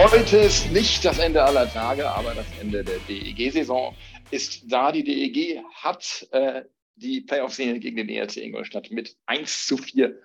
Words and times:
Heute 0.00 0.36
ist 0.36 0.70
nicht 0.70 1.04
das 1.04 1.18
Ende 1.18 1.42
aller 1.42 1.68
Tage, 1.68 2.08
aber 2.08 2.32
das 2.32 2.46
Ende 2.60 2.84
der 2.84 2.98
DEG-Saison 3.08 3.96
ist 4.30 4.70
da. 4.70 4.92
Die 4.92 5.02
DEG 5.02 5.60
hat 5.74 6.28
äh, 6.30 6.62
die 6.94 7.22
Playoff-Serie 7.22 7.80
gegen 7.80 7.96
den 7.96 8.08
ERC 8.08 8.36
Ingolstadt 8.36 8.92
mit 8.92 9.16
1 9.26 9.66
zu 9.66 9.76
4 9.76 10.16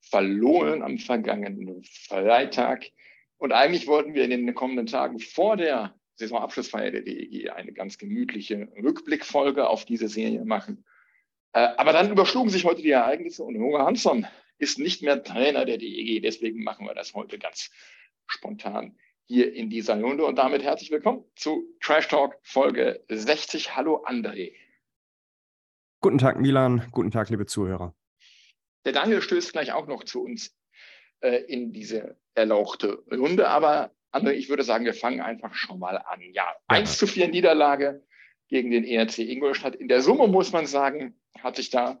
verloren 0.00 0.82
am 0.82 0.96
vergangenen 0.96 1.84
Freitag. 1.84 2.86
Und 3.36 3.52
eigentlich 3.52 3.86
wollten 3.86 4.14
wir 4.14 4.24
in 4.24 4.30
den 4.30 4.54
kommenden 4.54 4.86
Tagen 4.86 5.18
vor 5.18 5.58
der 5.58 5.94
Saisonabschlussfeier 6.14 6.90
der 6.90 7.02
DEG 7.02 7.50
eine 7.50 7.74
ganz 7.74 7.98
gemütliche 7.98 8.72
Rückblickfolge 8.82 9.68
auf 9.68 9.84
diese 9.84 10.08
Serie 10.08 10.46
machen. 10.46 10.86
Äh, 11.52 11.68
aber 11.76 11.92
dann 11.92 12.10
überschlugen 12.10 12.48
sich 12.48 12.64
heute 12.64 12.80
die 12.80 12.92
Ereignisse 12.92 13.44
und 13.44 13.58
Hugo 13.58 13.78
Hansson 13.78 14.26
ist 14.56 14.78
nicht 14.78 15.02
mehr 15.02 15.22
Trainer 15.22 15.66
der 15.66 15.76
DEG. 15.76 16.22
Deswegen 16.22 16.64
machen 16.64 16.86
wir 16.86 16.94
das 16.94 17.12
heute 17.12 17.38
ganz 17.38 17.70
spontan 18.26 18.96
hier 19.28 19.52
in 19.54 19.68
dieser 19.70 20.00
Runde. 20.00 20.24
Und 20.24 20.36
damit 20.36 20.62
herzlich 20.62 20.90
willkommen 20.90 21.22
zu 21.36 21.62
Trash 21.80 22.08
Talk 22.08 22.36
Folge 22.42 23.04
60. 23.08 23.76
Hallo 23.76 24.02
André. 24.06 24.54
Guten 26.00 26.18
Tag, 26.18 26.40
Milan. 26.40 26.88
Guten 26.90 27.10
Tag, 27.10 27.28
liebe 27.28 27.44
Zuhörer. 27.44 27.94
Der 28.86 28.92
Daniel 28.92 29.20
stößt 29.20 29.52
gleich 29.52 29.72
auch 29.72 29.86
noch 29.86 30.04
zu 30.04 30.22
uns 30.22 30.56
äh, 31.20 31.42
in 31.44 31.72
diese 31.72 32.16
erlauchte 32.34 33.04
Runde. 33.12 33.48
Aber 33.48 33.92
André, 34.12 34.32
ich 34.32 34.48
würde 34.48 34.62
sagen, 34.62 34.86
wir 34.86 34.94
fangen 34.94 35.20
einfach 35.20 35.54
schon 35.54 35.78
mal 35.78 35.98
an. 35.98 36.20
Ja, 36.20 36.44
ja. 36.44 36.54
1 36.68 36.96
zu 36.96 37.06
4 37.06 37.28
Niederlage 37.28 38.02
gegen 38.48 38.70
den 38.70 38.84
ERC 38.84 39.18
Ingolstadt. 39.18 39.76
In 39.76 39.88
der 39.88 40.00
Summe 40.00 40.26
muss 40.26 40.52
man 40.52 40.66
sagen, 40.66 41.20
hat 41.38 41.56
sich 41.56 41.68
da 41.68 42.00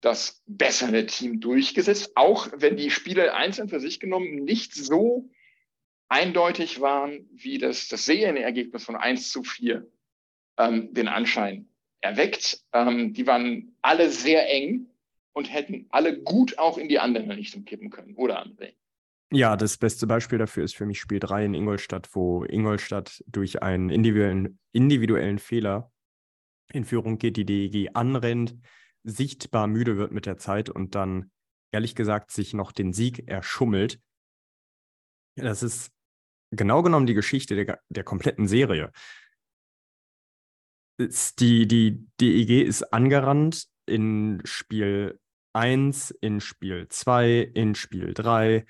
das 0.00 0.42
bessere 0.46 1.06
Team 1.06 1.40
durchgesetzt, 1.40 2.16
auch 2.16 2.48
wenn 2.52 2.76
die 2.76 2.90
Spiele 2.90 3.34
einzeln 3.34 3.68
für 3.68 3.78
sich 3.78 4.00
genommen 4.00 4.44
nicht 4.44 4.74
so 4.74 5.30
eindeutig 6.08 6.80
waren, 6.80 7.28
wie 7.32 7.58
das, 7.58 7.88
das 7.88 8.04
Serienergebnis 8.06 8.84
von 8.84 8.96
1 8.96 9.30
zu 9.30 9.42
4 9.42 9.86
ähm, 10.58 10.92
den 10.94 11.08
Anschein 11.08 11.68
erweckt. 12.00 12.62
Ähm, 12.72 13.12
die 13.12 13.26
waren 13.26 13.76
alle 13.82 14.10
sehr 14.10 14.48
eng 14.50 14.86
und 15.32 15.52
hätten 15.52 15.86
alle 15.90 16.20
gut 16.20 16.58
auch 16.58 16.78
in 16.78 16.88
die 16.88 16.98
andere 16.98 17.36
Richtung 17.36 17.64
kippen 17.64 17.90
können, 17.90 18.14
oder 18.14 18.42
André? 18.42 18.74
Ja, 19.30 19.56
das 19.56 19.76
beste 19.76 20.06
Beispiel 20.06 20.38
dafür 20.38 20.64
ist 20.64 20.74
für 20.74 20.86
mich 20.86 21.00
Spiel 21.00 21.20
3 21.20 21.44
in 21.44 21.54
Ingolstadt, 21.54 22.08
wo 22.14 22.44
Ingolstadt 22.44 23.22
durch 23.26 23.62
einen 23.62 23.90
individuellen, 23.90 24.58
individuellen 24.72 25.38
Fehler 25.38 25.92
in 26.72 26.84
Führung 26.84 27.18
geht, 27.18 27.36
die 27.36 27.44
DEG 27.44 27.90
anrennt, 27.94 28.56
sichtbar 29.04 29.66
müde 29.66 29.96
wird 29.96 30.12
mit 30.12 30.26
der 30.26 30.38
Zeit 30.38 30.70
und 30.70 30.94
dann, 30.94 31.30
ehrlich 31.72 31.94
gesagt, 31.94 32.30
sich 32.30 32.54
noch 32.54 32.72
den 32.72 32.92
Sieg 32.92 33.28
erschummelt. 33.28 34.00
Das 35.36 35.62
ist 35.62 35.92
genau 36.50 36.82
genommen 36.82 37.06
die 37.06 37.14
Geschichte 37.14 37.54
der, 37.54 37.80
der 37.88 38.04
kompletten 38.04 38.48
Serie. 38.48 38.90
Ist 40.98 41.40
die, 41.40 41.68
die 41.68 42.06
DEG 42.20 42.66
ist 42.66 42.92
angerannt 42.92 43.66
in 43.86 44.40
Spiel 44.44 45.20
1, 45.52 46.10
in 46.20 46.40
Spiel 46.40 46.88
2, 46.88 47.50
in 47.54 47.74
Spiel 47.74 48.14
3, 48.14 48.66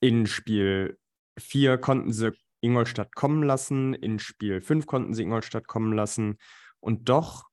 in 0.00 0.26
Spiel 0.26 0.98
4 1.38 1.78
konnten 1.78 2.12
sie 2.12 2.32
Ingolstadt 2.60 3.14
kommen 3.14 3.42
lassen, 3.42 3.94
in 3.94 4.18
Spiel 4.18 4.60
5 4.60 4.86
konnten 4.86 5.14
sie 5.14 5.22
Ingolstadt 5.22 5.68
kommen 5.68 5.92
lassen 5.92 6.38
und 6.80 7.08
doch 7.08 7.48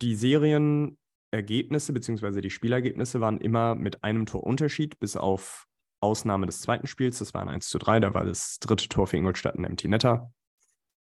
die 0.00 0.14
Serienergebnisse 0.14 1.92
bzw. 1.92 2.40
die 2.40 2.50
Spielergebnisse 2.50 3.20
waren 3.20 3.38
immer 3.38 3.74
mit 3.74 4.04
einem 4.04 4.26
Torunterschied 4.26 4.98
bis 4.98 5.16
auf 5.16 5.66
Ausnahme 6.00 6.46
des 6.46 6.60
zweiten 6.60 6.86
Spiels, 6.86 7.18
das 7.18 7.34
war 7.34 7.42
ein 7.42 7.48
1 7.48 7.68
zu 7.68 7.78
3, 7.78 8.00
da 8.00 8.14
war 8.14 8.24
das 8.24 8.58
dritte 8.58 8.88
Tor 8.88 9.06
für 9.06 9.16
Ingolstadt 9.16 9.56
ein 9.56 9.64
Empty 9.64 9.88
Netter. 9.88 10.32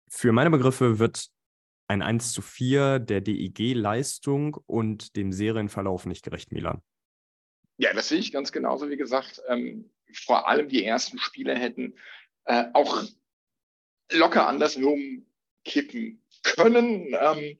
Für 0.07 0.31
meine 0.31 0.49
Begriffe 0.49 0.99
wird 0.99 1.29
ein 1.87 2.01
1 2.01 2.33
zu 2.33 2.41
4 2.41 2.99
der 2.99 3.21
DEG-Leistung 3.21 4.57
und 4.65 5.15
dem 5.15 5.31
Serienverlauf 5.31 6.05
nicht 6.05 6.23
gerecht, 6.23 6.51
Milan. 6.51 6.81
Ja, 7.77 7.93
das 7.93 8.09
sehe 8.09 8.19
ich 8.19 8.31
ganz 8.31 8.51
genauso. 8.51 8.89
Wie 8.89 8.97
gesagt, 8.97 9.41
ähm, 9.49 9.91
vor 10.13 10.47
allem 10.47 10.69
die 10.69 10.83
ersten 10.83 11.19
Spiele 11.19 11.55
hätten 11.55 11.95
äh, 12.45 12.65
auch 12.73 13.03
locker 14.11 14.47
andersrum 14.47 15.25
kippen 15.63 16.23
können. 16.43 17.15
Ähm, 17.19 17.57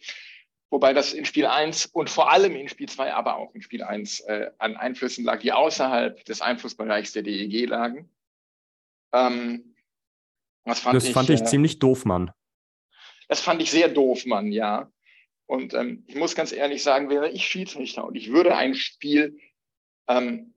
Wobei 0.75 0.91
das 0.91 1.13
in 1.13 1.23
Spiel 1.23 1.45
1 1.45 1.85
und 1.85 2.09
vor 2.09 2.29
allem 2.33 2.53
in 2.53 2.67
Spiel 2.67 2.89
2, 2.89 3.13
aber 3.13 3.37
auch 3.37 3.55
in 3.55 3.61
Spiel 3.61 3.81
1 3.81 4.19
äh, 4.19 4.51
an 4.57 4.75
Einflüssen 4.75 5.23
lag, 5.23 5.39
die 5.39 5.53
außerhalb 5.53 6.25
des 6.25 6.41
Einflussbereichs 6.41 7.13
der 7.13 7.23
DEG 7.23 7.69
lagen. 7.69 8.09
Ähm, 9.13 9.73
das 10.65 10.81
fand 10.81 10.97
das 10.97 11.05
ich, 11.05 11.13
fand 11.13 11.29
ich 11.29 11.39
äh, 11.39 11.45
ziemlich 11.45 11.79
doof, 11.79 12.03
Mann. 12.03 12.29
Das 13.29 13.39
fand 13.39 13.61
ich 13.61 13.71
sehr 13.71 13.87
doof, 13.87 14.25
Mann, 14.25 14.51
ja. 14.51 14.91
Und 15.45 15.73
ähm, 15.73 16.03
ich 16.07 16.15
muss 16.15 16.35
ganz 16.35 16.51
ehrlich 16.51 16.83
sagen, 16.83 17.09
wäre 17.09 17.29
ich 17.29 17.47
Schiedsrichter 17.47 18.03
und 18.03 18.15
ich 18.15 18.33
würde 18.33 18.57
ein 18.57 18.75
Spiel 18.75 19.39
ähm, 20.09 20.54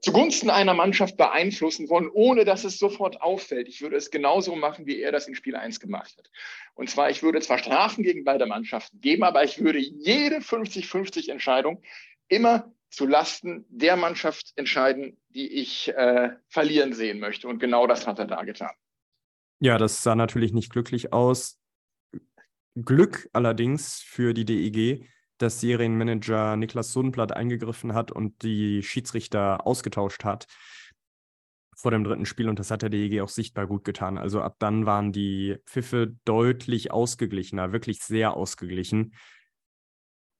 zugunsten 0.00 0.50
einer 0.50 0.74
Mannschaft 0.74 1.16
beeinflussen 1.16 1.88
wollen, 1.88 2.08
ohne 2.12 2.44
dass 2.44 2.64
es 2.64 2.78
sofort 2.78 3.20
auffällt. 3.20 3.68
Ich 3.68 3.80
würde 3.80 3.96
es 3.96 4.10
genauso 4.10 4.54
machen, 4.54 4.86
wie 4.86 5.00
er 5.00 5.12
das 5.12 5.26
in 5.26 5.34
Spiel 5.34 5.56
1 5.56 5.80
gemacht 5.80 6.16
hat. 6.16 6.30
Und 6.74 6.88
zwar, 6.88 7.10
ich 7.10 7.22
würde 7.22 7.40
zwar 7.40 7.58
Strafen 7.58 8.04
gegen 8.04 8.24
beide 8.24 8.46
Mannschaften 8.46 9.00
geben, 9.00 9.24
aber 9.24 9.44
ich 9.44 9.62
würde 9.62 9.78
jede 9.78 10.36
50-50 10.36 11.30
Entscheidung 11.30 11.82
immer 12.28 12.72
zu 12.90 13.06
Lasten 13.06 13.66
der 13.68 13.96
Mannschaft 13.96 14.52
entscheiden, 14.56 15.18
die 15.30 15.48
ich 15.48 15.88
äh, 15.88 16.30
verlieren 16.48 16.92
sehen 16.92 17.18
möchte. 17.18 17.48
Und 17.48 17.58
genau 17.58 17.86
das 17.86 18.06
hat 18.06 18.18
er 18.18 18.26
da 18.26 18.44
getan. 18.44 18.70
Ja, 19.60 19.76
das 19.78 20.02
sah 20.02 20.14
natürlich 20.14 20.52
nicht 20.52 20.70
glücklich 20.70 21.12
aus. 21.12 21.58
Glück 22.76 23.28
allerdings 23.32 24.00
für 24.00 24.34
die 24.34 24.44
DEG, 24.44 25.08
dass 25.38 25.60
Serienmanager 25.60 26.56
Niklas 26.56 26.92
Sundblatt 26.92 27.32
eingegriffen 27.32 27.94
hat 27.94 28.12
und 28.12 28.42
die 28.42 28.82
Schiedsrichter 28.82 29.66
ausgetauscht 29.66 30.24
hat 30.24 30.46
vor 31.78 31.92
dem 31.92 32.02
dritten 32.02 32.26
Spiel 32.26 32.48
und 32.48 32.58
das 32.58 32.72
hat 32.72 32.82
der 32.82 32.90
DEG 32.90 33.20
auch 33.20 33.28
sichtbar 33.28 33.68
gut 33.68 33.84
getan. 33.84 34.18
Also 34.18 34.42
ab 34.42 34.56
dann 34.58 34.84
waren 34.84 35.12
die 35.12 35.58
Pfiffe 35.64 36.16
deutlich 36.24 36.90
ausgeglichener, 36.90 37.72
wirklich 37.72 38.02
sehr 38.02 38.34
ausgeglichen. 38.34 39.14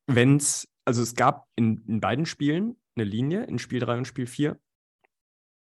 Wenn 0.09 0.37
es, 0.37 0.69
also 0.85 1.01
es 1.01 1.15
gab 1.15 1.47
in, 1.55 1.85
in 1.87 2.01
beiden 2.01 2.27
Spielen 2.27 2.77
eine 2.97 3.05
Linie, 3.05 3.45
in 3.45 3.61
Spiel 3.61 3.79
3 3.79 3.99
und 3.99 4.05
Spiel 4.07 4.27
4, 4.27 4.59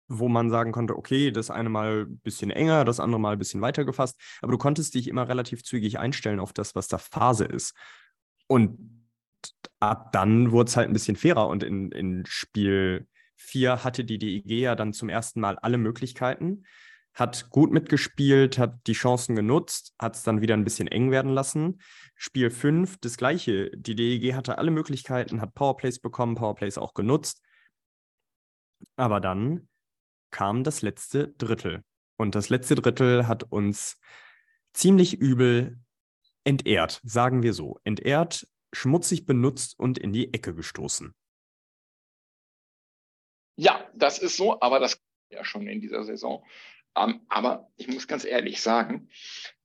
wo 0.07 0.27
man 0.27 0.51
sagen 0.51 0.71
konnte, 0.71 0.95
okay, 0.95 1.31
das 1.31 1.49
eine 1.49 1.69
mal 1.69 2.05
ein 2.05 2.19
bisschen 2.19 2.51
enger, 2.51 2.85
das 2.85 2.99
andere 2.99 3.19
mal 3.19 3.33
ein 3.33 3.39
bisschen 3.39 3.61
weiter 3.61 3.85
gefasst, 3.85 4.21
aber 4.43 4.51
du 4.51 4.59
konntest 4.59 4.93
dich 4.93 5.07
immer 5.07 5.27
relativ 5.27 5.63
zügig 5.63 5.97
einstellen 5.97 6.39
auf 6.39 6.53
das, 6.53 6.75
was 6.75 6.87
da 6.87 6.99
Phase 6.99 7.45
ist. 7.45 7.75
Und 8.45 8.94
ab 9.79 10.11
dann 10.11 10.51
wurde 10.51 10.69
es 10.69 10.77
halt 10.77 10.89
ein 10.89 10.93
bisschen 10.93 11.15
fairer 11.15 11.47
und 11.47 11.63
in, 11.63 11.91
in 11.91 12.25
Spiel 12.25 13.07
4 13.37 13.83
hatte 13.83 14.03
die 14.03 14.17
DEG 14.17 14.49
ja 14.49 14.75
dann 14.75 14.93
zum 14.93 15.09
ersten 15.09 15.39
Mal 15.41 15.57
alle 15.59 15.77
Möglichkeiten, 15.77 16.63
hat 17.13 17.49
gut 17.49 17.71
mitgespielt, 17.71 18.57
hat 18.57 18.87
die 18.87 18.93
Chancen 18.93 19.35
genutzt, 19.35 19.93
hat 19.99 20.15
es 20.15 20.23
dann 20.23 20.41
wieder 20.41 20.53
ein 20.53 20.63
bisschen 20.63 20.87
eng 20.87 21.11
werden 21.11 21.31
lassen. 21.31 21.81
Spiel 22.15 22.49
5 22.49 22.97
das 22.99 23.17
gleiche. 23.17 23.71
Die 23.75 23.95
DEG 23.95 24.33
hatte 24.33 24.57
alle 24.57 24.71
Möglichkeiten, 24.71 25.41
hat 25.41 25.53
Powerplays 25.53 25.99
bekommen, 25.99 26.35
Powerplays 26.35 26.77
auch 26.77 26.93
genutzt. 26.93 27.41
Aber 28.97 29.21
dann 29.21 29.69
kam 30.31 30.63
das 30.63 30.81
letzte 30.81 31.29
Drittel. 31.29 31.83
Und 32.17 32.35
das 32.35 32.49
letzte 32.49 32.75
Drittel 32.75 33.27
hat 33.27 33.43
uns 33.43 33.97
ziemlich 34.73 35.19
übel 35.19 35.79
entehrt, 36.43 37.01
sagen 37.03 37.43
wir 37.43 37.53
so. 37.53 37.79
Entehrt 37.83 38.47
schmutzig 38.75 39.25
benutzt 39.25 39.79
und 39.79 39.97
in 39.97 40.13
die 40.13 40.33
Ecke 40.33 40.53
gestoßen. 40.53 41.13
Ja, 43.57 43.89
das 43.95 44.19
ist 44.19 44.37
so, 44.37 44.59
aber 44.61 44.79
das 44.79 45.01
ja 45.29 45.43
schon 45.43 45.67
in 45.67 45.81
dieser 45.81 46.03
Saison. 46.03 46.45
Ähm, 46.95 47.21
aber 47.29 47.71
ich 47.77 47.87
muss 47.87 48.07
ganz 48.07 48.25
ehrlich 48.25 48.61
sagen, 48.61 49.09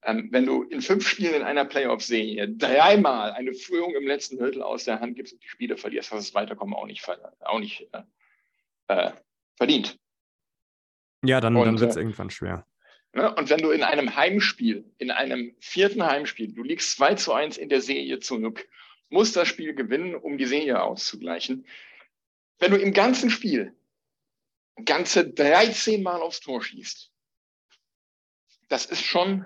Ähm, 0.03 0.29
wenn 0.33 0.47
du 0.47 0.63
in 0.63 0.81
fünf 0.81 1.07
Spielen 1.07 1.35
in 1.35 1.43
einer 1.43 1.67
Playoff-Serie 1.67 2.49
dreimal 2.49 3.33
eine 3.33 3.53
Führung 3.53 3.95
im 3.95 4.07
letzten 4.07 4.39
Drittel 4.39 4.63
aus 4.63 4.85
der 4.85 5.01
Hand 5.01 5.17
gibst 5.17 5.35
und 5.35 5.43
die 5.43 5.49
Spiele 5.49 5.77
verlierst, 5.77 6.11
hast 6.11 6.31
du 6.31 6.33
das 6.33 6.35
Weiterkommen 6.35 6.75
auch 6.75 6.87
nicht, 6.87 7.07
auch 7.41 7.59
nicht 7.59 7.87
äh, 7.93 8.03
äh, 8.89 9.13
verdient. 9.57 9.99
Ja, 11.23 11.41
dann, 11.41 11.55
dann 11.55 11.79
wird 11.79 11.91
es 11.91 11.97
äh, 11.97 12.01
irgendwann 12.01 12.31
schwer. 12.31 12.67
Ne? 13.13 13.35
Und 13.35 13.51
wenn 13.51 13.61
du 13.61 13.73
in 13.73 13.83
einem 13.83 14.17
Heimspiel, 14.17 14.91
in 14.97 15.11
einem 15.11 15.55
vierten 15.61 16.03
Heimspiel, 16.03 16.55
du 16.55 16.63
liegst 16.63 16.97
2 16.97 17.17
zu 17.17 17.35
1 17.35 17.59
in 17.59 17.69
der 17.69 17.83
Serie 17.83 18.21
zurück, 18.21 18.67
musst 19.11 19.37
das 19.37 19.49
Spiel 19.49 19.75
gewinnen, 19.75 20.15
um 20.15 20.39
die 20.39 20.47
Serie 20.47 20.83
auszugleichen. 20.83 21.67
Wenn 22.59 22.71
du 22.71 22.79
im 22.79 22.93
ganzen 22.93 23.31
Spiel 23.31 23.77
ganze 24.85 25.29
13 25.29 26.03
Mal 26.03 26.23
aufs 26.23 26.41
Tor 26.41 26.63
schießt, 26.63 27.13
das 28.69 28.87
ist 28.87 29.03
schon 29.03 29.45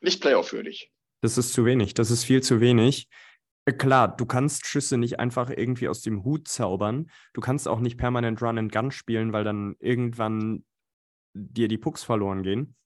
nicht 0.00 0.20
playoff-würdig. 0.20 0.92
Das 1.22 1.38
ist 1.38 1.52
zu 1.52 1.64
wenig. 1.64 1.94
Das 1.94 2.10
ist 2.10 2.24
viel 2.24 2.42
zu 2.42 2.60
wenig. 2.60 3.08
Äh, 3.64 3.72
klar, 3.72 4.14
du 4.16 4.26
kannst 4.26 4.66
Schüsse 4.66 4.96
nicht 4.96 5.18
einfach 5.18 5.50
irgendwie 5.50 5.88
aus 5.88 6.02
dem 6.02 6.24
Hut 6.24 6.46
zaubern. 6.46 7.10
Du 7.32 7.40
kannst 7.40 7.66
auch 7.66 7.80
nicht 7.80 7.96
permanent 7.96 8.40
Run 8.40 8.58
and 8.58 8.72
Gun 8.72 8.90
spielen, 8.92 9.32
weil 9.32 9.44
dann 9.44 9.74
irgendwann 9.80 10.64
dir 11.34 11.68
die 11.68 11.78
Pucks 11.78 12.04
verloren 12.04 12.42
gehen. 12.42 12.76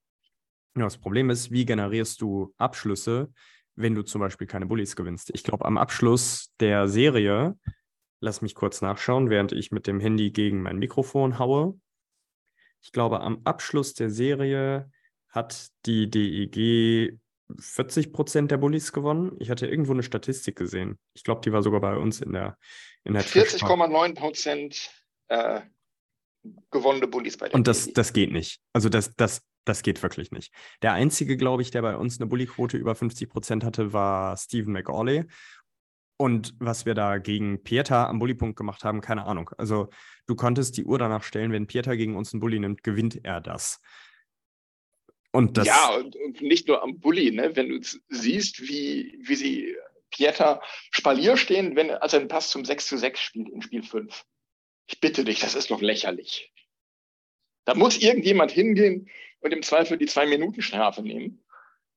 Ja, 0.76 0.85
das 0.85 0.99
Problem 0.99 1.28
ist, 1.28 1.50
wie 1.50 1.67
generierst 1.67 2.20
du 2.23 2.55
Abschlüsse, 2.56 3.32
wenn 3.75 3.95
du 3.95 4.03
zum 4.03 4.21
Beispiel 4.21 4.47
keine 4.47 4.67
Bullies 4.67 4.97
gewinnst? 4.97 5.31
Ich 5.35 5.43
glaube, 5.43 5.65
am 5.65 5.79
Abschluss 5.79 6.53
der 6.61 6.89
Serie, 6.89 7.59
lass 8.21 8.43
mich 8.43 8.55
kurz 8.55 8.83
nachschauen, 8.83 9.31
während 9.31 9.53
ich 9.53 9.71
mit 9.71 9.87
dem 9.87 10.01
Handy 10.01 10.31
gegen 10.31 10.63
mein 10.63 10.79
Mikrofon 10.79 11.39
haue. 11.39 11.79
Ich 12.81 12.93
glaube, 12.93 13.21
am 13.21 13.41
Abschluss 13.45 13.95
der 13.95 14.11
Serie 14.11 14.91
hat 15.29 15.69
die 15.87 16.11
DEG 16.11 17.19
40 17.59 18.13
Prozent 18.13 18.51
der 18.51 18.57
Bullies 18.57 18.93
gewonnen. 18.93 19.37
Ich 19.39 19.51
hatte 19.51 19.67
irgendwo 19.67 19.93
eine 19.93 20.03
Statistik 20.03 20.57
gesehen. 20.57 20.99
Ich 21.15 21.25
glaube, 21.25 21.41
die 21.43 21.53
war 21.53 21.63
sogar 21.63 21.81
bei 21.81 21.97
uns 21.97 22.21
in 22.21 22.33
der 22.33 22.57
in 23.05 23.15
der 23.15 23.25
40,9 23.25 24.15
Prozent 24.15 24.91
äh, 25.29 25.61
gewonnene 26.71 27.09
Bullies 27.09 27.37
bei 27.37 27.49
der 27.49 27.55
Und 27.55 27.67
das, 27.67 27.93
das 27.93 28.13
geht 28.13 28.33
nicht. 28.33 28.61
Also 28.73 28.89
das, 28.89 29.15
das, 29.17 29.43
das 29.64 29.82
geht 29.82 30.03
wirklich 30.03 30.31
nicht. 30.31 30.53
Der 30.82 30.93
einzige, 30.93 31.37
glaube 31.37 31.62
ich, 31.62 31.70
der 31.70 31.82
bei 31.82 31.97
uns 31.97 32.20
eine 32.20 32.29
Bully-Quote 32.29 32.76
über 32.76 32.94
50 32.94 33.29
Prozent 33.29 33.64
hatte, 33.64 33.93
war 33.93 34.37
Stephen 34.37 34.73
McAuley. 34.73 35.25
Und 36.17 36.55
was 36.59 36.87
wir 36.87 36.94
da 36.94 37.19
gegen 37.19 37.62
Pieter 37.62 38.09
am 38.09 38.19
Bullypunkt 38.19 38.56
gemacht 38.56 38.85
haben, 38.85 39.00
keine 39.00 39.25
Ahnung. 39.26 39.50
Also 39.59 39.88
du 40.26 40.37
konntest 40.37 40.76
die 40.76 40.85
Uhr 40.85 40.99
danach 40.99 41.25
stellen, 41.25 41.53
wenn 41.53 41.67
Pieter 41.67 41.97
gegen 41.97 42.17
uns 42.17 42.32
einen 42.32 42.41
Bully 42.41 42.61
nimmt, 42.61 42.82
gewinnt 42.82 43.25
er 43.25 43.41
das. 43.41 43.81
Und 45.32 45.56
das 45.56 45.67
ja, 45.67 45.97
und, 45.97 46.14
und 46.14 46.43
nicht 46.43 46.69
nur 46.69 46.82
am 46.82 47.00
Bully, 47.00 47.32
ne? 47.32 47.56
wenn 47.56 47.70
du 47.70 47.81
siehst, 48.09 48.61
wie, 48.62 49.19
wie 49.23 49.35
sie 49.35 49.75
Pieter 50.11 50.61
Spalier 50.91 51.37
stehen, 51.37 51.75
wenn, 51.75 51.91
als 51.91 52.12
er 52.12 52.20
einen 52.20 52.29
Pass 52.29 52.50
zum 52.50 52.64
6 52.64 52.87
zu 52.87 52.99
6 52.99 53.19
spielt 53.19 53.49
in 53.49 53.62
Spiel 53.62 53.82
5. 53.82 54.25
Ich 54.87 55.00
bitte 55.00 55.25
dich, 55.25 55.41
das 55.41 55.55
ist 55.55 55.70
doch 55.70 55.81
lächerlich. 55.81 56.53
Da 57.64 57.75
muss 57.75 57.99
irgendjemand 57.99 58.50
hingehen 58.50 59.09
und 59.43 59.53
im 59.53 59.62
Zweifel 59.62 59.99
die 59.99 60.06
Zwei-Minuten-Strafe 60.06 61.03
nehmen. 61.03 61.44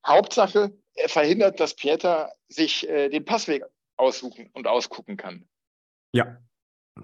Hauptsache, 0.05 0.77
er 0.93 1.09
verhindert, 1.09 1.59
dass 1.59 1.75
Pieter 1.75 2.31
sich 2.47 2.87
äh, 2.87 3.09
den 3.09 3.25
Passweg 3.25 3.63
aussuchen 3.97 4.49
und 4.53 4.67
ausgucken 4.67 5.17
kann. 5.17 5.47
Ja, 6.13 6.37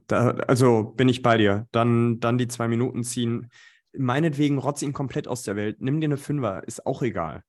da, 0.07 0.31
also 0.47 0.83
bin 0.83 1.09
ich 1.09 1.21
bei 1.21 1.37
dir. 1.37 1.67
Dann, 1.71 2.19
dann 2.19 2.37
die 2.37 2.47
zwei 2.47 2.67
Minuten 2.67 3.03
ziehen. 3.03 3.49
Meinetwegen 3.93 4.57
rotz 4.57 4.81
ihn 4.81 4.93
komplett 4.93 5.27
aus 5.27 5.43
der 5.43 5.55
Welt. 5.55 5.81
Nimm 5.81 5.99
dir 5.99 6.07
eine 6.07 6.17
Fünfer, 6.17 6.63
ist 6.65 6.85
auch 6.85 7.01
egal. 7.01 7.43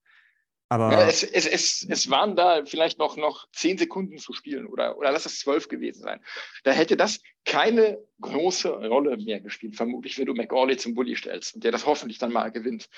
Aber 0.73 0.91
ja, 0.91 1.07
es, 1.07 1.21
es, 1.21 1.45
es, 1.45 1.85
es 1.87 2.09
waren 2.09 2.35
da 2.35 2.65
vielleicht 2.65 2.97
noch, 2.97 3.15
noch 3.15 3.47
zehn 3.51 3.77
Sekunden 3.77 4.17
zu 4.17 4.33
spielen 4.33 4.65
oder, 4.65 4.97
oder 4.97 5.11
lass 5.11 5.27
es 5.27 5.39
zwölf 5.39 5.67
gewesen 5.67 6.01
sein. 6.01 6.19
Da 6.63 6.71
hätte 6.71 6.97
das 6.97 7.21
keine 7.45 7.99
große 8.21 8.69
Rolle 8.69 9.17
mehr 9.17 9.39
gespielt, 9.39 9.75
vermutlich, 9.75 10.17
wenn 10.17 10.25
du 10.25 10.33
McAuley 10.33 10.77
zum 10.77 10.95
Bully 10.95 11.15
stellst 11.15 11.53
und 11.53 11.63
der 11.63 11.71
das 11.71 11.85
hoffentlich 11.85 12.17
dann 12.17 12.33
mal 12.33 12.51
gewinnt. 12.51 12.89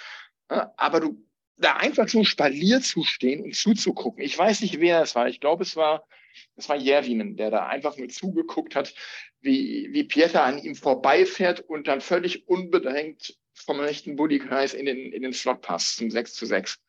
Aber 0.47 1.01
du 1.01 1.21
da 1.57 1.75
einfach 1.75 2.07
so 2.07 2.23
spaliert 2.23 2.85
zu 2.85 3.03
stehen 3.03 3.43
und 3.43 3.55
zuzugucken. 3.55 4.23
Ich 4.23 4.37
weiß 4.37 4.61
nicht, 4.61 4.79
wer 4.79 5.01
es 5.01 5.13
war. 5.13 5.27
Ich 5.27 5.41
glaube, 5.41 5.63
es 5.63 5.75
war, 5.75 6.07
es 6.55 6.69
war 6.69 6.77
Jervinen, 6.77 7.35
der 7.35 7.51
da 7.51 7.67
einfach 7.67 7.97
nur 7.97 8.07
zugeguckt 8.07 8.73
hat, 8.75 8.93
wie, 9.41 9.89
wie 9.91 10.05
Pieter 10.05 10.43
an 10.43 10.59
ihm 10.59 10.75
vorbeifährt 10.75 11.59
und 11.59 11.89
dann 11.89 11.99
völlig 11.99 12.47
unbedrängt 12.47 13.37
vom 13.53 13.79
rechten 13.81 14.15
Bullykreis 14.15 14.73
in 14.73 14.85
den, 14.85 15.11
in 15.11 15.23
den 15.23 15.33
Slot 15.33 15.61
passt 15.61 15.97
zum 15.97 16.09
6 16.09 16.33
zu 16.35 16.45
6. 16.45 16.79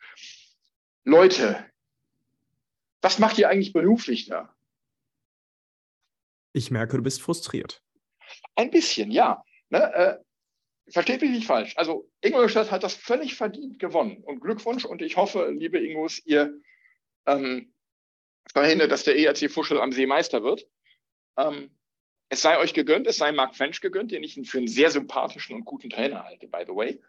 Leute, 1.06 1.64
was 3.00 3.20
macht 3.20 3.38
ihr 3.38 3.48
eigentlich 3.48 3.72
beruflich 3.72 4.26
da? 4.26 4.52
Ich 6.52 6.72
merke, 6.72 6.96
du 6.96 7.02
bist 7.02 7.22
frustriert. 7.22 7.80
Ein 8.56 8.72
bisschen, 8.72 9.12
ja. 9.12 9.44
Ne, 9.68 9.94
äh, 9.94 10.18
versteht 10.90 11.20
mich 11.20 11.30
nicht 11.30 11.46
falsch. 11.46 11.76
Also 11.76 12.10
Ingolstadt 12.22 12.72
hat 12.72 12.82
das 12.82 12.94
völlig 12.94 13.36
verdient 13.36 13.78
gewonnen. 13.78 14.24
Und 14.24 14.40
Glückwunsch. 14.40 14.84
Und 14.84 15.00
ich 15.00 15.16
hoffe, 15.16 15.48
liebe 15.52 15.78
Ingos, 15.78 16.18
ihr 16.24 16.60
ähm, 17.26 17.72
verhindert, 18.52 18.90
dass 18.90 19.04
der 19.04 19.16
ERC 19.16 19.48
Fuschel 19.48 19.80
am 19.80 19.92
See 19.92 20.06
Meister 20.06 20.42
wird. 20.42 20.68
Ähm, 21.36 21.70
es 22.30 22.42
sei 22.42 22.58
euch 22.58 22.74
gegönnt, 22.74 23.06
es 23.06 23.18
sei 23.18 23.30
Mark 23.30 23.54
French 23.54 23.80
gegönnt, 23.80 24.10
den 24.10 24.24
ich 24.24 24.34
für 24.48 24.58
einen 24.58 24.66
sehr 24.66 24.90
sympathischen 24.90 25.54
und 25.54 25.64
guten 25.64 25.88
Trainer 25.88 26.24
halte, 26.24 26.48
by 26.48 26.64
the 26.66 26.74
way. 26.74 27.00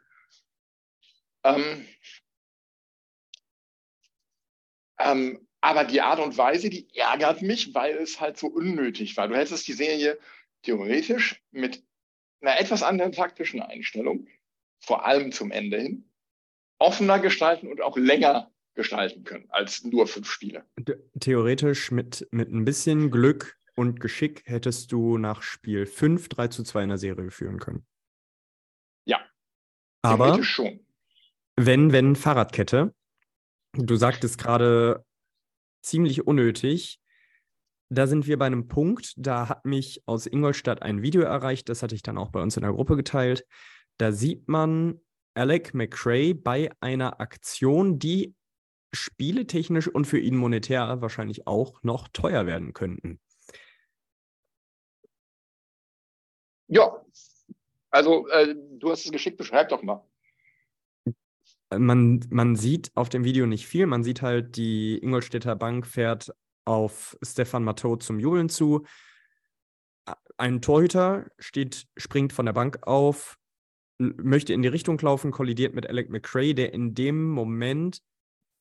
Ähm, 1.43 1.87
ähm, 4.99 5.47
aber 5.61 5.83
die 5.83 6.01
Art 6.01 6.19
und 6.19 6.37
Weise, 6.37 6.69
die 6.69 6.87
ärgert 6.95 7.41
mich, 7.41 7.73
weil 7.73 7.95
es 7.97 8.19
halt 8.21 8.37
so 8.37 8.47
unnötig 8.47 9.17
war. 9.17 9.27
Du 9.27 9.35
hättest 9.35 9.67
die 9.67 9.73
Serie 9.73 10.17
theoretisch 10.61 11.41
mit 11.51 11.83
einer 12.41 12.59
etwas 12.59 12.83
anderen 12.83 13.11
taktischen 13.11 13.61
Einstellung, 13.61 14.27
vor 14.79 15.05
allem 15.05 15.31
zum 15.31 15.51
Ende 15.51 15.79
hin, 15.79 16.09
offener 16.79 17.19
gestalten 17.19 17.67
und 17.67 17.81
auch 17.81 17.97
länger 17.97 18.51
gestalten 18.75 19.23
können 19.23 19.47
als 19.49 19.83
nur 19.83 20.07
fünf 20.07 20.29
Spiele. 20.29 20.65
Theoretisch 21.19 21.91
mit, 21.91 22.27
mit 22.31 22.51
ein 22.51 22.63
bisschen 22.63 23.09
Glück 23.09 23.57
und 23.75 23.99
Geschick 23.99 24.43
hättest 24.45 24.91
du 24.91 25.17
nach 25.17 25.41
Spiel 25.41 25.85
5 25.85 26.29
3 26.29 26.47
zu 26.47 26.63
2 26.63 26.83
in 26.83 26.89
der 26.89 26.97
Serie 26.97 27.31
führen 27.31 27.59
können. 27.59 27.85
Ja. 29.05 29.19
Aber 30.03 30.41
schon. 30.43 30.79
wenn, 31.55 31.91
wenn 31.91 32.15
Fahrradkette, 32.15 32.93
Du 33.79 33.95
sagtest 33.95 34.39
gerade 34.39 35.05
ziemlich 35.83 36.25
unnötig. 36.25 36.99
Da 37.89 38.07
sind 38.07 38.25
wir 38.25 38.37
bei 38.37 38.47
einem 38.47 38.67
Punkt, 38.67 39.13
da 39.17 39.47
hat 39.47 39.65
mich 39.65 40.01
aus 40.07 40.25
Ingolstadt 40.25 40.81
ein 40.81 41.03
Video 41.03 41.21
erreicht, 41.21 41.69
das 41.69 41.83
hatte 41.83 41.95
ich 41.95 42.01
dann 42.01 42.17
auch 42.17 42.31
bei 42.31 42.41
uns 42.41 42.57
in 42.57 42.63
der 42.63 42.73
Gruppe 42.73 42.97
geteilt. 42.97 43.45
Da 43.97 44.11
sieht 44.11 44.49
man 44.49 44.99
Alec 45.35 45.73
McRae 45.73 46.33
bei 46.33 46.69
einer 46.81 47.21
Aktion, 47.21 47.99
die 47.99 48.35
spieletechnisch 48.93 49.87
und 49.87 50.05
für 50.05 50.19
ihn 50.19 50.35
monetär 50.35 51.01
wahrscheinlich 51.01 51.47
auch 51.47 51.81
noch 51.83 52.07
teuer 52.09 52.45
werden 52.45 52.73
könnten. 52.73 53.21
Ja, 56.67 57.05
also 57.91 58.27
äh, 58.29 58.55
du 58.79 58.89
hast 58.89 59.05
es 59.05 59.11
geschickt, 59.11 59.37
beschreib 59.37 59.69
doch 59.69 59.83
mal 59.83 60.03
man, 61.75 62.25
man 62.29 62.55
sieht 62.55 62.91
auf 62.95 63.09
dem 63.09 63.23
Video 63.23 63.45
nicht 63.45 63.67
viel. 63.67 63.87
Man 63.87 64.03
sieht 64.03 64.21
halt, 64.21 64.55
die 64.55 64.97
Ingolstädter 64.97 65.55
Bank 65.55 65.85
fährt 65.85 66.33
auf 66.65 67.17
Stefan 67.21 67.63
Matteau 67.63 67.95
zum 67.95 68.19
Jubeln 68.19 68.49
zu. 68.49 68.85
Ein 70.37 70.61
Torhüter 70.61 71.25
steht, 71.39 71.87
springt 71.97 72.33
von 72.33 72.45
der 72.45 72.53
Bank 72.53 72.79
auf, 72.83 73.37
möchte 73.97 74.53
in 74.53 74.61
die 74.61 74.67
Richtung 74.67 74.99
laufen, 74.99 75.31
kollidiert 75.31 75.73
mit 75.73 75.87
Alec 75.87 76.09
McRae, 76.09 76.53
der 76.53 76.73
in 76.73 76.93
dem 76.93 77.29
Moment, 77.29 78.01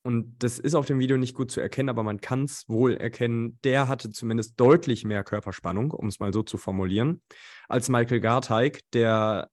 und 0.02 0.36
das 0.38 0.58
ist 0.58 0.74
auf 0.74 0.86
dem 0.86 0.98
Video 0.98 1.16
nicht 1.16 1.34
gut 1.34 1.50
zu 1.50 1.60
erkennen, 1.60 1.88
aber 1.88 2.02
man 2.02 2.20
kann 2.20 2.44
es 2.44 2.68
wohl 2.68 2.94
erkennen, 2.96 3.58
der 3.64 3.88
hatte 3.88 4.10
zumindest 4.10 4.58
deutlich 4.58 5.04
mehr 5.04 5.24
Körperspannung, 5.24 5.90
um 5.90 6.06
es 6.06 6.20
mal 6.20 6.32
so 6.32 6.42
zu 6.42 6.58
formulieren, 6.58 7.20
als 7.68 7.88
Michael 7.88 8.20
Garteig, 8.20 8.80
der, 8.92 9.50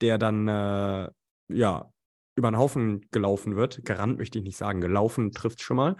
der 0.00 0.16
dann 0.16 0.48
äh, 0.48 1.10
ja 1.48 1.92
über 2.36 2.50
den 2.50 2.58
Haufen 2.58 3.06
gelaufen 3.10 3.56
wird. 3.56 3.84
Gerannt 3.84 4.18
möchte 4.18 4.38
ich 4.38 4.44
nicht 4.44 4.56
sagen, 4.56 4.80
gelaufen 4.80 5.32
trifft 5.32 5.62
schon 5.62 5.76
mal. 5.76 5.96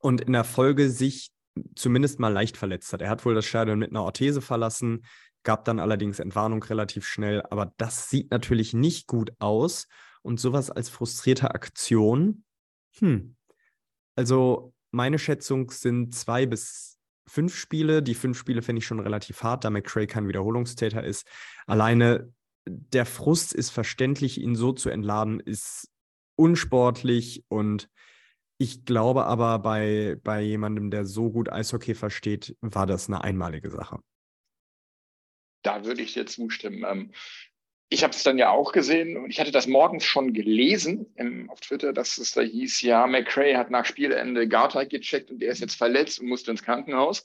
Und 0.00 0.20
in 0.20 0.32
der 0.32 0.44
Folge 0.44 0.90
sich 0.90 1.32
zumindest 1.74 2.20
mal 2.20 2.32
leicht 2.32 2.56
verletzt 2.56 2.92
hat. 2.92 3.02
Er 3.02 3.10
hat 3.10 3.24
wohl 3.24 3.34
das 3.34 3.44
Stadion 3.44 3.78
mit 3.78 3.90
einer 3.90 4.04
Orthese 4.04 4.40
verlassen, 4.40 5.04
gab 5.42 5.64
dann 5.64 5.80
allerdings 5.80 6.20
Entwarnung 6.20 6.62
relativ 6.62 7.06
schnell. 7.06 7.42
Aber 7.50 7.72
das 7.76 8.08
sieht 8.08 8.30
natürlich 8.30 8.72
nicht 8.72 9.06
gut 9.06 9.32
aus. 9.40 9.88
Und 10.22 10.38
sowas 10.38 10.70
als 10.70 10.90
frustrierte 10.90 11.54
Aktion, 11.54 12.44
hm. 12.98 13.36
Also 14.16 14.74
meine 14.90 15.18
Schätzung 15.18 15.70
sind 15.70 16.14
zwei 16.14 16.46
bis 16.46 16.98
fünf 17.26 17.56
Spiele. 17.56 18.02
Die 18.02 18.14
fünf 18.14 18.38
Spiele 18.38 18.62
finde 18.62 18.80
ich 18.80 18.86
schon 18.86 19.00
relativ 19.00 19.42
hart, 19.42 19.64
da 19.64 19.70
McCray 19.70 20.06
kein 20.06 20.28
Wiederholungstäter 20.28 21.04
ist. 21.04 21.26
Alleine 21.66 22.32
der 22.92 23.06
Frust 23.06 23.52
ist 23.52 23.70
verständlich, 23.70 24.40
ihn 24.40 24.54
so 24.54 24.72
zu 24.72 24.90
entladen, 24.90 25.40
ist 25.40 25.90
unsportlich 26.36 27.44
und 27.48 27.88
ich 28.58 28.84
glaube 28.84 29.24
aber, 29.24 29.58
bei, 29.58 30.18
bei 30.22 30.42
jemandem, 30.42 30.90
der 30.90 31.06
so 31.06 31.30
gut 31.30 31.50
Eishockey 31.50 31.94
versteht, 31.94 32.56
war 32.60 32.86
das 32.86 33.08
eine 33.08 33.24
einmalige 33.24 33.70
Sache. 33.70 34.00
Da 35.62 35.84
würde 35.86 36.02
ich 36.02 36.12
dir 36.12 36.26
zustimmen. 36.26 36.84
Ähm, 36.86 37.12
ich 37.88 38.04
habe 38.04 38.14
es 38.14 38.22
dann 38.22 38.36
ja 38.36 38.50
auch 38.50 38.72
gesehen 38.72 39.16
und 39.16 39.30
ich 39.30 39.40
hatte 39.40 39.50
das 39.50 39.66
morgens 39.66 40.04
schon 40.04 40.34
gelesen 40.34 41.06
im, 41.16 41.50
auf 41.50 41.60
Twitter, 41.60 41.94
dass 41.94 42.18
es 42.18 42.32
da 42.32 42.42
hieß, 42.42 42.82
ja, 42.82 43.06
McRae 43.06 43.56
hat 43.56 43.70
nach 43.70 43.86
Spielende 43.86 44.46
Garteig 44.46 44.90
gecheckt 44.90 45.30
und 45.30 45.40
der 45.40 45.52
ist 45.52 45.60
jetzt 45.60 45.76
verletzt 45.76 46.20
und 46.20 46.28
musste 46.28 46.50
ins 46.50 46.62
Krankenhaus. 46.62 47.24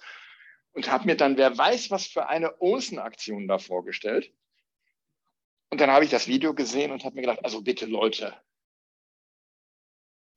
Und 0.72 0.90
habe 0.90 1.06
mir 1.06 1.16
dann, 1.16 1.38
wer 1.38 1.58
weiß, 1.58 1.92
was 1.92 2.08
für 2.08 2.30
eine 2.30 2.62
Olsen-Aktion 2.62 3.48
da 3.48 3.60
vorgestellt. 3.60 4.32
Und 5.76 5.82
dann 5.82 5.92
habe 5.92 6.06
ich 6.06 6.12
das 6.12 6.30
Video 6.30 6.54
gesehen 6.54 6.92
und 6.92 7.04
habe 7.04 7.16
mir 7.16 7.24
gedacht, 7.24 7.44
also 7.44 7.62
bitte 7.62 7.86
Leute, 7.86 8.34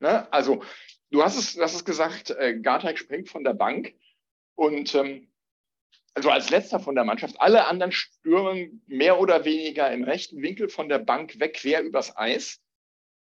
Ne? 0.00 0.32
Also 0.32 0.62
du 1.10 1.22
hast 1.22 1.36
es, 1.36 1.54
du 1.54 1.62
hast 1.62 1.74
es 1.74 1.84
gesagt, 1.84 2.30
äh, 2.30 2.58
Garteig 2.58 2.98
springt 2.98 3.28
von 3.28 3.44
der 3.44 3.54
Bank 3.54 3.94
und 4.54 4.94
ähm, 4.94 5.28
also 6.14 6.30
als 6.30 6.50
letzter 6.50 6.80
von 6.80 6.94
der 6.94 7.04
Mannschaft, 7.04 7.40
alle 7.40 7.66
anderen 7.66 7.92
stürmen 7.92 8.82
mehr 8.86 9.20
oder 9.20 9.44
weniger 9.44 9.92
im 9.92 10.02
rechten 10.02 10.42
Winkel 10.42 10.68
von 10.68 10.88
der 10.88 10.98
Bank 10.98 11.38
weg, 11.38 11.54
quer 11.54 11.82
übers 11.82 12.16
Eis 12.16 12.60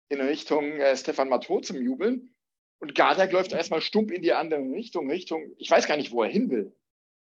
in 0.09 0.21
Richtung 0.21 0.63
äh, 0.79 0.95
Stefan 0.95 1.29
Matteau 1.29 1.59
zum 1.59 1.81
Jubeln. 1.81 2.33
Und 2.79 2.95
Garteig 2.95 3.31
läuft 3.31 3.51
erstmal 3.51 3.81
stumpf 3.81 4.11
in 4.11 4.21
die 4.21 4.33
andere 4.33 4.61
Richtung, 4.61 5.09
Richtung, 5.09 5.51
ich 5.57 5.69
weiß 5.69 5.87
gar 5.87 5.97
nicht, 5.97 6.11
wo 6.11 6.23
er 6.23 6.29
hin 6.29 6.49
will. 6.49 6.75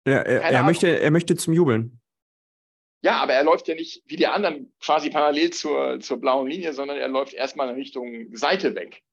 Ja, 0.08 0.18
er, 0.18 0.42
er 0.42 0.64
möchte, 0.64 1.00
er 1.00 1.12
möchte 1.12 1.36
zum 1.36 1.54
Jubeln. 1.54 2.02
Ja, 3.06 3.22
aber 3.22 3.34
er 3.34 3.44
läuft 3.44 3.68
ja 3.68 3.76
nicht 3.76 4.02
wie 4.08 4.16
die 4.16 4.26
anderen 4.26 4.74
quasi 4.82 5.12
parallel 5.12 5.52
zur, 5.52 6.00
zur 6.00 6.20
blauen 6.20 6.48
Linie, 6.48 6.74
sondern 6.74 6.98
er 6.98 7.08
läuft 7.08 7.36
erstmal 7.36 7.70
in 7.70 7.76
Richtung 7.76 8.36
Seite 8.36 8.74
weg. 8.74 9.04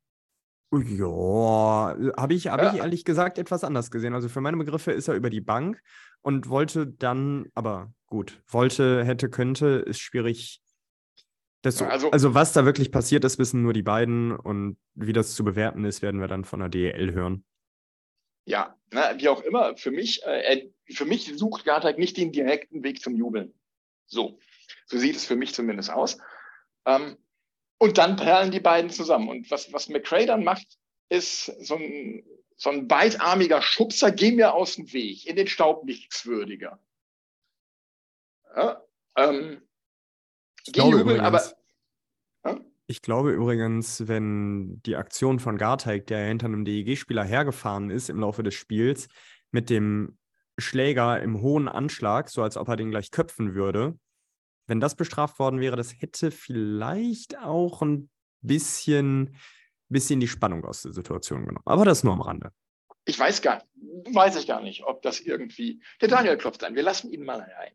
Ja, 0.73 1.95
habe 2.17 2.33
ich, 2.33 2.47
hab 2.47 2.73
ich 2.73 2.81
ehrlich 2.81 3.05
gesagt 3.05 3.37
etwas 3.37 3.65
anders 3.65 3.91
gesehen. 3.91 4.15
Also 4.15 4.31
für 4.31 4.41
meine 4.41 4.57
Begriffe 4.57 4.93
ist 4.93 5.09
er 5.09 5.15
über 5.15 5.29
die 5.29 5.43
Bank 5.43 5.83
und 6.23 6.49
wollte 6.49 6.87
dann, 6.87 7.51
aber 7.55 7.93
gut, 8.07 8.43
wollte, 8.47 9.05
hätte, 9.05 9.29
könnte, 9.29 9.85
ist 9.87 10.01
schwierig. 10.01 10.63
Das, 11.61 11.83
also, 11.83 12.11
also, 12.13 12.33
was 12.33 12.55
da 12.55 12.65
wirklich 12.65 12.93
passiert 12.93 13.25
ist, 13.25 13.39
wissen 13.39 13.61
nur 13.61 13.75
die 13.75 13.83
beiden 13.83 14.35
und 14.35 14.79
wie 14.95 15.13
das 15.13 15.35
zu 15.35 15.45
bewerten 15.45 15.85
ist, 15.85 16.01
werden 16.01 16.19
wir 16.19 16.29
dann 16.29 16.47
von 16.47 16.61
der 16.61 16.71
DEL 16.71 17.13
hören. 17.13 17.45
Ja, 18.47 18.75
na, 18.91 19.19
wie 19.19 19.29
auch 19.29 19.43
immer, 19.43 19.77
für 19.77 19.91
mich, 19.91 20.23
äh, 20.25 20.71
für 20.89 21.05
mich 21.05 21.31
sucht 21.37 21.67
Gartag 21.67 21.99
nicht 21.99 22.17
den 22.17 22.33
direkten 22.33 22.83
Weg 22.83 23.03
zum 23.03 23.15
Jubeln. 23.15 23.53
So, 24.07 24.39
so 24.87 24.99
sieht 24.99 25.17
es 25.17 25.25
für 25.25 25.37
mich 25.37 25.55
zumindest 25.55 25.91
aus. 25.91 26.19
Ähm, 26.87 27.17
und 27.79 27.99
dann 27.99 28.17
perlen 28.17 28.51
die 28.51 28.61
beiden 28.61 28.91
zusammen. 28.91 29.29
Und 29.29 29.51
was, 29.51 29.73
was 29.73 29.89
McRae 29.89 30.27
dann 30.27 30.45
macht, 30.45 30.79
ist 31.09 31.47
so 31.67 31.77
ein, 31.77 32.25
so 32.57 32.71
ein 32.71 32.87
beitarmiger 32.87 33.61
Schubser, 33.61 34.13
geh 34.13 34.33
mir 34.33 34.55
aus 34.55 34.77
dem 34.77 34.93
Weg, 34.93 35.27
in 35.27 35.37
den 35.37 35.49
Staub 35.49 35.85
nichtswürdiger. 35.85 36.79
Ja, 38.55 38.83
ähm, 39.17 39.63
ich, 40.65 40.73
glaube 40.73 40.99
jubeln, 40.99 41.17
übrigens, 41.17 41.55
aber, 42.45 42.53
ja? 42.53 42.61
ich 42.87 43.03
glaube 43.03 43.33
übrigens, 43.33 44.07
wenn 44.07 44.81
die 44.83 44.97
Aktion 44.97 45.41
von 45.41 45.59
Garteig, 45.59 46.07
der 46.07 46.27
hinter 46.27 46.47
einem 46.47 46.65
DEG-Spieler 46.65 47.25
hergefahren 47.25 47.91
ist 47.91 48.11
im 48.11 48.21
Laufe 48.21 48.43
des 48.43 48.55
Spiels, 48.55 49.09
mit 49.51 49.71
dem 49.71 50.19
Schläger 50.59 51.23
im 51.23 51.41
hohen 51.41 51.69
Anschlag, 51.69 52.29
so 52.29 52.43
als 52.43 52.57
ob 52.57 52.69
er 52.69 52.77
den 52.77 52.91
gleich 52.91 53.11
köpfen 53.11 53.55
würde, 53.55 53.99
wenn 54.67 54.81
das 54.81 54.95
bestraft 54.95 55.39
worden 55.39 55.61
wäre, 55.61 55.77
das 55.77 56.01
hätte 56.01 56.31
vielleicht 56.31 57.39
auch 57.39 57.83
ein 57.83 58.11
bisschen, 58.41 59.37
bisschen 59.89 60.21
die 60.21 60.29
Spannung 60.29 60.65
aus 60.65 60.83
der 60.83 60.93
Situation 60.93 61.47
genommen. 61.47 61.65
Aber 61.65 61.85
das 61.85 62.05
nur 62.05 62.13
am 62.13 62.21
Rande. 62.21 62.53
Ich 63.05 63.19
weiß 63.19 63.43
gar, 63.43 63.65
weiß 64.13 64.37
ich 64.37 64.47
gar 64.47 64.63
nicht, 64.63 64.85
ob 64.85 65.03
das 65.03 65.21
irgendwie. 65.21 65.83
Der 66.01 66.09
Daniel 66.09 66.37
klopft 66.37 66.63
an. 66.63 66.75
Wir 66.75 66.85
lassen 66.85 67.11
ihn 67.13 67.25
mal 67.25 67.41
rein. 67.41 67.73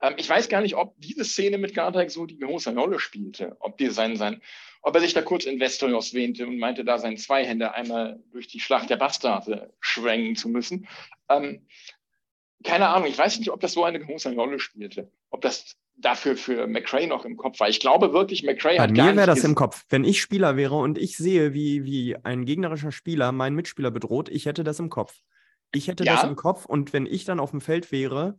Ähm, 0.00 0.14
ich 0.16 0.28
weiß 0.28 0.48
gar 0.48 0.60
nicht, 0.60 0.76
ob 0.76 0.94
diese 1.00 1.24
Szene 1.24 1.58
mit 1.58 1.74
Garteig 1.74 2.10
so 2.10 2.26
die 2.26 2.38
große 2.38 2.74
Rolle 2.74 2.98
spielte. 2.98 3.56
Ob, 3.60 3.78
die 3.78 3.88
sein, 3.88 4.16
sein, 4.16 4.40
ob 4.82 4.94
er 4.94 5.00
sich 5.00 5.14
da 5.14 5.22
kurz 5.22 5.44
in 5.44 5.60
Westeros 5.60 6.14
wähnte 6.14 6.46
und 6.46 6.58
meinte, 6.58 6.84
da 6.84 6.98
seinen 6.98 7.16
Zweihänder 7.16 7.74
einmal 7.74 8.22
durch 8.32 8.48
die 8.48 8.60
Schlacht 8.60 8.90
der 8.90 8.96
Bastarde 8.96 9.72
schwenken 9.80 10.36
zu 10.36 10.48
müssen. 10.48 10.88
Ähm, 11.28 11.66
keine 12.64 12.88
Ahnung, 12.88 13.08
ich 13.08 13.18
weiß 13.18 13.38
nicht, 13.38 13.50
ob 13.50 13.60
das 13.60 13.72
so 13.72 13.84
eine 13.84 14.00
große 14.00 14.34
Rolle 14.34 14.58
spielte. 14.58 15.10
Ob 15.30 15.42
das 15.42 15.76
dafür 16.00 16.36
für 16.36 16.66
McRae 16.66 17.06
noch 17.06 17.24
im 17.24 17.36
Kopf 17.36 17.60
war. 17.60 17.68
Ich 17.68 17.80
glaube 17.80 18.12
wirklich, 18.12 18.44
McRae 18.44 18.76
Bei 18.76 18.82
hat. 18.82 18.94
Bei 18.94 19.02
mir 19.02 19.16
wäre 19.16 19.26
das 19.26 19.44
im 19.44 19.54
Kopf. 19.54 19.84
Wenn 19.88 20.04
ich 20.04 20.20
Spieler 20.20 20.56
wäre 20.56 20.76
und 20.76 20.96
ich 20.96 21.16
sehe, 21.16 21.54
wie, 21.54 21.84
wie 21.84 22.16
ein 22.22 22.44
gegnerischer 22.44 22.92
Spieler 22.92 23.32
meinen 23.32 23.56
Mitspieler 23.56 23.90
bedroht, 23.90 24.28
ich 24.28 24.46
hätte 24.46 24.64
das 24.64 24.78
im 24.78 24.90
Kopf. 24.90 25.14
Ich 25.72 25.88
hätte 25.88 26.04
ja. 26.04 26.14
das 26.14 26.24
im 26.24 26.36
Kopf 26.36 26.64
und 26.66 26.92
wenn 26.92 27.04
ich 27.04 27.24
dann 27.24 27.40
auf 27.40 27.50
dem 27.50 27.60
Feld 27.60 27.92
wäre, 27.92 28.38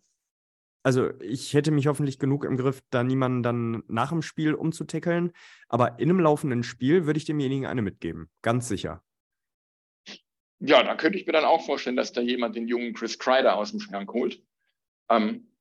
also 0.84 1.12
ich 1.20 1.54
hätte 1.54 1.72
mich 1.72 1.88
hoffentlich 1.88 2.20
genug 2.20 2.46
im 2.46 2.58
Griff, 2.58 2.82
da 2.90 3.04
niemanden 3.04 3.44
dann 3.44 3.84
nach 3.88 4.10
dem 4.10 4.22
Spiel 4.22 4.54
umzutackeln, 4.54 5.34
aber 5.68 6.00
in 6.00 6.10
einem 6.10 6.20
laufenden 6.20 6.64
Spiel 6.64 7.06
würde 7.06 7.18
ich 7.18 7.26
demjenigen 7.26 7.66
eine 7.66 7.82
mitgeben. 7.82 8.30
Ganz 8.42 8.68
sicher. 8.68 9.04
Ja, 10.60 10.84
da 10.84 10.96
könnte 10.96 11.18
ich 11.18 11.26
mir 11.26 11.34
dann 11.34 11.46
auch 11.46 11.66
vorstellen, 11.66 11.96
dass 11.96 12.12
da 12.12 12.22
jemand 12.22 12.56
den 12.56 12.68
jungen 12.68 12.94
Chris 12.94 13.18
Kreider 13.18 13.56
aus 13.56 13.72
dem 13.72 13.80
Schrank 13.80 14.12
holt. 14.12 14.44
Ähm, 15.10 15.52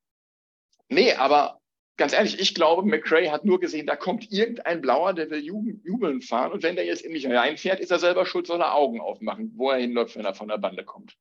nee, 0.88 1.12
aber 1.14 1.60
ganz 1.96 2.12
ehrlich, 2.12 2.40
ich 2.40 2.54
glaube, 2.54 2.82
McRae 2.82 3.30
hat 3.30 3.44
nur 3.44 3.60
gesehen, 3.60 3.86
da 3.86 3.96
kommt 3.96 4.30
irgendein 4.32 4.80
Blauer, 4.80 5.14
der 5.14 5.30
will 5.30 5.44
jubeln 5.44 6.22
fahren 6.22 6.52
und 6.52 6.62
wenn 6.62 6.76
der 6.76 6.86
jetzt 6.86 7.02
in 7.02 7.12
mich 7.12 7.26
reinfährt, 7.28 7.80
ist 7.80 7.90
er 7.90 7.98
selber 7.98 8.24
schuld, 8.26 8.46
soll 8.46 8.60
er 8.60 8.74
Augen 8.74 9.00
aufmachen, 9.00 9.52
wo 9.56 9.70
er 9.70 9.78
hinläuft, 9.78 10.16
wenn 10.16 10.24
er 10.24 10.34
von 10.34 10.48
der 10.48 10.58
Bande 10.58 10.84
kommt. 10.84 11.16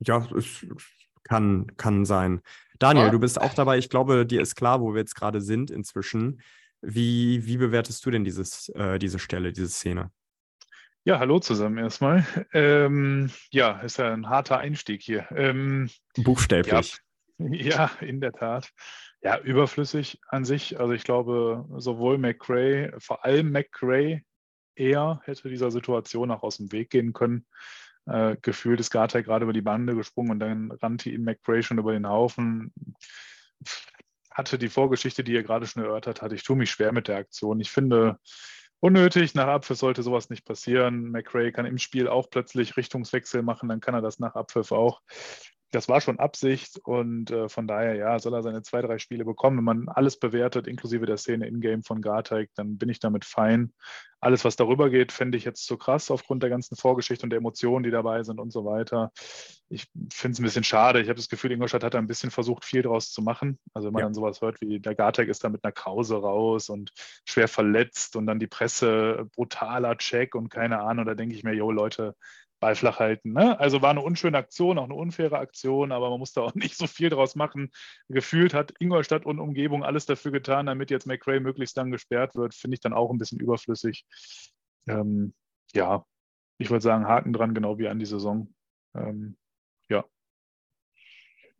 Ja, 0.00 0.28
es 0.36 0.66
kann, 1.24 1.66
kann 1.76 2.04
sein. 2.04 2.40
Daniel, 2.78 3.06
ja. 3.06 3.10
du 3.10 3.18
bist 3.18 3.40
auch 3.40 3.54
dabei. 3.54 3.78
Ich 3.78 3.88
glaube, 3.88 4.26
dir 4.26 4.40
ist 4.40 4.54
klar, 4.54 4.80
wo 4.80 4.94
wir 4.94 5.00
jetzt 5.00 5.14
gerade 5.14 5.40
sind 5.40 5.70
inzwischen. 5.70 6.40
Wie, 6.80 7.46
wie 7.46 7.56
bewertest 7.56 8.04
du 8.04 8.10
denn 8.10 8.24
dieses, 8.24 8.68
äh, 8.70 8.98
diese 8.98 9.18
Stelle, 9.18 9.52
diese 9.52 9.68
Szene? 9.68 10.10
Ja, 11.04 11.18
hallo 11.18 11.38
zusammen 11.38 11.78
erstmal. 11.78 12.26
Ähm, 12.52 13.30
ja, 13.50 13.80
ist 13.80 13.98
ja 13.98 14.12
ein 14.12 14.28
harter 14.28 14.58
Einstieg 14.58 15.02
hier. 15.02 15.26
Ähm, 15.34 15.90
Buchstäblich. 16.16 16.98
Ja, 17.38 17.46
ja, 17.50 17.90
in 18.00 18.20
der 18.20 18.32
Tat. 18.32 18.70
Ja, 19.20 19.38
überflüssig 19.38 20.20
an 20.28 20.44
sich. 20.44 20.78
Also 20.78 20.92
ich 20.92 21.04
glaube, 21.04 21.66
sowohl 21.76 22.18
McRae, 22.18 22.92
vor 22.98 23.24
allem 23.24 23.50
McRae, 23.50 24.22
eher 24.76 25.20
hätte 25.24 25.48
dieser 25.48 25.70
Situation 25.70 26.30
auch 26.30 26.42
aus 26.42 26.56
dem 26.56 26.72
Weg 26.72 26.90
gehen 26.90 27.12
können. 27.12 27.46
Äh, 28.06 28.36
gefühlt 28.42 28.80
ist 28.80 28.90
Gartey 28.90 29.22
gerade 29.22 29.44
über 29.44 29.52
die 29.52 29.62
Bande 29.62 29.94
gesprungen 29.94 30.32
und 30.32 30.40
dann 30.40 30.70
rannte 30.70 31.10
ihn 31.10 31.24
McRae 31.24 31.62
schon 31.62 31.78
über 31.78 31.92
den 31.92 32.08
Haufen. 32.08 32.72
Hatte 34.30 34.58
die 34.58 34.68
Vorgeschichte, 34.68 35.24
die 35.24 35.32
ihr 35.32 35.42
gerade 35.42 35.66
schon 35.66 35.82
erörtert 35.82 36.22
hat. 36.22 36.32
Ich 36.32 36.42
tue 36.42 36.56
mich 36.56 36.70
schwer 36.70 36.92
mit 36.92 37.08
der 37.08 37.16
Aktion. 37.16 37.60
Ich 37.60 37.70
finde, 37.70 38.18
unnötig. 38.80 39.34
Nach 39.34 39.46
Abpfiff 39.46 39.78
sollte 39.78 40.02
sowas 40.02 40.28
nicht 40.28 40.44
passieren. 40.44 41.10
McRae 41.10 41.52
kann 41.52 41.64
im 41.64 41.78
Spiel 41.78 42.06
auch 42.06 42.28
plötzlich 42.28 42.76
Richtungswechsel 42.76 43.42
machen, 43.42 43.68
dann 43.68 43.80
kann 43.80 43.94
er 43.94 44.02
das 44.02 44.18
nach 44.18 44.34
Abpfiff 44.34 44.72
auch 44.72 45.00
das 45.74 45.88
war 45.88 46.00
schon 46.00 46.18
Absicht 46.18 46.78
und 46.84 47.30
äh, 47.30 47.48
von 47.48 47.66
daher, 47.66 47.96
ja, 47.96 48.18
soll 48.18 48.34
er 48.34 48.42
seine 48.42 48.62
zwei, 48.62 48.80
drei 48.80 48.98
Spiele 48.98 49.24
bekommen. 49.24 49.58
Wenn 49.58 49.64
man 49.64 49.88
alles 49.88 50.18
bewertet, 50.18 50.66
inklusive 50.66 51.06
der 51.06 51.16
Szene 51.16 51.46
in-game 51.46 51.82
von 51.82 52.00
Garteig, 52.00 52.50
dann 52.54 52.78
bin 52.78 52.88
ich 52.88 53.00
damit 53.00 53.24
fein. 53.24 53.72
Alles, 54.20 54.44
was 54.44 54.56
darüber 54.56 54.88
geht, 54.88 55.12
fände 55.12 55.36
ich 55.36 55.44
jetzt 55.44 55.66
zu 55.66 55.76
krass 55.76 56.10
aufgrund 56.10 56.42
der 56.42 56.50
ganzen 56.50 56.76
Vorgeschichte 56.76 57.26
und 57.26 57.30
der 57.30 57.38
Emotionen, 57.38 57.82
die 57.82 57.90
dabei 57.90 58.22
sind 58.22 58.40
und 58.40 58.52
so 58.52 58.64
weiter. 58.64 59.12
Ich 59.68 59.86
finde 60.12 60.32
es 60.32 60.38
ein 60.38 60.44
bisschen 60.44 60.64
schade. 60.64 61.00
Ich 61.00 61.08
habe 61.08 61.16
das 61.16 61.28
Gefühl, 61.28 61.52
Ingolstadt 61.52 61.84
hat 61.84 61.94
da 61.94 61.98
ein 61.98 62.06
bisschen 62.06 62.30
versucht, 62.30 62.64
viel 62.64 62.80
draus 62.80 63.12
zu 63.12 63.20
machen. 63.20 63.58
Also 63.74 63.88
wenn 63.88 63.92
man 63.92 64.00
ja. 64.00 64.06
dann 64.06 64.14
sowas 64.14 64.40
hört 64.40 64.60
wie 64.60 64.80
der 64.80 64.94
Garteig 64.94 65.28
ist 65.28 65.44
da 65.44 65.50
mit 65.50 65.62
einer 65.64 65.72
Krause 65.72 66.16
raus 66.16 66.70
und 66.70 66.92
schwer 67.26 67.48
verletzt 67.48 68.16
und 68.16 68.26
dann 68.26 68.38
die 68.38 68.46
Presse 68.46 69.28
brutaler 69.34 69.98
Check 69.98 70.34
und 70.34 70.48
keine 70.48 70.80
Ahnung, 70.80 71.04
da 71.04 71.14
denke 71.14 71.34
ich 71.34 71.42
mir, 71.42 71.52
jo 71.52 71.70
Leute, 71.70 72.14
Ball 72.64 72.76
flach 72.76 72.98
halten. 72.98 73.34
Ne? 73.34 73.60
Also 73.60 73.82
war 73.82 73.90
eine 73.90 74.00
unschöne 74.00 74.38
Aktion, 74.38 74.78
auch 74.78 74.84
eine 74.84 74.94
unfaire 74.94 75.38
Aktion, 75.38 75.92
aber 75.92 76.08
man 76.08 76.18
musste 76.18 76.40
auch 76.42 76.54
nicht 76.54 76.78
so 76.78 76.86
viel 76.86 77.10
draus 77.10 77.34
machen. 77.34 77.70
Gefühlt 78.08 78.54
hat 78.54 78.72
Ingolstadt 78.78 79.26
und 79.26 79.38
Umgebung 79.38 79.84
alles 79.84 80.06
dafür 80.06 80.32
getan, 80.32 80.64
damit 80.64 80.90
jetzt 80.90 81.06
McRae 81.06 81.40
möglichst 81.40 81.76
lang 81.76 81.90
gesperrt 81.90 82.34
wird. 82.36 82.54
Finde 82.54 82.76
ich 82.76 82.80
dann 82.80 82.94
auch 82.94 83.10
ein 83.10 83.18
bisschen 83.18 83.38
überflüssig. 83.38 84.06
Ähm, 84.86 85.34
ja, 85.74 86.06
ich 86.56 86.70
würde 86.70 86.82
sagen, 86.82 87.06
Haken 87.06 87.34
dran, 87.34 87.52
genau 87.52 87.76
wie 87.76 87.88
an 87.88 87.98
die 87.98 88.06
Saison. 88.06 88.54
Ähm, 88.96 89.36
ja. 89.90 90.06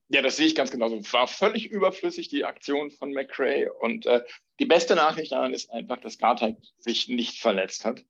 Ja, 0.08 0.22
das 0.22 0.36
sehe 0.36 0.46
ich 0.46 0.54
ganz 0.54 0.70
genauso. 0.70 0.96
War 1.12 1.28
völlig 1.28 1.70
überflüssig, 1.70 2.28
die 2.28 2.46
Aktion 2.46 2.90
von 2.90 3.12
McRae. 3.12 3.68
Und 3.68 4.06
äh, 4.06 4.22
die 4.58 4.66
beste 4.66 4.94
Nachricht 4.94 5.32
daran 5.32 5.52
ist 5.52 5.70
einfach, 5.70 5.98
dass 5.98 6.16
Garteig 6.16 6.56
sich 6.78 7.08
nicht 7.08 7.42
verletzt 7.42 7.84
hat. 7.84 8.02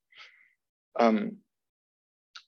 Ähm, 0.96 1.43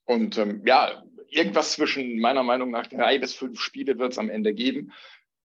und 0.07 0.39
ähm, 0.39 0.63
ja, 0.65 1.05
irgendwas 1.29 1.73
zwischen 1.73 2.19
meiner 2.21 2.43
Meinung 2.43 2.71
nach 2.71 2.87
drei 2.87 3.19
bis 3.19 3.35
fünf 3.35 3.61
Spiele 3.61 3.99
wird 3.99 4.13
es 4.13 4.19
am 4.19 4.31
Ende 4.31 4.55
geben. 4.55 4.93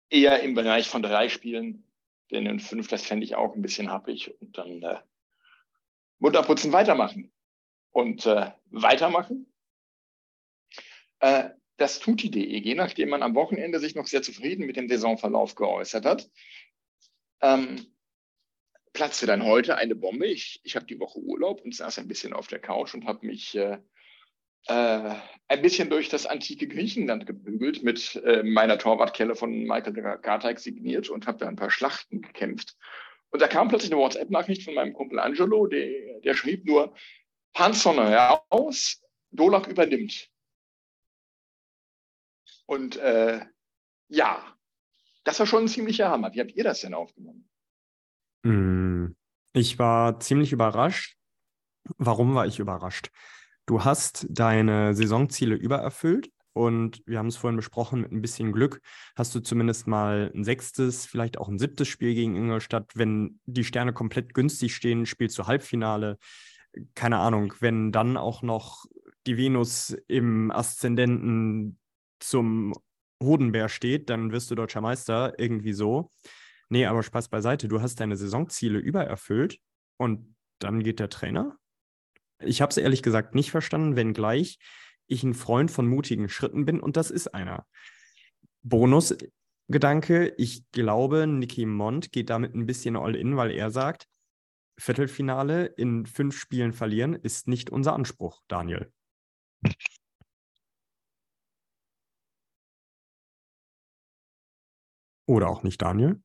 Eher 0.09 0.41
im 0.41 0.55
Bereich 0.55 0.87
von 0.87 1.03
drei 1.03 1.29
Spielen. 1.29 1.83
denn 2.31 2.45
in 2.45 2.59
fünf, 2.59 2.87
das 2.87 3.03
fände 3.05 3.25
ich 3.25 3.35
auch 3.35 3.53
ein 3.53 3.61
bisschen 3.61 3.91
happig. 3.91 4.33
Und 4.41 4.57
dann 4.57 4.81
äh, 4.81 4.99
Mutterputzen 6.19 6.71
weitermachen. 6.71 7.31
Und 7.91 8.25
äh, 8.25 8.51
weitermachen, 8.71 9.53
äh, 11.19 11.49
das 11.77 11.99
tut 11.99 12.23
die 12.23 12.31
DEG, 12.31 12.75
nachdem 12.75 13.09
man 13.09 13.21
am 13.23 13.35
Wochenende 13.35 13.79
sich 13.79 13.95
noch 13.95 14.07
sehr 14.07 14.21
zufrieden 14.21 14.65
mit 14.65 14.77
dem 14.77 14.87
Saisonverlauf 14.87 15.55
geäußert 15.55 16.05
hat. 16.05 16.29
Ähm, 17.41 17.85
platzte 18.93 19.25
dann 19.25 19.43
heute 19.43 19.75
eine 19.77 19.95
Bombe. 19.95 20.27
Ich, 20.27 20.61
ich 20.63 20.75
habe 20.77 20.85
die 20.85 20.99
Woche 20.99 21.19
Urlaub 21.19 21.61
und 21.61 21.75
saß 21.75 21.99
ein 21.99 22.07
bisschen 22.07 22.33
auf 22.33 22.47
der 22.47 22.59
Couch 22.59 22.93
und 22.93 23.05
habe 23.05 23.25
mich 23.25 23.55
äh, 23.55 23.77
äh, 24.67 25.15
ein 25.47 25.61
bisschen 25.61 25.89
durch 25.89 26.09
das 26.09 26.25
antike 26.25 26.67
Griechenland 26.67 27.25
gebügelt, 27.25 27.83
mit 27.83 28.15
äh, 28.25 28.43
meiner 28.43 28.77
Torwartkelle 28.77 29.35
von 29.35 29.51
Michael 29.63 29.93
Garteig 30.21 30.59
signiert 30.59 31.09
und 31.09 31.27
habe 31.27 31.37
da 31.37 31.47
ein 31.47 31.55
paar 31.55 31.69
Schlachten 31.69 32.21
gekämpft. 32.21 32.75
Und 33.29 33.41
da 33.41 33.47
kam 33.47 33.67
plötzlich 33.67 33.91
eine 33.91 34.01
WhatsApp-Nachricht 34.01 34.63
von 34.63 34.73
meinem 34.73 34.93
Kumpel 34.93 35.19
Angelo, 35.19 35.67
der, 35.67 36.19
der 36.21 36.33
schrieb 36.33 36.65
nur, 36.65 36.95
Panzone 37.53 38.09
heraus, 38.09 39.01
Dolak 39.31 39.67
übernimmt. 39.67 40.29
Und 42.65 42.97
äh, 42.97 43.45
ja, 44.07 44.55
das 45.23 45.39
war 45.39 45.45
schon 45.45 45.65
ein 45.65 45.67
ziemlicher 45.67 46.09
Hammer. 46.09 46.33
Wie 46.33 46.39
habt 46.39 46.55
ihr 46.55 46.63
das 46.63 46.81
denn 46.81 46.93
aufgenommen? 46.93 47.49
Mm, 48.43 49.15
ich 49.53 49.77
war 49.79 50.19
ziemlich 50.19 50.51
überrascht. 50.51 51.17
Warum 51.97 52.33
war 52.35 52.47
ich 52.47 52.59
überrascht? 52.59 53.11
Du 53.65 53.83
hast 53.83 54.27
deine 54.29 54.93
Saisonziele 54.93 55.55
übererfüllt 55.55 56.29
und 56.53 57.01
wir 57.05 57.17
haben 57.17 57.27
es 57.27 57.35
vorhin 57.35 57.57
besprochen, 57.57 58.01
mit 58.01 58.11
ein 58.11 58.21
bisschen 58.21 58.51
Glück 58.51 58.79
hast 59.15 59.33
du 59.33 59.39
zumindest 59.39 59.87
mal 59.87 60.31
ein 60.33 60.43
sechstes, 60.43 61.05
vielleicht 61.05 61.37
auch 61.37 61.49
ein 61.49 61.57
siebtes 61.57 61.87
Spiel 61.87 62.13
gegen 62.13 62.35
Ingolstadt. 62.35 62.91
Wenn 62.95 63.39
die 63.45 63.63
Sterne 63.63 63.91
komplett 63.91 64.33
günstig 64.33 64.75
stehen, 64.75 65.05
spielst 65.05 65.37
du 65.37 65.47
Halbfinale. 65.47 66.19
Keine 66.93 67.17
Ahnung, 67.17 67.53
wenn 67.59 67.91
dann 67.91 68.17
auch 68.17 68.41
noch 68.41 68.85
die 69.25 69.37
Venus 69.37 69.97
im 70.07 70.51
Aszendenten 70.51 71.79
zum 72.19 72.73
Hodenbär 73.21 73.67
steht, 73.67 74.09
dann 74.09 74.31
wirst 74.31 74.51
du 74.51 74.55
deutscher 74.55 74.81
Meister, 74.81 75.33
irgendwie 75.39 75.73
so. 75.73 76.11
Nee, 76.69 76.85
aber 76.85 77.01
Spaß 77.01 77.29
beiseite. 77.29 77.67
Du 77.67 77.81
hast 77.81 77.99
deine 77.99 78.15
Saisonziele 78.15 78.77
übererfüllt 78.77 79.59
und 79.97 80.35
dann 80.59 80.83
geht 80.83 80.99
der 80.99 81.09
Trainer 81.09 81.57
ich 82.39 82.61
habe 82.61 82.69
es 82.69 82.77
ehrlich 82.77 83.03
gesagt 83.03 83.35
nicht 83.35 83.51
verstanden, 83.51 83.95
wenngleich 83.95 84.59
ich 85.07 85.23
ein 85.23 85.33
Freund 85.33 85.71
von 85.71 85.87
mutigen 85.87 86.29
Schritten 86.29 86.65
bin 86.65 86.79
und 86.79 86.97
das 86.97 87.11
ist 87.11 87.27
einer. 87.27 87.67
Bonusgedanke, 88.63 90.33
ich 90.37 90.69
glaube, 90.71 91.27
Nicky 91.27 91.65
Mond 91.65 92.11
geht 92.11 92.29
damit 92.29 92.55
ein 92.55 92.65
bisschen 92.65 92.95
all 92.95 93.15
in, 93.15 93.37
weil 93.37 93.51
er 93.51 93.69
sagt, 93.69 94.07
Viertelfinale 94.77 95.65
in 95.65 96.05
fünf 96.05 96.37
Spielen 96.37 96.73
verlieren 96.73 97.13
ist 97.13 97.47
nicht 97.47 97.69
unser 97.69 97.93
Anspruch, 97.93 98.41
Daniel. 98.47 98.91
Oder 105.27 105.49
auch 105.49 105.63
nicht, 105.63 105.81
Daniel? 105.81 106.21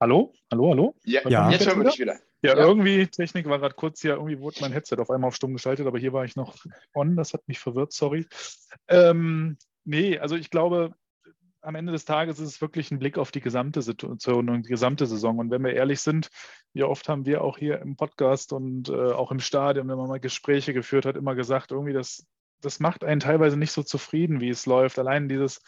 Hallo? 0.00 0.34
Hallo, 0.52 0.70
hallo? 0.70 0.94
Ja, 1.04 1.26
ja. 1.28 1.50
jetzt 1.50 1.66
hören 1.66 1.78
wir 1.78 1.90
dich 1.90 1.98
wieder. 1.98 2.20
Ja, 2.44 2.58
ja, 2.58 2.66
irgendwie, 2.66 3.06
Technik 3.06 3.48
war 3.48 3.58
gerade 3.58 3.74
kurz 3.74 4.02
hier, 4.02 4.16
irgendwie 4.16 4.38
wurde 4.38 4.58
mein 4.60 4.72
Headset 4.72 4.98
auf 4.98 5.10
einmal 5.10 5.28
auf 5.28 5.34
stumm 5.34 5.54
geschaltet, 5.54 5.86
aber 5.86 5.98
hier 5.98 6.12
war 6.12 6.26
ich 6.26 6.36
noch 6.36 6.54
on, 6.92 7.16
das 7.16 7.32
hat 7.32 7.48
mich 7.48 7.58
verwirrt, 7.58 7.94
sorry. 7.94 8.26
Ähm, 8.86 9.56
nee, 9.84 10.18
also 10.18 10.36
ich 10.36 10.50
glaube, 10.50 10.94
am 11.62 11.74
Ende 11.74 11.92
des 11.92 12.04
Tages 12.04 12.38
ist 12.38 12.48
es 12.48 12.60
wirklich 12.60 12.90
ein 12.90 12.98
Blick 12.98 13.16
auf 13.16 13.30
die 13.30 13.40
gesamte 13.40 13.80
Situation 13.80 14.50
und 14.50 14.66
die 14.66 14.68
gesamte 14.68 15.06
Saison. 15.06 15.38
Und 15.38 15.50
wenn 15.50 15.64
wir 15.64 15.72
ehrlich 15.72 16.00
sind, 16.00 16.28
wie 16.74 16.82
oft 16.82 17.08
haben 17.08 17.24
wir 17.24 17.42
auch 17.42 17.56
hier 17.56 17.80
im 17.80 17.96
Podcast 17.96 18.52
und 18.52 18.90
äh, 18.90 19.12
auch 19.12 19.32
im 19.32 19.40
Stadion, 19.40 19.88
wenn 19.88 19.96
man 19.96 20.08
mal 20.08 20.20
Gespräche 20.20 20.74
geführt 20.74 21.06
hat, 21.06 21.16
immer 21.16 21.34
gesagt, 21.34 21.70
irgendwie 21.70 21.94
das, 21.94 22.26
das 22.60 22.78
macht 22.78 23.04
einen 23.04 23.20
teilweise 23.20 23.56
nicht 23.56 23.72
so 23.72 23.82
zufrieden, 23.82 24.42
wie 24.42 24.50
es 24.50 24.66
läuft. 24.66 24.98
Allein 24.98 25.30
dieses 25.30 25.62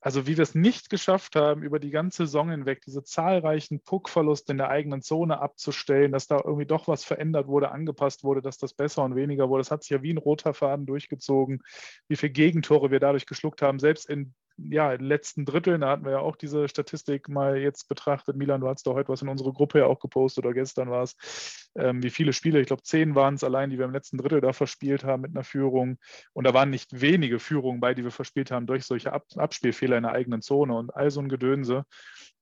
also 0.00 0.26
wie 0.26 0.36
wir 0.36 0.42
es 0.42 0.54
nicht 0.54 0.90
geschafft 0.90 1.36
haben, 1.36 1.62
über 1.62 1.78
die 1.78 1.90
ganze 1.90 2.26
Saison 2.26 2.50
hinweg 2.50 2.80
diese 2.82 3.02
zahlreichen 3.02 3.80
Puckverluste 3.80 4.52
in 4.52 4.58
der 4.58 4.68
eigenen 4.68 5.02
Zone 5.02 5.40
abzustellen, 5.40 6.12
dass 6.12 6.26
da 6.26 6.40
irgendwie 6.44 6.66
doch 6.66 6.88
was 6.88 7.04
verändert 7.04 7.46
wurde, 7.48 7.70
angepasst 7.70 8.24
wurde, 8.24 8.40
dass 8.40 8.58
das 8.58 8.74
besser 8.74 9.02
und 9.04 9.16
weniger 9.16 9.48
wurde. 9.48 9.62
Das 9.62 9.70
hat 9.70 9.82
sich 9.82 9.90
ja 9.90 10.02
wie 10.02 10.12
ein 10.12 10.18
roter 10.18 10.54
Faden 10.54 10.86
durchgezogen, 10.86 11.62
wie 12.08 12.16
viele 12.16 12.32
Gegentore 12.32 12.90
wir 12.90 13.00
dadurch 13.00 13.26
geschluckt 13.26 13.62
haben, 13.62 13.78
selbst 13.78 14.08
in 14.08 14.34
ja, 14.56 14.92
letzten 14.92 15.44
Dritteln, 15.44 15.80
da 15.80 15.90
hatten 15.90 16.04
wir 16.04 16.12
ja 16.12 16.18
auch 16.20 16.36
diese 16.36 16.68
Statistik 16.68 17.28
mal 17.28 17.58
jetzt 17.58 17.88
betrachtet. 17.88 18.36
Milan, 18.36 18.60
du 18.60 18.68
hast 18.68 18.86
doch 18.86 18.94
heute 18.94 19.08
was 19.08 19.22
in 19.22 19.28
unsere 19.28 19.52
Gruppe 19.52 19.80
ja 19.80 19.86
auch 19.86 19.98
gepostet 19.98 20.44
oder 20.44 20.54
gestern 20.54 20.90
war 20.90 21.02
es, 21.02 21.70
ähm, 21.76 22.02
wie 22.02 22.10
viele 22.10 22.32
Spiele, 22.32 22.60
ich 22.60 22.68
glaube 22.68 22.82
zehn 22.82 23.14
waren 23.14 23.34
es 23.34 23.44
allein, 23.44 23.70
die 23.70 23.78
wir 23.78 23.84
im 23.84 23.92
letzten 23.92 24.18
Drittel 24.18 24.40
da 24.40 24.52
verspielt 24.52 25.04
haben 25.04 25.22
mit 25.22 25.32
einer 25.32 25.44
Führung. 25.44 25.98
Und 26.32 26.44
da 26.44 26.54
waren 26.54 26.70
nicht 26.70 27.00
wenige 27.00 27.38
Führungen 27.38 27.80
bei, 27.80 27.94
die 27.94 28.04
wir 28.04 28.10
verspielt 28.10 28.50
haben 28.50 28.66
durch 28.66 28.84
solche 28.84 29.12
Ab 29.12 29.24
Abspielfehler 29.36 29.96
in 29.96 30.04
der 30.04 30.12
eigenen 30.12 30.42
Zone 30.42 30.74
und 30.76 30.94
all 30.94 31.10
so 31.10 31.20
ein 31.20 31.28
Gedönse. 31.28 31.84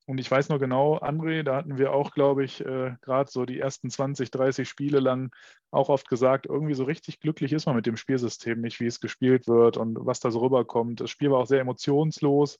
Und 0.05 0.17
ich 0.17 0.29
weiß 0.29 0.49
noch 0.49 0.59
genau, 0.59 0.97
André, 0.97 1.43
da 1.43 1.55
hatten 1.55 1.77
wir 1.77 1.93
auch, 1.93 2.11
glaube 2.11 2.43
ich, 2.43 2.59
äh, 2.59 2.95
gerade 3.01 3.31
so 3.31 3.45
die 3.45 3.59
ersten 3.59 3.89
20, 3.89 4.31
30 4.31 4.67
Spiele 4.67 4.99
lang 4.99 5.33
auch 5.71 5.87
oft 5.87 6.09
gesagt, 6.09 6.45
irgendwie 6.45 6.73
so 6.73 6.83
richtig 6.83 7.21
glücklich 7.21 7.53
ist 7.53 7.67
man 7.67 7.75
mit 7.75 7.85
dem 7.85 7.95
Spielsystem 7.95 8.59
nicht, 8.59 8.81
wie 8.81 8.85
es 8.85 8.99
gespielt 8.99 9.47
wird 9.47 9.77
und 9.77 9.97
was 10.01 10.19
da 10.19 10.29
so 10.29 10.39
rüberkommt. 10.39 10.99
Das 10.99 11.09
Spiel 11.09 11.31
war 11.31 11.39
auch 11.39 11.47
sehr 11.47 11.61
emotionslos, 11.61 12.59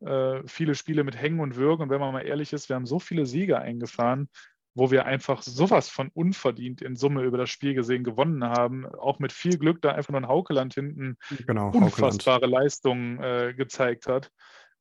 äh, 0.00 0.40
viele 0.46 0.74
Spiele 0.74 1.04
mit 1.04 1.20
Hängen 1.20 1.40
und 1.40 1.56
Würgen. 1.56 1.82
Und 1.82 1.90
wenn 1.90 2.00
man 2.00 2.12
mal 2.12 2.26
ehrlich 2.26 2.54
ist, 2.54 2.70
wir 2.70 2.76
haben 2.76 2.86
so 2.86 2.98
viele 2.98 3.26
Siege 3.26 3.58
eingefahren, 3.58 4.30
wo 4.74 4.90
wir 4.90 5.04
einfach 5.04 5.42
sowas 5.42 5.90
von 5.90 6.08
unverdient 6.14 6.80
in 6.80 6.96
Summe 6.96 7.22
über 7.22 7.36
das 7.36 7.50
Spiel 7.50 7.74
gesehen 7.74 8.04
gewonnen 8.04 8.44
haben. 8.44 8.86
Auch 8.86 9.18
mit 9.18 9.32
viel 9.32 9.58
Glück 9.58 9.82
da 9.82 9.92
einfach 9.92 10.12
nur 10.12 10.20
ein 10.20 10.28
Haukeland 10.28 10.72
hinten 10.72 11.18
genau, 11.46 11.70
unfassbare 11.70 12.36
Haukeland. 12.36 12.62
Leistungen 12.62 13.22
äh, 13.22 13.54
gezeigt 13.54 14.06
hat. 14.06 14.30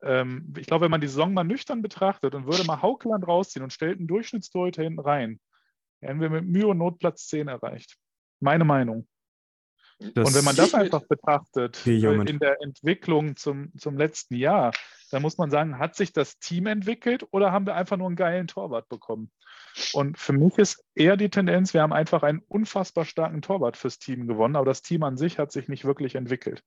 Ähm, 0.04 0.54
ich 0.58 0.68
glaube, 0.68 0.86
wenn 0.86 0.92
man 0.92 1.02
die 1.02 1.08
Saison 1.08 1.34
mal 1.34 1.44
nüchtern 1.44 1.82
betrachtet 1.82 2.36
und 2.36 2.46
würde 2.46 2.64
mal 2.66 2.82
Haukeland 2.82 3.28
rausziehen 3.28 3.64
und 3.64 3.74
stellt 3.74 3.98
einen 3.98 4.08
Durchschnittstorhüter 4.08 4.84
hinten 4.84 5.00
rein, 5.00 5.40
hätten 6.02 6.22
wir 6.22 6.30
mit 6.30 6.46
Mühe 6.46 6.68
und 6.68 6.78
Not 6.78 7.00
Platz 7.00 7.28
10 7.28 7.48
erreicht. 7.48 7.98
Meine 8.40 8.66
Meinung. 8.66 9.08
Das 10.00 10.28
und 10.28 10.36
wenn 10.36 10.46
man 10.46 10.56
das 10.56 10.76
einfach 10.76 11.02
betrachtet 11.08 11.86
äh, 11.88 11.98
in 11.98 12.38
der 12.38 12.62
Entwicklung 12.62 13.36
zum, 13.36 13.72
zum 13.78 13.98
letzten 13.98 14.36
Jahr, 14.36 14.72
dann 15.10 15.24
muss 15.24 15.38
man 15.38 15.50
sagen, 15.50 15.80
hat 15.80 15.96
sich 15.96 16.14
das 16.14 16.38
Team 16.38 16.68
entwickelt 16.68 17.26
oder 17.32 17.52
haben 17.52 17.66
wir 17.66 17.76
einfach 17.76 17.98
nur 17.98 18.08
einen 18.08 18.16
geilen 18.16 18.48
Torwart 18.48 18.88
bekommen? 18.90 19.32
Und 19.94 20.18
für 20.18 20.34
mich 20.34 20.58
ist 20.58 20.84
eher 20.94 21.18
die 21.18 21.30
Tendenz, 21.30 21.74
wir 21.74 21.82
haben 21.82 21.94
einfach 21.94 22.24
einen 22.24 22.44
unfassbar 22.48 23.06
starken 23.06 23.42
Torwart 23.42 23.78
fürs 23.78 23.98
Team 23.98 24.28
gewonnen, 24.28 24.56
aber 24.56 24.66
das 24.66 24.82
Team 24.82 25.04
an 25.04 25.18
sich 25.18 25.40
hat 25.40 25.52
sich 25.52 25.68
nicht 25.68 25.86
wirklich 25.86 26.16
entwickelt. 26.16 26.64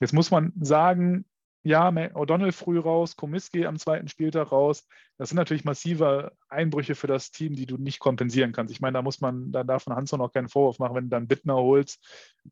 Jetzt 0.00 0.12
muss 0.12 0.30
man 0.30 0.52
sagen, 0.60 1.24
ja, 1.66 1.88
O'Donnell 1.88 2.52
früh 2.52 2.78
raus, 2.78 3.16
Komiski 3.16 3.66
am 3.66 3.76
zweiten 3.76 4.06
Spieltag 4.06 4.52
raus. 4.52 4.86
Das 5.18 5.30
sind 5.30 5.36
natürlich 5.36 5.64
massive 5.64 6.30
Einbrüche 6.48 6.94
für 6.94 7.08
das 7.08 7.32
Team, 7.32 7.56
die 7.56 7.66
du 7.66 7.76
nicht 7.76 7.98
kompensieren 7.98 8.52
kannst. 8.52 8.72
Ich 8.72 8.80
meine, 8.80 8.92
da 8.92 9.02
muss 9.02 9.20
man, 9.20 9.50
da 9.50 9.64
darf 9.64 9.84
man 9.88 9.96
Hansson 9.96 10.20
auch 10.20 10.32
keinen 10.32 10.48
Vorwurf 10.48 10.78
machen, 10.78 10.94
wenn 10.94 11.04
du 11.04 11.10
dann 11.10 11.26
Bittner 11.26 11.56
holst. 11.56 12.06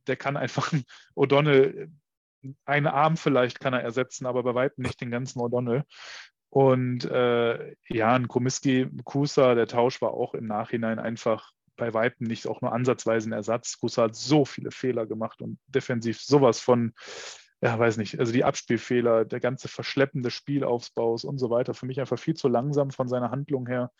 Der 0.08 0.16
kann 0.16 0.36
einfach 0.36 0.72
O'Donnell, 1.14 1.92
einen 2.64 2.88
Arm 2.88 3.16
vielleicht 3.16 3.60
kann 3.60 3.72
er 3.72 3.82
ersetzen, 3.82 4.26
aber 4.26 4.42
bei 4.42 4.56
weitem 4.56 4.82
nicht 4.82 5.00
den 5.00 5.12
ganzen 5.12 5.38
O'Donnell. 5.38 5.84
Und 6.50 7.04
äh, 7.04 7.76
ja, 7.88 8.14
ein 8.14 8.26
Komiski, 8.26 8.88
Kusa, 9.04 9.54
der 9.54 9.68
Tausch 9.68 10.02
war 10.02 10.10
auch 10.10 10.34
im 10.34 10.48
Nachhinein 10.48 10.98
einfach 10.98 11.52
bei 11.76 11.94
weitem 11.94 12.26
nicht 12.26 12.48
auch 12.48 12.60
nur 12.62 12.72
ansatzweise 12.72 13.28
ein 13.28 13.32
Ersatz. 13.32 13.78
Kusa 13.78 14.04
hat 14.04 14.16
so 14.16 14.44
viele 14.44 14.72
Fehler 14.72 15.06
gemacht 15.06 15.40
und 15.40 15.60
defensiv 15.68 16.20
sowas 16.20 16.58
von 16.58 16.94
ja, 17.64 17.78
weiß 17.78 17.96
nicht, 17.96 18.20
also 18.20 18.30
die 18.30 18.44
Abspielfehler, 18.44 19.24
der 19.24 19.40
ganze 19.40 19.68
Verschleppen 19.68 20.22
des 20.22 20.34
Spielaufbaus 20.34 21.24
und 21.24 21.38
so 21.38 21.48
weiter, 21.48 21.72
für 21.72 21.86
mich 21.86 21.98
einfach 21.98 22.18
viel 22.18 22.34
zu 22.34 22.48
langsam 22.48 22.90
von 22.90 23.08
seiner 23.08 23.30
Handlung 23.30 23.66
her. 23.66 23.90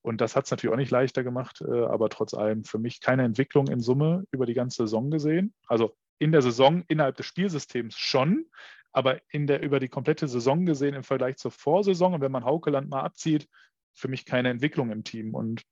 Und 0.00 0.22
das 0.22 0.34
hat 0.34 0.46
es 0.46 0.50
natürlich 0.50 0.72
auch 0.72 0.78
nicht 0.78 0.90
leichter 0.90 1.22
gemacht, 1.22 1.60
äh, 1.60 1.84
aber 1.84 2.08
trotz 2.08 2.32
allem 2.32 2.64
für 2.64 2.78
mich 2.78 3.02
keine 3.02 3.24
Entwicklung 3.24 3.66
in 3.66 3.80
Summe 3.80 4.24
über 4.30 4.46
die 4.46 4.54
ganze 4.54 4.84
Saison 4.84 5.10
gesehen. 5.10 5.52
Also 5.66 5.94
in 6.18 6.32
der 6.32 6.40
Saison 6.40 6.84
innerhalb 6.88 7.18
des 7.18 7.26
Spielsystems 7.26 7.98
schon, 7.98 8.46
aber 8.92 9.20
in 9.28 9.46
der, 9.46 9.60
über 9.60 9.78
die 9.78 9.88
komplette 9.88 10.26
Saison 10.26 10.64
gesehen 10.64 10.94
im 10.94 11.04
Vergleich 11.04 11.36
zur 11.36 11.50
Vorsaison 11.50 12.14
und 12.14 12.22
wenn 12.22 12.32
man 12.32 12.46
Haukeland 12.46 12.88
mal 12.88 13.02
abzieht, 13.02 13.46
für 13.92 14.08
mich 14.08 14.24
keine 14.24 14.48
Entwicklung 14.48 14.90
im 14.90 15.04
Team. 15.04 15.34
Und 15.34 15.64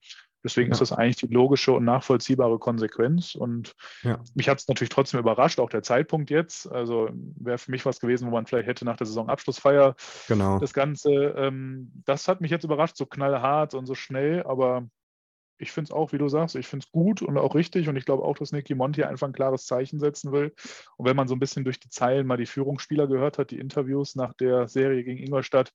Deswegen 0.42 0.68
ja. 0.68 0.72
ist 0.72 0.80
das 0.80 0.92
eigentlich 0.92 1.16
die 1.16 1.26
logische 1.26 1.72
und 1.72 1.84
nachvollziehbare 1.84 2.58
Konsequenz. 2.58 3.34
Und 3.34 3.74
ja. 4.02 4.18
mich 4.34 4.48
hat 4.48 4.58
es 4.58 4.68
natürlich 4.68 4.90
trotzdem 4.90 5.20
überrascht, 5.20 5.60
auch 5.60 5.70
der 5.70 5.82
Zeitpunkt 5.82 6.30
jetzt. 6.30 6.70
Also 6.70 7.10
wäre 7.38 7.58
für 7.58 7.70
mich 7.70 7.84
was 7.84 8.00
gewesen, 8.00 8.26
wo 8.26 8.32
man 8.32 8.46
vielleicht 8.46 8.68
hätte 8.68 8.84
nach 8.84 8.96
der 8.96 9.06
Saisonabschlussfeier 9.06 9.94
genau. 10.28 10.58
das 10.58 10.72
Ganze. 10.72 11.10
Ähm, 11.12 11.92
das 12.06 12.28
hat 12.28 12.40
mich 12.40 12.50
jetzt 12.50 12.64
überrascht, 12.64 12.96
so 12.96 13.06
knallhart 13.06 13.74
und 13.74 13.86
so 13.86 13.94
schnell. 13.94 14.42
Aber 14.44 14.86
ich 15.60 15.72
finde 15.72 15.88
es 15.88 15.92
auch, 15.92 16.12
wie 16.12 16.18
du 16.18 16.28
sagst, 16.28 16.56
ich 16.56 16.66
finde 16.66 16.86
es 16.86 16.92
gut 16.92 17.22
und 17.22 17.36
auch 17.36 17.54
richtig 17.54 17.88
und 17.88 17.96
ich 17.96 18.06
glaube 18.06 18.24
auch, 18.24 18.38
dass 18.38 18.52
Nicky 18.52 18.74
Monti 18.74 19.04
einfach 19.04 19.26
ein 19.26 19.32
klares 19.32 19.66
Zeichen 19.66 20.00
setzen 20.00 20.32
will. 20.32 20.54
Und 20.96 21.06
wenn 21.06 21.16
man 21.16 21.28
so 21.28 21.34
ein 21.34 21.38
bisschen 21.38 21.64
durch 21.64 21.78
die 21.78 21.90
Zeilen 21.90 22.26
mal 22.26 22.38
die 22.38 22.46
Führungsspieler 22.46 23.06
gehört 23.06 23.38
hat, 23.38 23.50
die 23.50 23.58
Interviews 23.58 24.16
nach 24.16 24.32
der 24.34 24.68
Serie 24.68 25.04
gegen 25.04 25.22
Ingolstadt, 25.22 25.72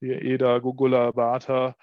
wie 0.00 0.12
Eda, 0.12 0.58
Gugula, 0.58 1.10
Bartha, 1.10 1.76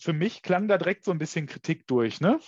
für 0.00 0.12
mich 0.12 0.42
klang 0.42 0.66
da 0.66 0.78
direkt 0.78 1.04
so 1.04 1.10
ein 1.10 1.18
bisschen 1.18 1.46
Kritik 1.46 1.86
durch, 1.86 2.20
ne? 2.20 2.40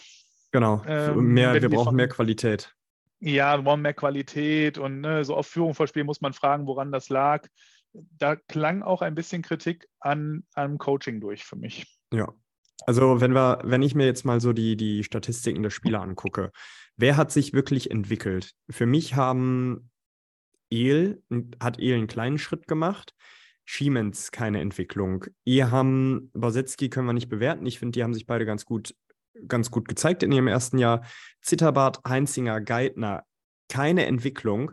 Genau, 0.51 0.83
Ähm, 0.87 1.33
mehr, 1.33 1.55
wir 1.55 1.69
brauchen 1.69 1.85
von- 1.85 1.97
mehr 1.97 2.09
Qualität. 2.09 2.75
Ja, 3.21 3.57
wir 3.59 3.65
wollen 3.65 3.83
mehr 3.83 3.95
Qualität 3.95 4.79
und 4.79 5.01
ne, 5.01 5.25
so 5.25 5.37
auf 5.37 5.47
Führung 5.47 5.75
vor 5.75 5.87
Spiel 5.87 6.05
muss 6.05 6.21
man 6.21 6.33
fragen, 6.33 6.67
woran 6.67 6.91
das 6.91 7.09
lag. 7.09 7.47
Da 7.93 8.37
klang 8.37 8.83
auch 8.83 9.01
ein 9.03 9.15
bisschen 9.15 9.43
Kritik 9.43 9.87
an, 10.01 10.45
am 10.55 10.79
Coaching 10.79 11.21
durch 11.21 11.45
für 11.45 11.57
mich. 11.57 11.87
Ja. 12.13 12.33
Also 12.85 13.21
wenn 13.21 13.33
wir, 13.33 13.61
wenn 13.63 13.83
ich 13.83 13.95
mir 13.95 14.07
jetzt 14.07 14.25
mal 14.25 14.41
so 14.41 14.53
die, 14.53 14.77
die 14.77 15.05
Statistiken 15.05 15.63
der 15.63 15.71
Spieler 15.71 16.01
angucke, 16.01 16.51
wer 16.97 17.17
hat 17.17 17.31
sich 17.31 17.53
wirklich 17.53 17.91
entwickelt? 17.93 18.55
Für 18.69 18.87
mich 18.87 19.15
haben 19.15 19.91
El, 20.71 21.23
hat 21.61 21.79
El 21.79 21.95
einen 21.95 22.07
kleinen 22.09 22.39
Schritt 22.39 22.67
gemacht, 22.67 23.15
Schiemens 23.65 24.31
keine 24.31 24.61
Entwicklung. 24.61 25.25
Eham, 25.45 26.31
Bosetzky 26.33 26.89
können 26.89 27.07
wir 27.07 27.13
nicht 27.13 27.29
bewerten. 27.29 27.67
Ich 27.67 27.79
finde, 27.79 27.93
die 27.93 28.03
haben 28.03 28.15
sich 28.15 28.27
beide 28.27 28.45
ganz 28.45 28.65
gut, 28.65 28.95
ganz 29.47 29.71
gut 29.71 29.89
gezeigt 29.89 30.23
in 30.23 30.33
ihrem 30.33 30.49
ersten 30.49 30.79
Jahr. 30.79 31.05
Zitterbart, 31.41 32.01
Heinzinger, 32.07 32.61
Geithner, 32.61 33.25
keine 33.69 34.07
Entwicklung. 34.07 34.73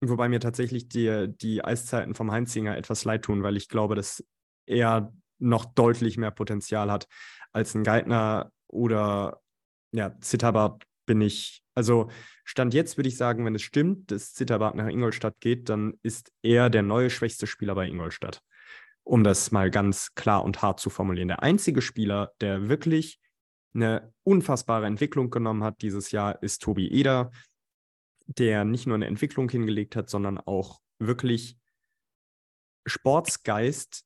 Wobei 0.00 0.28
mir 0.28 0.40
tatsächlich 0.40 0.88
die, 0.88 1.26
die 1.28 1.62
Eiszeiten 1.62 2.14
vom 2.14 2.30
Heinzinger 2.30 2.76
etwas 2.76 3.04
leid 3.04 3.22
tun, 3.22 3.42
weil 3.42 3.56
ich 3.56 3.68
glaube, 3.68 3.94
dass 3.94 4.24
er 4.66 5.12
noch 5.38 5.64
deutlich 5.64 6.16
mehr 6.16 6.30
Potenzial 6.30 6.90
hat 6.90 7.06
als 7.52 7.74
ein 7.74 7.84
Geithner 7.84 8.50
oder 8.68 9.42
ja, 9.92 10.18
Zitterbart 10.20 10.84
bin 11.10 11.22
ich, 11.22 11.64
also 11.74 12.08
Stand 12.44 12.72
jetzt 12.72 12.96
würde 12.96 13.08
ich 13.08 13.16
sagen, 13.16 13.44
wenn 13.44 13.56
es 13.56 13.62
stimmt, 13.62 14.12
dass 14.12 14.32
Zitterbart 14.32 14.76
nach 14.76 14.86
Ingolstadt 14.86 15.40
geht, 15.40 15.68
dann 15.68 15.94
ist 16.04 16.30
er 16.40 16.70
der 16.70 16.82
neue 16.82 17.10
schwächste 17.10 17.48
Spieler 17.48 17.74
bei 17.74 17.88
Ingolstadt. 17.88 18.44
Um 19.02 19.24
das 19.24 19.50
mal 19.50 19.72
ganz 19.72 20.14
klar 20.14 20.44
und 20.44 20.62
hart 20.62 20.78
zu 20.78 20.88
formulieren. 20.88 21.26
Der 21.26 21.42
einzige 21.42 21.82
Spieler, 21.82 22.30
der 22.40 22.68
wirklich 22.68 23.18
eine 23.74 24.14
unfassbare 24.22 24.86
Entwicklung 24.86 25.30
genommen 25.30 25.64
hat 25.64 25.82
dieses 25.82 26.12
Jahr, 26.12 26.40
ist 26.44 26.62
Tobi 26.62 26.86
Eder, 26.86 27.32
der 28.28 28.64
nicht 28.64 28.86
nur 28.86 28.94
eine 28.94 29.08
Entwicklung 29.08 29.48
hingelegt 29.48 29.96
hat, 29.96 30.08
sondern 30.08 30.38
auch 30.38 30.78
wirklich 31.00 31.58
Sportsgeist 32.86 34.04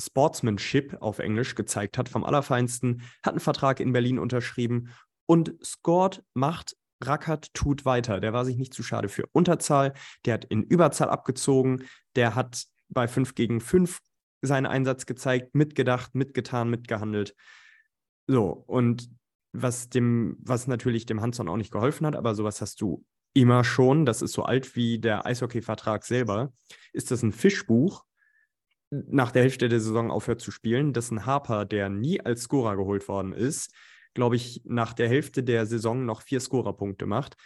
Sportsmanship 0.00 0.96
auf 1.00 1.18
Englisch 1.18 1.56
gezeigt 1.56 1.98
hat, 1.98 2.08
vom 2.08 2.22
Allerfeinsten, 2.22 3.02
hat 3.24 3.32
einen 3.32 3.40
Vertrag 3.40 3.80
in 3.80 3.92
Berlin 3.92 4.20
unterschrieben 4.20 4.94
und 5.28 5.54
scored, 5.62 6.24
macht, 6.34 6.76
rackert, 7.04 7.52
tut 7.54 7.84
weiter. 7.84 8.18
Der 8.18 8.32
war 8.32 8.44
sich 8.44 8.56
nicht 8.56 8.72
zu 8.72 8.82
schade 8.82 9.08
für 9.08 9.26
Unterzahl, 9.32 9.92
der 10.24 10.34
hat 10.34 10.44
in 10.46 10.62
Überzahl 10.62 11.10
abgezogen, 11.10 11.84
der 12.16 12.34
hat 12.34 12.64
bei 12.88 13.06
5 13.06 13.34
gegen 13.34 13.60
5 13.60 14.00
seinen 14.40 14.66
Einsatz 14.66 15.04
gezeigt, 15.04 15.54
mitgedacht, 15.54 16.14
mitgetan, 16.14 16.70
mitgehandelt. 16.70 17.34
So, 18.26 18.64
und 18.66 19.10
was 19.52 19.88
dem, 19.88 20.36
was 20.40 20.66
natürlich 20.66 21.06
dem 21.06 21.20
Hanson 21.20 21.48
auch 21.48 21.56
nicht 21.56 21.72
geholfen 21.72 22.06
hat, 22.06 22.16
aber 22.16 22.34
sowas 22.34 22.60
hast 22.60 22.80
du 22.80 23.04
immer 23.34 23.64
schon, 23.64 24.06
das 24.06 24.22
ist 24.22 24.32
so 24.32 24.44
alt 24.44 24.76
wie 24.76 24.98
der 24.98 25.26
Eishockey-Vertrag 25.26 26.04
selber, 26.04 26.52
ist 26.92 27.10
das 27.10 27.22
ein 27.22 27.32
Fischbuch, 27.32 28.04
nach 28.90 29.32
der 29.32 29.42
Hälfte 29.42 29.68
der 29.68 29.80
Saison 29.80 30.10
aufhört 30.10 30.40
zu 30.40 30.50
spielen, 30.50 30.94
dass 30.94 31.10
ein 31.10 31.26
Harper, 31.26 31.66
der 31.66 31.90
nie 31.90 32.20
als 32.20 32.42
Scorer 32.42 32.76
geholt 32.76 33.06
worden 33.08 33.34
ist, 33.34 33.70
glaube 34.18 34.34
ich, 34.34 34.60
nach 34.64 34.94
der 34.94 35.08
Hälfte 35.08 35.44
der 35.44 35.64
Saison 35.64 36.04
noch 36.04 36.22
vier 36.22 36.40
Scorerpunkte 36.40 37.06
macht. 37.06 37.36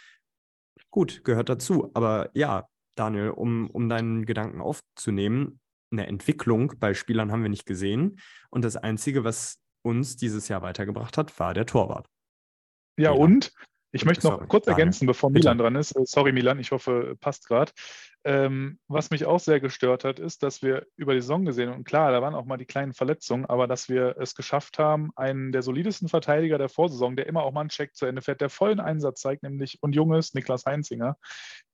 Gut, 0.89 1.23
gehört 1.23 1.47
dazu. 1.47 1.91
Aber 1.93 2.31
ja, 2.33 2.67
Daniel, 2.95 3.29
um, 3.29 3.69
um 3.69 3.89
deinen 3.89 4.25
Gedanken 4.25 4.59
aufzunehmen, 4.59 5.59
eine 5.91 6.07
Entwicklung 6.07 6.73
bei 6.79 6.95
Spielern 6.95 7.31
haben 7.31 7.43
wir 7.43 7.51
nicht 7.51 7.67
gesehen. 7.67 8.19
Und 8.49 8.65
das 8.65 8.75
Einzige, 8.75 9.23
was 9.23 9.59
uns 9.83 10.15
dieses 10.15 10.47
Jahr 10.47 10.63
weitergebracht 10.63 11.15
hat, 11.15 11.39
war 11.39 11.53
der 11.53 11.67
Torwart. 11.67 12.07
Ja, 12.97 13.11
Milan. 13.11 13.23
und 13.23 13.53
ich 13.93 14.05
möchte 14.05 14.27
noch 14.27 14.47
kurz 14.47 14.65
Daniel. 14.65 14.79
ergänzen, 14.79 15.05
bevor 15.05 15.29
Bitte. 15.29 15.45
Milan 15.45 15.57
dran 15.59 15.75
ist. 15.75 15.95
Äh, 15.95 16.05
Sorry, 16.05 16.31
Milan, 16.31 16.59
ich 16.59 16.71
hoffe, 16.71 17.15
passt 17.19 17.47
gerade. 17.47 17.71
Ähm, 18.25 18.79
was 18.87 19.11
mich 19.11 19.25
auch 19.25 19.39
sehr 19.39 19.59
gestört 19.59 20.05
hat, 20.05 20.17
ist, 20.17 20.43
dass 20.43 20.61
wir 20.61 20.87
über 20.95 21.13
die 21.13 21.19
Saison 21.19 21.43
gesehen 21.43 21.69
und 21.69 21.83
klar, 21.83 22.11
da 22.13 22.21
waren 22.21 22.35
auch 22.35 22.45
mal 22.45 22.55
die 22.55 22.65
kleinen 22.65 22.93
Verletzungen, 22.93 23.45
aber 23.45 23.67
dass 23.67 23.89
wir 23.89 24.15
es 24.17 24.33
geschafft 24.33 24.79
haben, 24.79 25.11
einen 25.17 25.51
der 25.51 25.61
solidesten 25.61 26.07
Verteidiger 26.07 26.57
der 26.57 26.69
Vorsaison, 26.69 27.17
der 27.17 27.27
immer 27.27 27.43
auch 27.43 27.51
mal 27.51 27.61
einen 27.61 27.69
Check 27.69 27.95
zu 27.95 28.05
Ende 28.05 28.21
fährt, 28.21 28.39
der 28.39 28.49
vollen 28.49 28.79
Einsatz 28.79 29.19
zeigt, 29.19 29.43
nämlich 29.43 29.77
und 29.81 29.93
junges 29.93 30.33
Niklas 30.33 30.65
Heinzinger, 30.65 31.17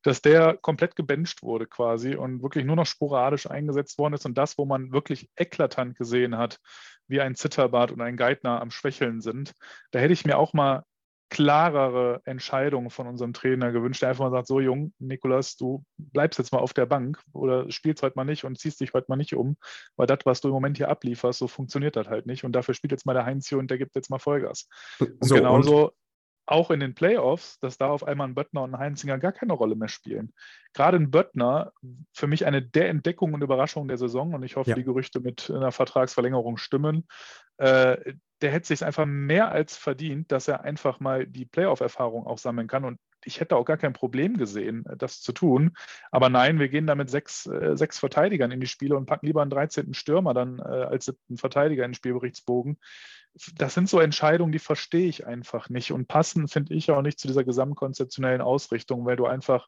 dass 0.02 0.24
der 0.24 0.58
komplett 0.58 0.96
gebencht 0.96 1.44
wurde 1.44 1.68
quasi 1.68 2.16
und 2.16 2.42
wirklich 2.42 2.66
nur 2.66 2.76
noch 2.76 2.88
sporadisch 2.88 3.48
eingesetzt 3.48 4.00
worden 4.00 4.16
ist 4.16 4.26
und 4.26 4.36
das, 4.36 4.58
wo 4.58 4.66
man 4.66 4.92
wirklich 4.92 5.30
eklatant 5.36 5.98
gesehen 5.98 6.36
hat, 6.36 6.60
wie 7.08 7.22
ein 7.22 7.36
Zitterbart 7.36 7.92
und 7.92 8.02
ein 8.02 8.18
Geithner 8.18 8.60
am 8.60 8.72
Schwächeln 8.72 9.22
sind, 9.22 9.54
da 9.92 10.00
hätte 10.00 10.14
ich 10.14 10.26
mir 10.26 10.40
auch 10.40 10.54
mal 10.54 10.84
klarere 11.30 12.22
Entscheidungen 12.26 12.90
von 12.90 13.08
unserem 13.08 13.34
Trainer 13.34 13.72
gewünscht, 13.72 14.02
der 14.02 14.10
einfach 14.10 14.26
mal 14.26 14.32
sagt, 14.32 14.48
so 14.48 14.60
jung, 14.60 14.94
Nikolas, 15.00 15.56
du 15.56 15.84
bleibst 15.98 16.40
jetzt 16.40 16.52
mal 16.52 16.60
auf 16.60 16.74
der 16.74 16.88
Bank 16.88 17.22
oder 17.34 17.70
spielst 17.72 18.02
heute 18.04 18.16
mal 18.16 18.26
nicht 18.26 18.46
und 18.46 18.58
ziehst 18.58 18.82
dich 18.82 18.94
heute 18.94 19.06
mal 19.10 19.16
nicht 19.16 19.36
um, 19.36 19.58
weil 19.96 20.08
das, 20.08 20.20
was 20.26 20.42
du 20.42 20.48
im 20.48 20.54
Moment 20.56 20.78
hier 20.78 20.90
ablieferst, 20.90 21.40
so 21.40 21.48
funktioniert 21.48 21.96
das 21.96 22.08
halt 22.08 22.26
nicht 22.26 22.44
und 22.44 22.54
dafür 22.54 22.74
spielt 22.74 22.92
jetzt 22.92 23.06
mal 23.06 23.14
der 23.14 23.26
Heinz 23.26 23.48
hier 23.48 23.60
und 23.60 23.70
der 23.70 23.78
gibt 23.78 23.96
jetzt 23.96 24.10
mal 24.10 24.20
Vollgas. 24.20 24.68
Und 25.00 25.24
So, 25.24 25.36
genauso 25.36 25.92
auch 26.48 26.72
in 26.72 26.80
den 26.80 26.96
Playoffs, 26.96 27.60
dass 27.60 27.78
da 27.78 27.90
auf 27.90 28.04
einmal 28.04 28.28
ein 28.28 28.34
Böttner 28.34 28.64
und 28.64 28.74
ein 28.74 28.80
Heinzinger 28.80 29.20
gar 29.20 29.32
keine 29.32 29.54
Rolle 29.54 29.76
mehr 29.76 29.88
spielen. 29.88 30.34
Gerade 30.74 30.98
ein 30.98 31.12
Böttner, 31.12 31.74
für 32.12 32.26
mich 32.26 32.48
eine 32.48 32.64
der 32.64 32.90
Entdeckungen 32.90 33.36
und 33.36 33.44
Überraschungen 33.44 33.88
der 33.88 34.00
Saison 34.00 34.34
und 34.34 34.42
ich 34.42 34.56
hoffe, 34.56 34.72
Ja. 34.72 34.76
die 34.76 34.84
Gerüchte 34.84 35.20
mit 35.20 35.52
einer 35.52 35.72
Vertragsverlängerung 35.72 36.58
stimmen. 36.58 37.08
Äh, 37.58 38.16
der 38.42 38.52
hätte 38.52 38.68
sich 38.68 38.86
einfach 38.86 39.06
mehr 39.06 39.52
als 39.52 39.76
verdient, 39.76 40.32
dass 40.32 40.48
er 40.48 40.62
einfach 40.62 41.00
mal 41.00 41.28
die 41.28 41.46
Playoff-Erfahrung 41.46 42.26
auch 42.26 42.38
sammeln 42.38 42.68
kann. 42.68 42.86
Und 42.86 43.00
ich 43.26 43.40
hätte 43.40 43.56
auch 43.56 43.66
gar 43.66 43.78
kein 43.78 43.94
Problem 43.94 44.38
gesehen, 44.38 44.86
das 44.98 45.22
zu 45.22 45.34
tun. 45.34 45.76
Aber 46.12 46.30
nein, 46.30 46.60
wir 46.60 46.70
gehen 46.70 46.88
da 46.88 46.96
mit 46.96 47.10
sechs, 47.10 47.46
äh, 47.48 47.76
sechs 47.76 48.00
Verteidigern 48.00 48.52
in 48.52 48.62
die 48.62 48.68
Spiele 48.68 48.96
und 48.96 49.06
packen 49.06 49.28
lieber 49.28 49.42
einen 49.42 49.52
13. 49.52 49.94
Stürmer 49.94 50.34
dann 50.34 50.60
äh, 50.60 50.64
als 50.64 51.06
siebten 51.06 51.38
Verteidiger 51.38 51.84
in 51.84 51.92
den 51.92 51.96
Spielberichtsbogen. 51.96 52.78
Das 53.56 53.74
sind 53.74 53.90
so 53.90 54.00
Entscheidungen, 54.00 54.52
die 54.52 54.60
verstehe 54.60 55.08
ich 55.08 55.28
einfach 55.28 55.70
nicht 55.70 55.92
und 55.92 56.08
passen, 56.08 56.48
finde 56.48 56.74
ich, 56.74 56.90
auch 56.92 57.02
nicht 57.02 57.20
zu 57.20 57.28
dieser 57.28 57.44
gesamtkonzeptionellen 57.44 58.42
Ausrichtung, 58.42 59.06
weil 59.06 59.18
du 59.18 59.26
einfach 59.26 59.68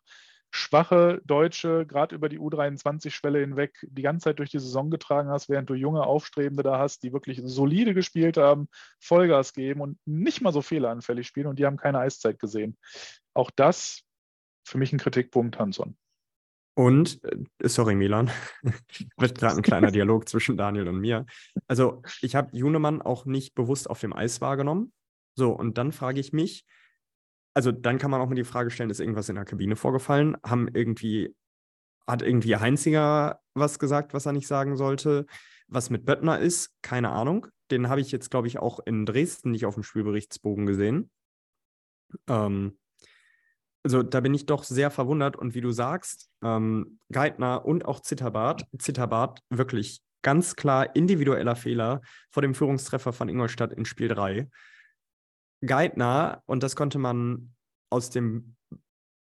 schwache 0.52 1.22
Deutsche 1.26 1.86
gerade 1.86 2.14
über 2.14 2.30
die 2.30 2.40
U23-Schwelle 2.40 3.40
hinweg 3.40 3.86
die 3.90 4.02
ganze 4.02 4.26
Zeit 4.26 4.40
durch 4.40 4.52
die 4.52 4.60
Saison 4.60 4.90
getragen 4.90 5.30
hast, 5.30 5.50
während 5.50 5.70
du 5.70 5.74
junge 5.74 6.04
Aufstrebende 6.04 6.62
da 6.62 6.78
hast, 6.78 7.04
die 7.04 7.14
wirklich 7.14 7.42
solide 7.44 7.94
gespielt 7.94 8.38
haben, 8.38 8.68
Vollgas 9.00 9.54
geben 9.54 9.82
und 9.82 9.98
nicht 10.06 10.42
mal 10.42 10.52
so 10.52 10.62
fehleranfällig 10.62 11.26
spielen 11.26 11.48
und 11.48 11.58
die 11.58 11.66
haben 11.66 11.78
keine 11.78 12.00
Eiszeit 12.00 12.38
gesehen. 12.38 12.78
Auch 13.34 13.50
das 13.50 14.04
für 14.64 14.78
mich 14.78 14.92
ein 14.92 15.00
Kritikpunkt, 15.00 15.58
Hanson. 15.58 15.98
Und, 16.74 17.24
äh, 17.24 17.68
sorry, 17.68 17.96
Milan, 17.96 18.32
wird 19.18 19.38
gerade 19.38 19.58
ein 19.58 19.64
kleiner 19.64 19.92
Dialog 19.92 20.28
zwischen 20.30 20.58
Daniel 20.58 20.88
und 20.88 21.00
mir. 21.00 21.26
Also, 21.68 22.02
ich 22.22 22.36
habe 22.36 22.56
Junemann 22.56 23.02
auch 23.02 23.26
nicht 23.26 23.56
bewusst 23.56 23.90
auf 23.90 24.00
dem 24.00 24.14
Eis 24.14 24.42
wahrgenommen. 24.42 24.94
So, 25.36 25.52
und 25.52 25.78
dann 25.78 25.92
frage 25.92 26.20
ich 26.20 26.34
mich, 26.34 26.66
also 27.54 27.72
dann 27.72 27.98
kann 27.98 28.12
man 28.12 28.22
auch 28.22 28.28
mal 28.28 28.36
die 28.36 28.44
Frage 28.44 28.72
stellen, 28.72 28.90
ist 28.90 29.00
irgendwas 29.00 29.30
in 29.30 29.36
der 29.36 29.46
Kabine 29.46 29.76
vorgefallen? 29.76 30.38
Haben 30.44 30.68
irgendwie, 30.74 31.36
hat 32.08 32.22
irgendwie 32.22 32.56
Heinziger 32.56 33.40
was 33.54 33.80
gesagt, 33.80 34.14
was 34.14 34.26
er 34.26 34.34
nicht 34.34 34.48
sagen 34.48 34.78
sollte? 34.78 35.26
Was 35.68 35.90
mit 35.90 36.06
Böttner 36.06 36.40
ist, 36.40 36.72
keine 36.82 37.10
Ahnung. 37.10 37.48
Den 37.70 37.90
habe 37.90 38.02
ich 38.02 38.12
jetzt, 38.12 38.32
glaube 38.32 38.48
ich, 38.48 38.60
auch 38.60 38.80
in 38.86 39.06
Dresden 39.06 39.52
nicht 39.52 39.66
auf 39.66 39.76
dem 39.76 39.84
Spielberichtsbogen 39.84 40.66
gesehen. 40.66 41.10
Ähm, 42.28 42.78
also 43.84 44.04
da 44.04 44.20
bin 44.20 44.34
ich 44.34 44.46
doch 44.46 44.64
sehr 44.64 44.92
verwundert 44.92 45.36
und 45.36 45.56
wie 45.56 45.62
du 45.62 45.72
sagst, 45.72 46.30
ähm, 46.44 47.00
Geithner 47.12 47.66
und 47.66 47.86
auch 47.86 48.00
Zitterbart, 48.00 48.66
Zitterbart 48.78 49.42
wirklich 49.50 50.02
ganz 50.22 50.56
klar 50.56 50.96
individueller 50.96 51.56
Fehler 51.56 52.02
vor 52.30 52.42
dem 52.42 52.54
Führungstreffer 52.54 53.12
von 53.12 53.28
Ingolstadt 53.28 53.74
in 53.74 53.86
Spiel 53.86 54.08
3. 54.08 54.48
Geithner, 55.66 56.44
und 56.46 56.64
das 56.64 56.76
konnte 56.76 57.00
man 57.00 57.54
aus 57.90 58.10
dem 58.10 58.56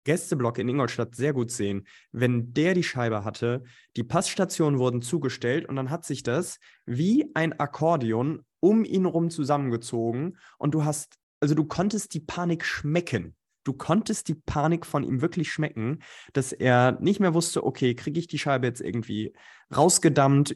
Gästeblock 0.04 0.58
in 0.58 0.70
Ingolstadt 0.70 1.16
sehr 1.16 1.34
gut 1.34 1.52
sehen, 1.52 1.86
wenn 2.14 2.54
der 2.54 2.74
die 2.74 2.84
Scheibe 2.84 3.26
hatte, 3.26 3.64
die 3.98 4.04
Passstationen 4.04 4.80
wurden 4.80 5.02
zugestellt 5.02 5.68
und 5.68 5.76
dann 5.76 5.90
hat 5.90 6.06
sich 6.06 6.24
das 6.24 6.60
wie 6.86 7.30
ein 7.34 7.60
Akkordeon 7.60 8.44
um 8.62 8.86
ihn 8.86 9.06
rum 9.06 9.30
zusammengezogen 9.30 10.38
und 10.58 10.74
du 10.74 10.86
hast, 10.86 11.16
also 11.42 11.56
du 11.56 11.66
konntest 11.66 12.14
die 12.14 12.22
Panik 12.22 12.64
schmecken. 12.64 13.36
du 13.68 13.74
konntest 13.74 14.30
die 14.30 14.36
Panik 14.36 14.86
von 14.86 15.04
ihm 15.04 15.22
wirklich 15.22 15.52
schmecken, 15.52 16.00
dass 16.32 16.54
er 16.54 16.98
nicht 17.02 17.20
mehr 17.20 17.34
wusste, 17.34 17.66
okay, 17.66 17.96
kriege 17.96 18.20
ich 18.20 18.28
die 18.28 18.40
Scheibe 18.40 18.66
jetzt 18.66 18.80
irgendwie 18.82 19.34
rausgedammt 19.76 20.56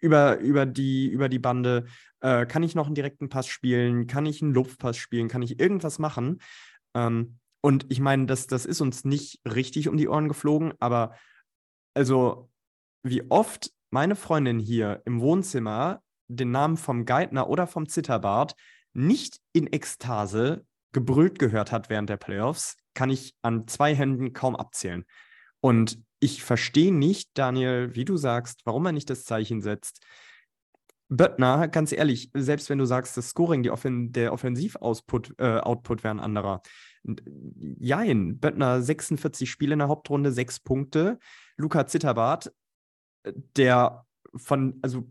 über, 0.00 0.38
über, 0.38 0.64
die, 0.64 1.08
über 1.08 1.28
die 1.28 1.40
Bande? 1.40 1.86
Äh, 2.22 2.46
kann 2.46 2.62
ich 2.62 2.74
noch 2.74 2.86
einen 2.86 2.94
direkten 2.94 3.28
Pass 3.28 3.48
spielen? 3.48 4.06
Kann 4.06 4.26
ich 4.26 4.40
einen 4.40 4.54
Lupfpass 4.54 4.96
spielen? 4.96 5.28
Kann 5.28 5.42
ich 5.42 5.60
irgendwas 5.60 5.98
machen? 5.98 6.40
Ähm, 6.94 7.38
und 7.60 7.86
ich 7.90 8.00
meine, 8.00 8.26
das, 8.26 8.46
das 8.46 8.64
ist 8.64 8.80
uns 8.80 9.04
nicht 9.04 9.40
richtig 9.44 9.88
um 9.88 9.96
die 9.96 10.08
Ohren 10.08 10.28
geflogen, 10.28 10.72
aber 10.80 11.14
also 11.94 12.50
wie 13.02 13.28
oft 13.30 13.70
meine 13.90 14.16
Freundin 14.16 14.58
hier 14.58 15.02
im 15.04 15.20
Wohnzimmer 15.20 16.02
den 16.28 16.50
Namen 16.50 16.76
vom 16.76 17.04
Geithner 17.04 17.48
oder 17.48 17.66
vom 17.66 17.88
Zitterbart 17.88 18.54
nicht 18.94 19.40
in 19.52 19.66
Ekstase 19.66 20.64
gebrüllt 20.92 21.38
gehört 21.38 21.72
hat 21.72 21.90
während 21.90 22.08
der 22.08 22.16
Playoffs, 22.16 22.76
kann 22.94 23.10
ich 23.10 23.34
an 23.42 23.66
zwei 23.66 23.94
Händen 23.94 24.32
kaum 24.32 24.56
abzählen. 24.56 25.04
Und 25.60 25.98
ich 26.20 26.42
verstehe 26.42 26.92
nicht, 26.92 27.30
Daniel, 27.34 27.94
wie 27.94 28.04
du 28.04 28.16
sagst, 28.16 28.60
warum 28.64 28.86
er 28.86 28.92
nicht 28.92 29.10
das 29.10 29.24
Zeichen 29.24 29.60
setzt. 29.60 30.04
Böttner, 31.16 31.68
ganz 31.68 31.92
ehrlich, 31.92 32.30
selbst 32.34 32.70
wenn 32.70 32.78
du 32.78 32.86
sagst, 32.86 33.16
das 33.16 33.30
Scoring, 33.30 33.68
Offen 33.68 34.12
der 34.12 34.32
Offensiv-Output 34.32 35.38
äh, 35.38 36.04
wäre 36.04 36.14
ein 36.14 36.20
anderer. 36.20 36.62
Jein, 37.78 38.38
Böttner 38.38 38.80
46 38.80 39.50
Spiele 39.50 39.74
in 39.74 39.80
der 39.80 39.88
Hauptrunde, 39.88 40.32
sechs 40.32 40.60
Punkte. 40.60 41.18
Luca 41.56 41.86
Zitterbart, 41.86 42.52
der 43.56 44.06
von, 44.36 44.78
also 44.82 45.08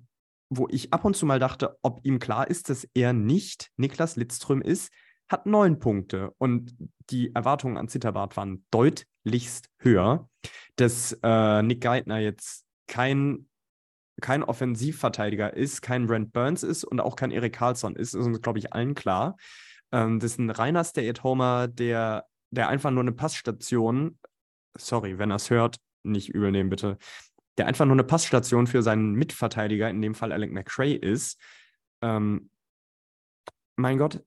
wo 0.49 0.67
ich 0.69 0.91
ab 0.91 1.05
und 1.05 1.15
zu 1.15 1.25
mal 1.25 1.39
dachte, 1.39 1.77
ob 1.81 2.01
ihm 2.03 2.19
klar 2.19 2.49
ist, 2.49 2.69
dass 2.69 2.87
er 2.93 3.13
nicht 3.13 3.69
Niklas 3.77 4.15
Lidström 4.15 4.61
ist, 4.61 4.91
hat 5.29 5.45
neun 5.45 5.79
Punkte. 5.79 6.33
Und 6.37 6.75
die 7.09 7.33
Erwartungen 7.33 7.77
an 7.77 7.87
Zitterbart 7.87 8.35
waren 8.35 8.65
deutlichst 8.71 9.69
höher. 9.77 10.29
Dass 10.75 11.17
äh, 11.23 11.61
Nick 11.63 11.81
Geithner 11.81 12.19
jetzt 12.19 12.65
kein, 12.87 13.47
kein 14.21 14.43
Offensivverteidiger 14.43 15.53
ist, 15.53 15.81
kein 15.81 16.07
Brent 16.07 16.31
Burns 16.33 16.63
ist 16.63 16.83
und 16.83 16.99
auch 16.99 17.15
kein 17.15 17.31
Erik 17.31 17.53
Karlsson 17.53 17.95
ist, 17.95 18.13
ist 18.13 18.25
uns, 18.25 18.41
glaube 18.41 18.59
ich, 18.59 18.73
allen 18.73 18.95
klar. 18.95 19.37
Ähm, 19.91 20.19
das 20.19 20.33
ist 20.33 20.39
ein 20.39 20.49
reiner 20.49 20.83
Stay-at-Homer, 20.83 21.67
der, 21.67 22.25
der 22.51 22.69
einfach 22.69 22.91
nur 22.91 23.01
eine 23.01 23.11
Passstation, 23.11 24.17
sorry, 24.77 25.17
wenn 25.17 25.31
er 25.31 25.37
es 25.37 25.49
hört, 25.49 25.77
nicht 26.03 26.29
übernehmen 26.29 26.69
bitte, 26.69 26.97
der 27.57 27.67
einfach 27.67 27.85
nur 27.85 27.95
eine 27.95 28.03
Passstation 28.03 28.67
für 28.67 28.81
seinen 28.81 29.13
Mitverteidiger, 29.13 29.89
in 29.89 30.01
dem 30.01 30.15
Fall 30.15 30.31
Alec 30.31 30.51
McRae 30.51 30.93
ist. 30.93 31.39
Ähm, 32.01 32.49
mein 33.75 33.97
Gott, 33.97 34.23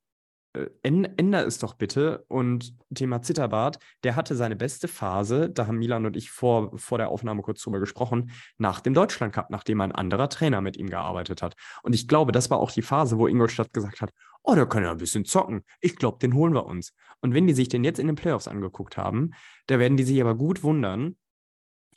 änder 0.82 1.46
es 1.46 1.58
doch 1.58 1.74
bitte. 1.74 2.24
Und 2.28 2.76
Thema 2.94 3.22
Zitterbart, 3.22 3.78
der 4.04 4.16
hatte 4.16 4.36
seine 4.36 4.56
beste 4.56 4.88
Phase, 4.88 5.50
da 5.50 5.66
haben 5.66 5.78
Milan 5.78 6.06
und 6.06 6.16
ich 6.16 6.30
vor, 6.30 6.76
vor 6.78 6.98
der 6.98 7.08
Aufnahme 7.08 7.42
kurz 7.42 7.62
drüber 7.62 7.80
gesprochen, 7.80 8.30
nach 8.58 8.80
dem 8.80 8.94
Deutschland 8.94 9.34
Cup, 9.34 9.50
nachdem 9.50 9.80
ein 9.80 9.92
anderer 9.92 10.28
Trainer 10.28 10.60
mit 10.60 10.76
ihm 10.76 10.88
gearbeitet 10.88 11.42
hat. 11.42 11.54
Und 11.82 11.94
ich 11.94 12.08
glaube, 12.08 12.32
das 12.32 12.50
war 12.50 12.58
auch 12.58 12.70
die 12.70 12.82
Phase, 12.82 13.18
wo 13.18 13.26
Ingolstadt 13.26 13.72
gesagt 13.72 14.00
hat, 14.00 14.10
oh, 14.42 14.54
der 14.54 14.66
kann 14.66 14.84
ja 14.84 14.92
ein 14.92 14.98
bisschen 14.98 15.24
zocken. 15.24 15.64
Ich 15.80 15.96
glaube, 15.96 16.18
den 16.18 16.34
holen 16.34 16.54
wir 16.54 16.66
uns. 16.66 16.92
Und 17.20 17.34
wenn 17.34 17.46
die 17.46 17.54
sich 17.54 17.68
den 17.68 17.82
jetzt 17.82 17.98
in 17.98 18.06
den 18.06 18.16
Playoffs 18.16 18.48
angeguckt 18.48 18.96
haben, 18.96 19.32
da 19.66 19.78
werden 19.78 19.96
die 19.96 20.04
sich 20.04 20.20
aber 20.20 20.36
gut 20.36 20.62
wundern. 20.62 21.16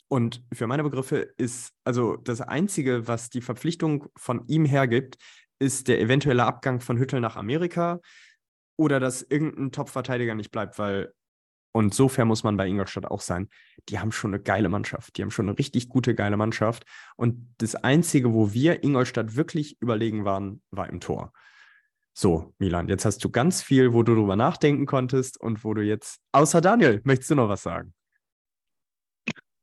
Und 0.08 0.42
für 0.52 0.66
meine 0.66 0.82
Begriffe 0.82 1.16
ist 1.36 1.74
also 1.84 2.16
das 2.16 2.40
Einzige, 2.40 3.06
was 3.06 3.28
die 3.28 3.42
Verpflichtung 3.42 4.06
von 4.16 4.46
ihm 4.46 4.64
hergibt, 4.64 5.18
ist 5.58 5.88
der 5.88 6.00
eventuelle 6.00 6.44
Abgang 6.44 6.80
von 6.80 6.98
Hüttel 6.98 7.20
nach 7.20 7.36
Amerika 7.36 8.00
oder 8.78 9.00
dass 9.00 9.22
irgendein 9.22 9.72
Top-Verteidiger 9.72 10.34
nicht 10.34 10.50
bleibt, 10.50 10.78
weil, 10.78 11.12
und 11.72 11.92
so 11.92 12.08
fair 12.08 12.24
muss 12.24 12.44
man 12.44 12.56
bei 12.56 12.66
Ingolstadt 12.66 13.06
auch 13.06 13.20
sein, 13.20 13.48
die 13.88 13.98
haben 13.98 14.12
schon 14.12 14.32
eine 14.32 14.42
geile 14.42 14.68
Mannschaft. 14.68 15.16
Die 15.16 15.22
haben 15.22 15.30
schon 15.30 15.48
eine 15.48 15.58
richtig 15.58 15.88
gute, 15.88 16.14
geile 16.14 16.36
Mannschaft. 16.36 16.84
Und 17.16 17.54
das 17.58 17.74
Einzige, 17.74 18.32
wo 18.32 18.52
wir 18.52 18.82
Ingolstadt 18.84 19.36
wirklich 19.36 19.80
überlegen 19.82 20.24
waren, 20.24 20.62
war 20.70 20.88
im 20.88 21.00
Tor. 21.00 21.32
So, 22.14 22.54
Milan, 22.58 22.88
jetzt 22.88 23.04
hast 23.04 23.22
du 23.22 23.30
ganz 23.30 23.62
viel, 23.62 23.92
wo 23.92 24.02
du 24.02 24.14
drüber 24.14 24.36
nachdenken 24.36 24.86
konntest 24.86 25.40
und 25.40 25.64
wo 25.64 25.74
du 25.74 25.82
jetzt, 25.82 26.20
außer 26.32 26.60
Daniel, 26.60 27.00
möchtest 27.04 27.30
du 27.30 27.34
noch 27.34 27.48
was 27.48 27.62
sagen? 27.62 27.94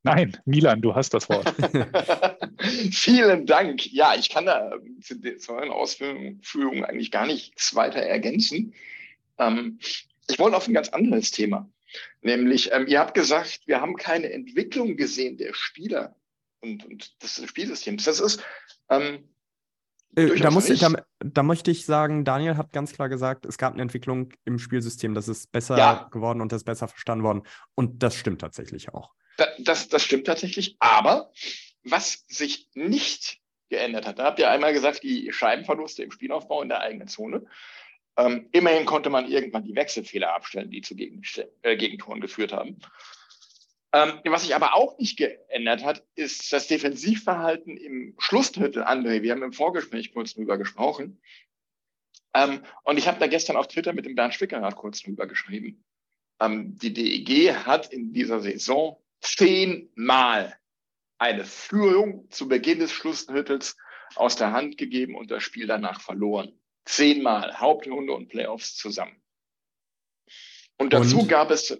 Nein, 0.03 0.37
Milan, 0.45 0.81
du 0.81 0.93
hast 0.93 1.13
das 1.13 1.27
Wort. 1.29 1.51
Vielen 2.91 3.45
Dank. 3.45 3.91
Ja, 3.91 4.13
ich 4.15 4.29
kann 4.29 4.45
da 4.45 4.71
zu, 5.01 5.19
zu 5.37 5.53
euren 5.53 5.71
Ausführungen 5.71 6.85
eigentlich 6.85 7.11
gar 7.11 7.25
nichts 7.25 7.73
weiter 7.75 7.99
ergänzen. 7.99 8.73
Ähm, 9.37 9.79
ich 10.27 10.39
wollte 10.39 10.57
auf 10.57 10.67
ein 10.67 10.73
ganz 10.73 10.89
anderes 10.89 11.31
Thema. 11.31 11.69
Nämlich, 12.21 12.71
ähm, 12.71 12.87
ihr 12.87 12.99
habt 12.99 13.13
gesagt, 13.13 13.61
wir 13.65 13.81
haben 13.81 13.95
keine 13.95 14.31
Entwicklung 14.31 14.97
gesehen 14.97 15.37
der 15.37 15.53
Spieler 15.53 16.15
und, 16.61 16.85
und 16.85 17.23
des 17.23 17.43
Spielsystems. 17.45 18.03
Das 18.03 18.19
ist. 18.19 18.43
Ähm, 18.89 19.29
äh, 20.15 20.35
da, 20.39 20.49
muss, 20.49 20.67
da, 20.67 20.93
da, 21.19 21.43
möchte 21.43 21.71
ich 21.71 21.85
sagen, 21.85 22.23
Daniel 22.23 22.57
hat 22.57 22.71
ganz 22.71 22.93
klar 22.93 23.09
gesagt, 23.09 23.45
es 23.45 23.57
gab 23.57 23.73
eine 23.73 23.81
Entwicklung 23.81 24.33
im 24.45 24.59
Spielsystem, 24.59 25.13
das 25.13 25.27
ist 25.27 25.51
besser 25.51 25.77
ja. 25.77 26.07
geworden 26.11 26.41
und 26.41 26.51
das 26.51 26.61
ist 26.61 26.65
besser 26.65 26.87
verstanden 26.87 27.23
worden. 27.23 27.43
Und 27.75 28.01
das 28.01 28.15
stimmt 28.15 28.41
tatsächlich 28.41 28.93
auch. 28.93 29.13
Da, 29.37 29.47
das, 29.59 29.89
das 29.89 30.03
stimmt 30.03 30.27
tatsächlich. 30.27 30.77
Aber 30.79 31.31
was 31.83 32.25
sich 32.27 32.69
nicht 32.73 33.39
geändert 33.69 34.07
hat, 34.07 34.19
da 34.19 34.25
habt 34.25 34.39
ihr 34.39 34.49
einmal 34.49 34.73
gesagt, 34.73 35.03
die 35.03 35.31
Scheibenverluste 35.31 36.03
im 36.03 36.11
Spielaufbau 36.11 36.61
in 36.61 36.69
der 36.69 36.81
eigenen 36.81 37.07
Zone. 37.07 37.45
Ähm, 38.17 38.47
immerhin 38.51 38.85
konnte 38.85 39.09
man 39.09 39.29
irgendwann 39.29 39.65
die 39.65 39.75
Wechselfehler 39.75 40.33
abstellen, 40.33 40.71
die 40.71 40.81
zu 40.81 40.95
Gegen 40.95 41.21
äh, 41.63 41.75
Gegentoren 41.75 42.21
geführt 42.21 42.53
haben. 42.53 42.79
Ähm, 43.93 44.19
was 44.25 44.43
sich 44.43 44.55
aber 44.55 44.75
auch 44.75 44.97
nicht 44.97 45.17
geändert 45.17 45.83
hat, 45.83 46.03
ist 46.15 46.51
das 46.51 46.67
Defensivverhalten 46.67 47.77
im 47.77 48.15
Schlussdrittel, 48.17 48.83
André. 48.83 49.21
Wir 49.21 49.31
haben 49.31 49.43
im 49.43 49.53
Vorgespräch 49.53 50.13
kurz 50.13 50.33
drüber 50.33 50.57
gesprochen. 50.57 51.21
Ähm, 52.33 52.61
und 52.83 52.97
ich 52.97 53.07
habe 53.07 53.19
da 53.19 53.27
gestern 53.27 53.55
auf 53.55 53.67
Twitter 53.67 53.93
mit 53.93 54.05
dem 54.05 54.15
Bernd 54.15 54.33
Schwickerath 54.33 54.75
kurz 54.75 55.01
drüber 55.01 55.27
geschrieben. 55.27 55.85
Ähm, 56.41 56.77
die 56.77 56.93
DEG 56.93 57.53
hat 57.53 57.91
in 57.93 58.11
dieser 58.11 58.41
Saison 58.41 59.01
zehnmal 59.21 60.57
eine 61.17 61.45
Führung 61.45 62.29
zu 62.29 62.49
Beginn 62.49 62.79
des 62.79 62.91
Schlussdrittels 62.91 63.77
aus 64.15 64.35
der 64.35 64.51
Hand 64.51 64.77
gegeben 64.77 65.15
und 65.15 65.31
das 65.31 65.43
Spiel 65.43 65.67
danach 65.67 66.01
verloren. 66.01 66.59
Zehnmal 66.85 67.59
Hauptrunde 67.59 68.13
und 68.13 68.29
Playoffs 68.29 68.75
zusammen. 68.75 69.21
Und 70.77 70.93
dazu 70.93 71.19
und? 71.19 71.27
gab 71.27 71.51
es 71.51 71.77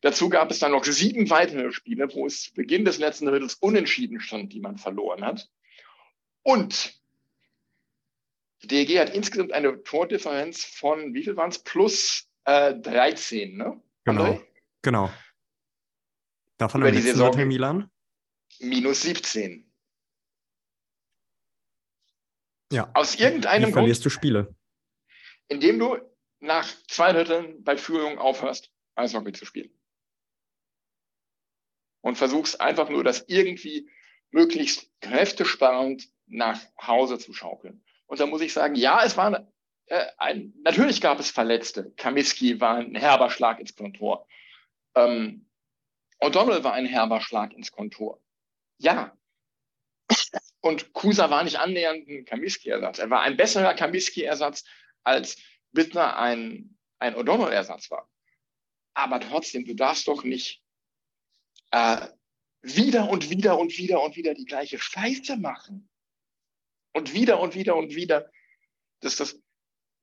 dazu 0.00 0.28
gab 0.28 0.50
es 0.50 0.58
dann 0.58 0.72
noch 0.72 0.84
sieben 0.84 1.28
weitere 1.30 1.72
Spiele, 1.72 2.12
wo 2.14 2.26
es 2.26 2.44
zu 2.44 2.54
Beginn 2.54 2.84
des 2.84 2.98
letzten 2.98 3.26
Drittels 3.26 3.54
unentschieden 3.54 4.20
stand, 4.20 4.52
die 4.52 4.60
man 4.60 4.78
verloren 4.78 5.24
hat. 5.24 5.48
Und 6.42 6.94
die 8.62 8.68
DEG 8.68 8.98
hat 8.98 9.14
insgesamt 9.14 9.52
eine 9.52 9.82
Tordifferenz 9.82 10.64
von, 10.64 11.14
wie 11.14 11.24
viel 11.24 11.36
waren 11.36 11.50
es? 11.50 11.58
Plus 11.58 12.28
äh, 12.44 12.74
13, 12.74 13.56
ne? 13.56 13.82
Genau. 14.04 14.24
André? 14.24 14.40
Genau. 14.82 15.10
Davon 16.58 16.82
Über 16.82 16.92
die 16.92 17.00
Saison 17.00 17.48
Milan? 17.48 17.90
Minus 18.60 19.02
17. 19.02 19.63
Ja. 22.74 22.90
Aus 22.94 23.14
irgendeinem 23.14 23.68
Wie 23.68 23.72
verlierst 23.72 24.02
Grund, 24.02 24.06
du 24.06 24.10
Spiele? 24.10 24.54
Indem 25.48 25.78
du 25.78 25.98
nach 26.40 26.68
zwei 26.88 27.12
Dritteln 27.12 27.62
bei 27.62 27.76
Führung 27.76 28.18
aufhörst, 28.18 28.70
Eishockey 28.96 29.32
zu 29.32 29.44
spielen. 29.44 29.70
Und 32.00 32.16
versuchst 32.16 32.60
einfach 32.60 32.90
nur, 32.90 33.02
das 33.04 33.24
irgendwie 33.28 33.88
möglichst 34.30 34.90
kräftesparend 35.00 36.08
nach 36.26 36.60
Hause 36.80 37.18
zu 37.18 37.32
schaukeln. 37.32 37.84
Und 38.06 38.20
da 38.20 38.26
muss 38.26 38.42
ich 38.42 38.52
sagen, 38.52 38.74
ja, 38.74 39.02
es 39.04 39.16
war 39.16 39.48
äh, 39.86 40.06
ein, 40.18 40.54
natürlich 40.62 41.00
gab 41.00 41.20
es 41.20 41.30
Verletzte. 41.30 41.92
Kamiski 41.96 42.60
war 42.60 42.76
ein 42.76 42.94
herber 42.94 43.30
Schlag 43.30 43.60
ins 43.60 43.74
Kontor. 43.74 44.26
Ähm, 44.94 45.48
O'Donnell 46.20 46.64
war 46.64 46.72
ein 46.72 46.86
herber 46.86 47.20
Schlag 47.20 47.52
ins 47.52 47.70
Kontor. 47.72 48.20
Ja, 48.78 49.16
und 50.64 50.94
Kusa 50.94 51.28
war 51.28 51.44
nicht 51.44 51.58
annähernd 51.58 52.08
ein 52.08 52.24
Kamiski-Ersatz. 52.24 52.98
Er 52.98 53.10
war 53.10 53.20
ein 53.20 53.36
besserer 53.36 53.74
Kamiski-Ersatz, 53.74 54.64
als 55.02 55.36
Bittner 55.72 56.16
ein, 56.16 56.78
ein 56.98 57.14
O'Donnell-Ersatz 57.14 57.90
war. 57.90 58.08
Aber 58.94 59.20
trotzdem, 59.20 59.66
du 59.66 59.74
darfst 59.74 60.08
doch 60.08 60.24
nicht 60.24 60.62
äh, 61.70 62.06
wieder 62.62 63.10
und 63.10 63.28
wieder 63.28 63.58
und 63.58 63.76
wieder 63.76 64.02
und 64.02 64.16
wieder 64.16 64.32
die 64.32 64.46
gleiche 64.46 64.78
Scheiße 64.78 65.36
machen. 65.36 65.90
Und 66.94 67.12
wieder 67.12 67.40
und 67.40 67.54
wieder 67.54 67.76
und 67.76 67.94
wieder 67.94 68.30
dass 69.00 69.16
das, 69.16 69.38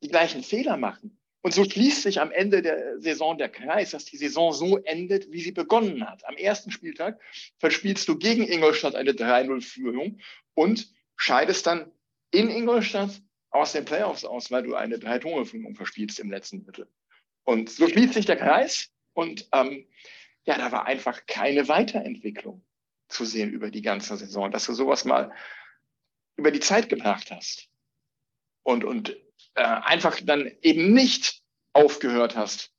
die 0.04 0.10
gleichen 0.10 0.44
Fehler 0.44 0.78
machen. 0.78 1.20
Und 1.44 1.54
so 1.54 1.64
schließt 1.64 2.04
sich 2.04 2.22
am 2.22 2.32
Ende 2.32 2.62
der 2.62 3.00
Saison 3.00 3.38
der 3.38 3.50
Kreis, 3.50 3.92
dass 3.92 4.06
die 4.06 4.18
Saison 4.18 4.54
so 4.54 4.78
endet, 4.78 5.32
wie 5.32 5.42
sie 5.42 5.52
begonnen 5.52 6.08
hat. 6.08 6.24
Am 6.28 6.38
ersten 6.38 6.72
Spieltag 6.72 7.20
verspielst 7.58 8.08
du 8.08 8.18
gegen 8.18 8.48
Ingolstadt 8.48 8.96
eine 8.96 9.12
3-0-Führung 9.12 10.20
und 10.54 10.94
scheidest 11.16 11.66
dann 11.66 11.92
in 12.30 12.50
Ingolstadt 12.50 13.22
aus 13.50 13.74
den 13.74 13.86
Playoffs 13.86 14.24
aus, 14.24 14.52
weil 14.52 14.64
du 14.64 14.76
eine 14.76 15.00
drei 15.00 15.20
Tore 15.20 15.46
Führung 15.46 15.76
verspielst 15.76 16.20
im 16.20 16.30
letzten 16.30 16.64
Drittel. 16.64 16.88
Und 17.44 17.70
so 17.70 17.88
schließt 17.88 18.14
sich 18.14 18.26
der 18.26 18.38
Kreis 18.38 18.92
Und 19.14 19.50
ähm, 19.52 19.88
ja, 20.46 20.58
da 20.58 20.72
war 20.72 20.86
einfach 20.86 21.26
keine 21.26 21.68
Weiterentwicklung 21.68 22.64
zu 23.10 23.26
sehen 23.26 23.52
über 23.52 23.72
die 23.72 23.82
ganze 23.82 24.16
Saison, 24.16 24.52
dass 24.52 24.66
du 24.66 24.74
sowas 24.74 25.06
mal 25.06 25.34
über 26.38 26.52
die 26.52 26.60
Zeit 26.60 26.88
gebracht 26.90 27.30
hast 27.30 27.70
und, 28.64 28.84
und 28.84 29.18
äh, 29.56 29.64
einfach 29.64 30.20
dann 30.24 30.52
eben 30.62 30.94
nicht 30.94 31.42
aufgehört 31.74 32.36
hast, 32.36 32.72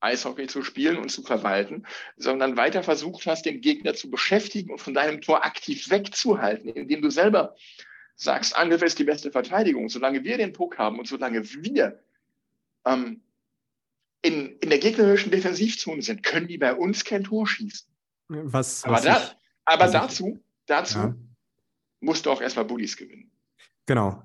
Eishockey 0.00 0.46
zu 0.46 0.62
spielen 0.62 0.98
und 0.98 1.08
zu 1.10 1.22
verwalten, 1.22 1.86
sondern 2.16 2.56
weiter 2.56 2.82
versucht 2.82 3.26
hast, 3.26 3.46
den 3.46 3.60
Gegner 3.60 3.94
zu 3.94 4.10
beschäftigen 4.10 4.70
und 4.70 4.80
von 4.80 4.94
deinem 4.94 5.20
Tor 5.20 5.44
aktiv 5.44 5.90
wegzuhalten, 5.90 6.68
indem 6.68 7.02
du 7.02 7.10
selber 7.10 7.56
sagst, 8.14 8.56
Angriff 8.56 8.82
ist 8.82 8.98
die 8.98 9.04
beste 9.04 9.30
Verteidigung. 9.30 9.88
Solange 9.88 10.22
wir 10.24 10.36
den 10.38 10.52
Puck 10.52 10.78
haben 10.78 10.98
und 10.98 11.08
solange 11.08 11.42
wir 11.44 12.02
ähm, 12.84 13.22
in, 14.22 14.58
in 14.58 14.70
der 14.70 14.78
gegnerischen 14.78 15.30
Defensivzone 15.30 16.02
sind, 16.02 16.22
können 16.22 16.48
die 16.48 16.58
bei 16.58 16.74
uns 16.74 17.04
kein 17.04 17.24
Tor 17.24 17.46
schießen. 17.46 17.88
Was, 18.28 18.84
aber 18.84 18.94
was 18.94 19.02
da, 19.04 19.16
ich, 19.16 19.36
aber 19.64 19.88
dazu, 19.88 20.38
dazu 20.66 20.98
Ja. 20.98 21.14
musst 22.00 22.26
du 22.26 22.30
auch 22.30 22.40
erstmal 22.40 22.64
Bullies 22.64 22.96
gewinnen. 22.96 23.30
Genau. 23.86 24.22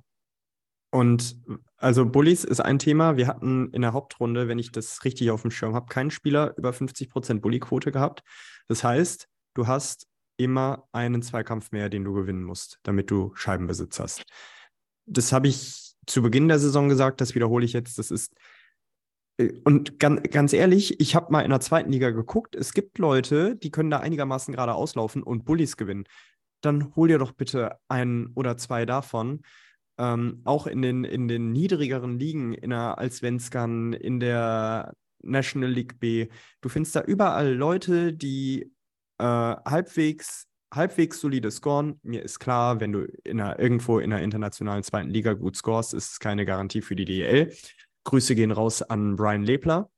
Und 0.92 1.38
also 1.78 2.06
Bullies 2.06 2.44
ist 2.44 2.60
ein 2.60 2.78
Thema. 2.78 3.18
Wir 3.18 3.28
hatten 3.28 3.70
in 3.72 3.82
der 3.82 3.94
Hauptrunde, 3.94 4.48
wenn 4.48 4.60
ich 4.60 4.72
das 4.72 5.04
richtig 5.06 5.32
auf 5.32 5.42
dem 5.42 5.52
Schirm 5.52 5.74
habe, 5.74 5.88
keinen 5.88 6.12
Spieler 6.12 6.54
über 6.58 6.72
50% 6.72 7.40
Bully-Quote 7.40 7.92
gehabt. 7.92 8.24
Das 8.68 8.84
heißt, 8.84 9.28
du 9.54 9.68
hast 9.68 10.08
immer 10.38 10.88
einen 10.92 11.22
Zweikampf 11.22 11.72
mehr, 11.72 11.90
den 11.90 12.04
du 12.04 12.14
gewinnen 12.14 12.44
musst, 12.44 12.80
damit 12.84 13.10
du 13.10 13.32
Scheibenbesitz 13.36 14.00
hast. 14.00 14.26
Das 15.06 15.32
habe 15.32 15.48
ich 15.48 15.96
zu 16.08 16.22
Beginn 16.22 16.48
der 16.48 16.60
Saison 16.60 16.90
gesagt, 16.90 17.22
das 17.22 17.36
wiederhole 17.36 17.64
ich 17.64 17.74
jetzt. 17.74 17.98
Das 17.98 18.12
ist 18.12 18.34
äh, 19.38 19.54
und 19.64 20.00
ganz, 20.00 20.22
ganz 20.30 20.54
ehrlich, 20.54 21.00
ich 21.00 21.16
habe 21.16 21.32
mal 21.32 21.42
in 21.42 21.52
der 21.52 21.60
zweiten 21.62 21.92
Liga 21.92 22.10
geguckt. 22.10 22.56
Es 22.56 22.74
gibt 22.74 22.98
Leute, 22.98 23.56
die 23.56 23.72
können 23.72 23.92
da 23.92 24.00
einigermaßen 24.00 24.54
gerade 24.54 24.74
auslaufen 24.74 25.24
und 25.24 25.46
Bullies 25.46 25.78
gewinnen. 25.78 26.06
Dann 26.62 26.96
hol 26.96 27.08
dir 27.08 27.18
doch 27.18 27.32
bitte 27.32 27.78
einen 27.88 28.28
oder 28.36 28.58
zwei 28.58 28.86
davon. 28.86 29.42
Ähm, 29.98 30.42
auch 30.46 30.68
in 30.68 30.82
den, 30.82 31.04
in 31.04 31.28
den 31.28 31.52
niedrigeren 31.52 32.18
Ligen, 32.18 32.54
in 32.54 32.72
der 32.72 32.98
Allsvenskan, 32.98 33.94
in 33.94 34.20
der 34.20 34.94
National 35.22 35.70
League 35.70 36.00
B. 36.00 36.28
Du 36.62 36.70
findest 36.70 36.96
da 36.96 37.02
überall 37.02 37.54
Leute, 37.54 38.14
die 38.14 38.72
äh, 39.20 39.24
halbwegs, 39.24 40.48
halbwegs 40.74 41.20
solide 41.20 41.52
scoren. 41.52 42.00
Mir 42.04 42.24
ist 42.24 42.40
klar, 42.40 42.80
wenn 42.80 42.92
du 42.92 43.06
in 43.24 43.40
einer, 43.40 43.60
irgendwo 43.60 44.00
in 44.00 44.10
der 44.10 44.22
internationalen 44.22 44.84
zweiten 44.84 45.10
Liga 45.10 45.34
gut 45.34 45.56
scorest, 45.56 45.94
ist 45.94 46.14
es 46.14 46.20
keine 46.20 46.46
Garantie 46.46 46.82
für 46.82 46.96
die 46.96 47.06
DEL. 47.06 47.56
Grüße 48.04 48.36
gehen 48.36 48.52
raus 48.52 48.82
an 48.82 49.16
Brian 49.16 49.44
Lepler. 49.44 49.90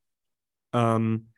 Ähm, 0.73 1.29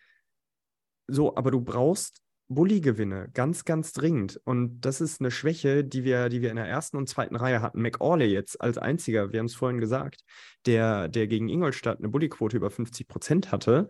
so, 1.08 1.36
aber 1.36 1.52
du 1.52 1.62
brauchst 1.62 2.25
Bully-Gewinne, 2.48 3.30
ganz, 3.34 3.66
ganz 3.66 3.92
dringend. 3.92 4.40
Und 4.44 4.82
das 4.82 5.02
ist 5.02 5.20
eine 5.20 5.32
Schwäche, 5.32 5.84
die 5.84 6.04
wir, 6.04 6.30
die 6.30 6.42
wir 6.42 6.52
in 6.52 6.58
der 6.58 6.68
ersten 6.68 6.98
und 6.98 7.10
zweiten 7.10 7.36
Reihe 7.36 7.62
hatten. 7.62 7.82
McAuley 7.82 8.28
jetzt 8.28 8.62
als 8.62 8.78
einziger, 8.78 9.32
wir 9.32 9.40
haben 9.40 9.48
es 9.48 9.56
vorhin 9.56 9.80
gesagt, 9.80 10.22
der, 10.66 11.08
der 11.08 11.28
gegen 11.28 11.50
Ingolstadt 11.50 12.00
eine 12.00 12.10
Bully-Quote 12.10 12.58
über 12.58 12.70
50 12.70 13.08
Prozent 13.08 13.52
hatte. 13.52 13.88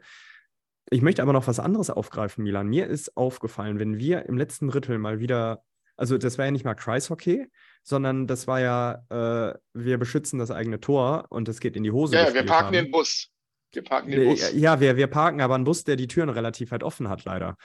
Ich 0.90 1.02
möchte 1.02 1.22
aber 1.22 1.34
noch 1.34 1.48
was 1.48 1.60
anderes 1.60 1.90
aufgreifen, 1.90 2.44
Milan. 2.44 2.68
Mir 2.68 2.88
ist 2.88 3.18
aufgefallen, 3.18 3.80
wenn 3.80 3.98
wir 3.98 4.26
im 4.28 4.38
letzten 4.38 4.68
Drittel 4.70 5.00
mal 5.00 5.20
wieder, 5.20 5.64
also 5.98 6.18
das 6.18 6.38
war 6.38 6.46
ja 6.46 6.52
nicht 6.52 6.66
mal 6.66 6.76
Kreishockey, 6.76 7.48
sondern 7.84 8.28
das 8.28 8.48
war 8.48 8.62
ja, 8.62 9.04
äh, 9.10 9.58
wir 9.74 9.98
beschützen 9.98 10.40
das 10.40 10.52
eigene 10.52 10.80
Tor 10.80 11.26
und 11.30 11.50
es 11.50 11.60
geht 11.60 11.76
in 11.76 11.84
die 11.84 11.92
Hose. 11.92 12.16
Ja, 12.16 12.34
wir 12.34 12.46
parken 12.46 12.68
haben. 12.68 12.74
den 12.74 12.92
Bus. 12.92 13.30
Wir 13.74 13.84
parken 13.84 14.12
den 14.12 14.30
Bus. 14.30 14.54
Ja, 14.54 14.80
wir, 14.80 14.96
wir 14.96 15.08
parken 15.08 15.42
aber 15.42 15.56
einen 15.56 15.66
Bus, 15.66 15.84
der 15.84 15.96
die 15.96 16.08
Türen 16.08 16.30
relativ 16.30 16.72
weit 16.72 16.84
offen 16.84 17.10
hat, 17.10 17.26
leider. 17.26 17.58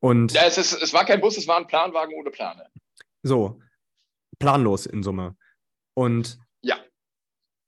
Und 0.00 0.32
Ja, 0.32 0.42
es, 0.44 0.58
ist, 0.58 0.72
es 0.82 0.92
war 0.92 1.04
kein 1.04 1.20
Bus, 1.20 1.36
es 1.36 1.48
war 1.48 1.56
ein 1.56 1.66
Planwagen 1.66 2.14
ohne 2.14 2.30
Plane. 2.30 2.66
so, 3.22 3.60
planlos 4.38 4.86
in 4.86 5.02
Summe. 5.02 5.36
Und 5.94 6.38
Ja. 6.62 6.76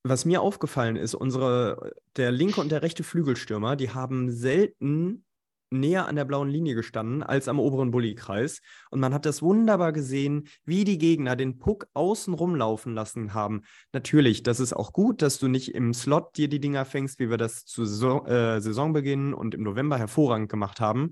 was 0.05 0.25
mir 0.25 0.43
aufgefallen 0.43 0.97
ist, 0.97 1.15
unsere, 1.15 1.93
der 2.17 2.31
linke 2.31 2.61
und 2.61 2.71
der 2.71 2.83
rechte 2.83 3.03
Flügelstürmer, 3.03 3.75
die 3.77 3.91
haben 3.91 4.31
selten 4.31 5.25
näher 5.71 6.07
an 6.07 6.17
der 6.17 6.25
blauen 6.25 6.49
Linie 6.49 6.75
gestanden 6.75 7.23
als 7.23 7.47
am 7.47 7.61
oberen 7.61 7.91
Bullykreis. 7.91 8.61
Und 8.91 9.01
man 9.01 9.13
hat 9.13 9.27
das 9.27 9.43
wunderbar 9.43 9.93
gesehen, 9.93 10.49
wie 10.65 10.85
die 10.85 10.97
Gegner 10.97 11.37
den 11.37 11.59
Puck 11.59 11.89
außen 11.93 12.33
rumlaufen 12.33 12.95
lassen 12.95 13.35
haben. 13.35 13.63
Natürlich, 13.93 14.43
das 14.43 14.61
ist 14.61 14.73
auch 14.73 14.95
gut, 14.95 15.21
dass 15.21 15.39
du 15.39 15.47
nicht 15.49 15.75
im 15.75 15.93
Slot 15.93 16.37
dir 16.39 16.49
die 16.49 16.61
Dinger 16.61 16.87
fängst, 16.87 17.19
wie 17.19 17.29
wir 17.29 17.37
das 17.37 17.67
zu 17.67 17.85
Saison, 17.85 18.27
äh, 18.27 18.61
Saisonbeginn 18.63 19.35
und 19.35 19.55
im 19.55 19.63
November 19.63 19.99
hervorragend 19.99 20.49
gemacht 20.49 20.81
haben. 20.81 21.11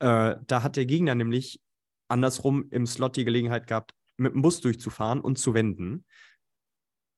Äh, 0.00 0.36
da 0.46 0.62
hat 0.62 0.76
der 0.76 0.86
Gegner 0.86 1.14
nämlich 1.14 1.60
andersrum 2.08 2.68
im 2.70 2.86
Slot 2.86 3.16
die 3.16 3.24
Gelegenheit 3.24 3.66
gehabt, 3.66 3.92
mit 4.16 4.34
dem 4.34 4.42
Bus 4.42 4.60
durchzufahren 4.60 5.20
und 5.20 5.38
zu 5.38 5.54
wenden. 5.54 6.04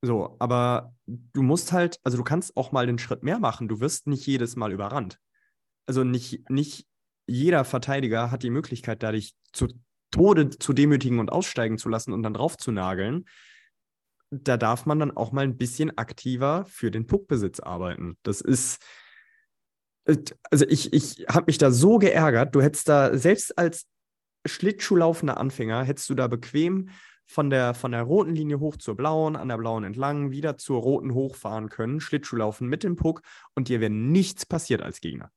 So, 0.02 0.36
aber 0.38 0.94
du 1.06 1.42
musst 1.42 1.72
halt, 1.72 2.00
also 2.04 2.16
du 2.16 2.24
kannst 2.24 2.56
auch 2.56 2.72
mal 2.72 2.86
den 2.86 2.98
Schritt 2.98 3.22
mehr 3.22 3.38
machen. 3.38 3.68
Du 3.68 3.80
wirst 3.80 4.06
nicht 4.06 4.26
jedes 4.26 4.56
Mal 4.56 4.72
überrannt. 4.72 5.18
Also 5.86 6.04
nicht, 6.04 6.48
nicht 6.48 6.86
jeder 7.26 7.64
Verteidiger 7.64 8.30
hat 8.30 8.42
die 8.42 8.50
Möglichkeit, 8.50 9.02
da 9.02 9.12
dich 9.12 9.34
zu 9.52 9.68
Tode 10.10 10.50
zu 10.50 10.72
demütigen 10.72 11.18
und 11.18 11.30
aussteigen 11.30 11.78
zu 11.78 11.88
lassen 11.88 12.12
und 12.12 12.22
dann 12.22 12.34
drauf 12.34 12.56
zu 12.56 12.72
nageln. 12.72 13.26
Da 14.30 14.56
darf 14.56 14.86
man 14.86 14.98
dann 14.98 15.16
auch 15.16 15.32
mal 15.32 15.42
ein 15.42 15.56
bisschen 15.56 15.96
aktiver 15.96 16.64
für 16.66 16.90
den 16.90 17.06
Puckbesitz 17.06 17.60
arbeiten. 17.60 18.16
Das 18.22 18.40
ist, 18.40 18.82
also 20.50 20.66
ich, 20.68 20.92
ich 20.92 21.26
habe 21.28 21.46
mich 21.46 21.58
da 21.58 21.70
so 21.70 21.98
geärgert. 21.98 22.54
Du 22.54 22.62
hättest 22.62 22.88
da, 22.88 23.16
selbst 23.16 23.56
als 23.58 23.86
Schlittschuhlaufender 24.46 25.36
Anfänger, 25.36 25.84
hättest 25.84 26.08
du 26.10 26.14
da 26.14 26.26
bequem 26.26 26.90
von 27.26 27.50
der, 27.50 27.74
von 27.74 27.92
der 27.92 28.02
roten 28.02 28.34
Linie 28.34 28.58
hoch 28.58 28.76
zur 28.76 28.96
blauen, 28.96 29.36
an 29.36 29.48
der 29.48 29.58
blauen 29.58 29.84
entlang, 29.84 30.30
wieder 30.30 30.56
zur 30.56 30.80
roten 30.80 31.14
hochfahren 31.14 31.68
können, 31.68 32.00
Schlittschuhlaufen 32.00 32.68
mit 32.68 32.82
dem 32.82 32.96
Puck 32.96 33.22
und 33.54 33.68
dir 33.68 33.80
wäre 33.80 33.90
nichts 33.90 34.44
passiert 34.46 34.82
als 34.82 35.00
Gegner. 35.00 35.30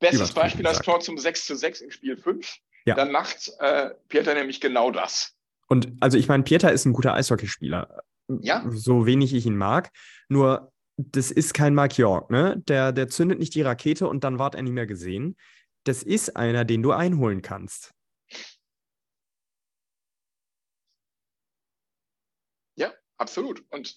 Bestes 0.00 0.32
Beispiel 0.32 0.64
das. 0.64 0.80
Tor 0.80 1.00
zum 1.00 1.16
6 1.16 1.46
zu 1.46 1.56
6 1.56 1.80
in 1.80 1.90
Spiel 1.90 2.16
5. 2.16 2.58
Ja. 2.84 2.94
Dann 2.94 3.10
macht 3.10 3.52
äh, 3.60 3.90
Peter 4.08 4.34
nämlich 4.34 4.60
genau 4.60 4.90
das. 4.90 5.34
Und 5.68 5.92
also 6.00 6.18
ich 6.18 6.28
meine, 6.28 6.42
Pieter 6.42 6.72
ist 6.72 6.84
ein 6.84 6.92
guter 6.92 7.14
Eishockeyspieler. 7.14 8.02
Ja. 8.28 8.64
So 8.70 9.06
wenig 9.06 9.32
ich 9.32 9.46
ihn 9.46 9.56
mag. 9.56 9.90
Nur, 10.28 10.72
das 10.96 11.30
ist 11.30 11.54
kein 11.54 11.74
Mark 11.74 11.98
York, 11.98 12.30
ne? 12.30 12.62
Der, 12.68 12.92
der 12.92 13.08
zündet 13.08 13.38
nicht 13.38 13.54
die 13.54 13.62
Rakete 13.62 14.06
und 14.08 14.22
dann 14.24 14.38
ward 14.38 14.54
er 14.54 14.62
nie 14.62 14.72
mehr 14.72 14.86
gesehen. 14.86 15.36
Das 15.84 16.02
ist 16.02 16.36
einer, 16.36 16.64
den 16.64 16.82
du 16.82 16.92
einholen 16.92 17.42
kannst. 17.42 17.92
Ja, 22.76 22.92
absolut. 23.18 23.64
Und 23.70 23.96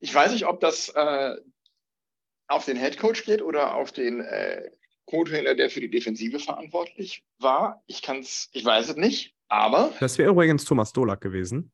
ich 0.00 0.14
weiß 0.14 0.32
nicht, 0.32 0.46
ob 0.46 0.60
das 0.60 0.88
äh, 0.90 1.36
auf 2.48 2.64
den 2.64 2.76
Headcoach 2.76 3.24
geht 3.24 3.42
oder 3.42 3.74
auf 3.74 3.92
den 3.92 4.20
äh, 4.20 4.70
Co-Trainer, 5.06 5.54
der 5.54 5.70
für 5.70 5.80
die 5.80 5.90
Defensive 5.90 6.38
verantwortlich 6.38 7.24
war. 7.38 7.82
Ich 7.86 8.02
kann's, 8.02 8.48
ich 8.52 8.64
weiß 8.64 8.90
es 8.90 8.96
nicht, 8.96 9.34
aber 9.48 9.92
Das 10.00 10.18
wäre 10.18 10.30
übrigens 10.30 10.64
Thomas 10.64 10.92
Dolak 10.92 11.20
gewesen. 11.20 11.72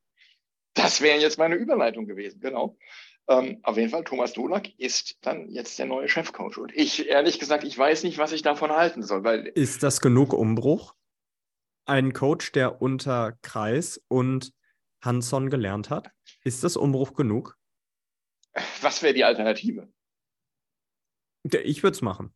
das 0.74 1.00
wäre 1.00 1.18
jetzt 1.18 1.38
meine 1.38 1.56
Überleitung 1.56 2.06
gewesen, 2.06 2.40
genau. 2.40 2.76
Ähm, 3.28 3.60
auf 3.62 3.76
jeden 3.76 3.90
Fall, 3.90 4.04
Thomas 4.04 4.34
Dolak 4.34 4.68
ist 4.78 5.16
dann 5.22 5.48
jetzt 5.48 5.78
der 5.78 5.86
neue 5.86 6.08
Chefcoach. 6.08 6.58
Und 6.58 6.74
ich, 6.74 7.08
ehrlich 7.08 7.38
gesagt, 7.38 7.64
ich 7.64 7.76
weiß 7.76 8.02
nicht, 8.04 8.18
was 8.18 8.32
ich 8.32 8.42
davon 8.42 8.70
halten 8.70 9.02
soll, 9.02 9.24
weil 9.24 9.46
Ist 9.46 9.82
das 9.82 10.00
genug 10.00 10.32
Umbruch? 10.32 10.94
Ein 11.86 12.12
Coach, 12.12 12.52
der 12.52 12.82
unter 12.82 13.32
Kreis 13.42 14.00
und 14.08 14.52
Hanson 15.02 15.50
gelernt 15.50 15.90
hat? 15.90 16.10
Ist 16.42 16.64
das 16.64 16.76
Umbruch 16.76 17.14
genug? 17.14 17.56
was 18.80 19.02
wäre 19.02 19.14
die 19.14 19.24
Alternative? 19.24 19.88
Ich 21.62 21.82
würde 21.82 21.94
es 21.94 22.02
machen. 22.02 22.34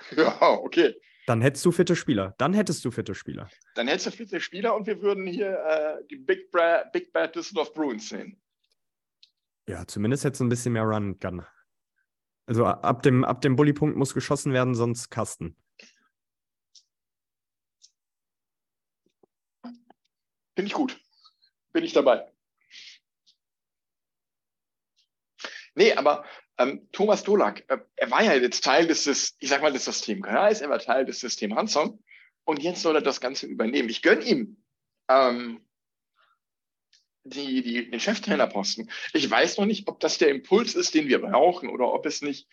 Ja, 0.16 0.40
okay. 0.40 0.94
Dann 1.26 1.42
hättest 1.42 1.64
du 1.64 1.72
fitte 1.72 1.96
Spieler. 1.96 2.34
Dann 2.38 2.54
hättest 2.54 2.84
du 2.84 2.92
fitte 2.92 3.16
Spieler. 3.16 3.50
Dann 3.74 3.88
hättest 3.88 4.06
du 4.06 4.10
fitte 4.12 4.40
Spieler 4.40 4.76
und 4.76 4.86
wir 4.86 5.02
würden 5.02 5.26
hier 5.26 5.58
äh, 5.58 6.06
die 6.06 6.16
Big, 6.16 6.52
Bra 6.52 6.84
Big 6.92 7.12
Bad 7.12 7.34
Düsseldorf 7.34 7.74
Bruins 7.74 8.08
sehen. 8.08 8.40
Ja, 9.68 9.86
zumindest 9.86 10.24
du 10.24 10.44
ein 10.44 10.48
bisschen 10.48 10.72
mehr 10.72 10.84
Run 10.84 11.18
Gun. 11.20 11.44
Also 12.46 12.64
ab 12.64 13.02
dem, 13.02 13.22
ab 13.22 13.42
dem 13.42 13.54
Bullypunkt 13.54 13.98
muss 13.98 14.14
geschossen 14.14 14.54
werden, 14.54 14.74
sonst 14.74 15.10
Kasten. 15.10 15.56
Finde 20.56 20.68
ich 20.68 20.72
gut. 20.72 20.98
Bin 21.74 21.84
ich 21.84 21.92
dabei. 21.92 22.32
Nee, 25.74 25.92
aber 25.92 26.24
ähm, 26.56 26.88
Thomas 26.90 27.22
Dolak, 27.22 27.64
äh, 27.68 27.78
er 27.96 28.10
war 28.10 28.22
ja 28.22 28.32
jetzt 28.32 28.64
Teil 28.64 28.86
des, 28.86 29.06
Sys- 29.06 29.36
ich 29.38 29.50
sag 29.50 29.60
mal, 29.60 29.70
des 29.72 29.84
System 29.84 30.22
Kreis, 30.22 30.62
er 30.62 30.70
war 30.70 30.78
Teil 30.78 31.04
des 31.04 31.20
System 31.20 31.54
Hanson 31.54 32.02
und 32.44 32.62
jetzt 32.62 32.80
soll 32.80 32.96
er 32.96 33.02
das 33.02 33.20
Ganze 33.20 33.46
übernehmen. 33.46 33.90
Ich 33.90 34.00
gönne 34.00 34.24
ihm 34.24 34.64
ähm, 35.08 35.60
die, 37.28 37.62
die, 37.62 37.90
den 37.90 38.00
Cheftrainerposten. 38.00 38.90
Ich 39.12 39.30
weiß 39.30 39.58
noch 39.58 39.66
nicht, 39.66 39.88
ob 39.88 40.00
das 40.00 40.18
der 40.18 40.28
Impuls 40.28 40.74
ist, 40.74 40.94
den 40.94 41.08
wir 41.08 41.20
brauchen 41.20 41.68
oder 41.68 41.92
ob 41.92 42.06
es 42.06 42.22
nicht 42.22 42.48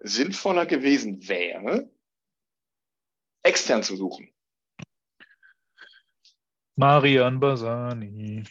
sinnvoller 0.00 0.66
gewesen 0.66 1.28
wäre, 1.28 1.90
extern 3.42 3.82
zu 3.82 3.96
suchen. 3.96 4.30
Marian 6.76 7.40
Basani. 7.40 8.44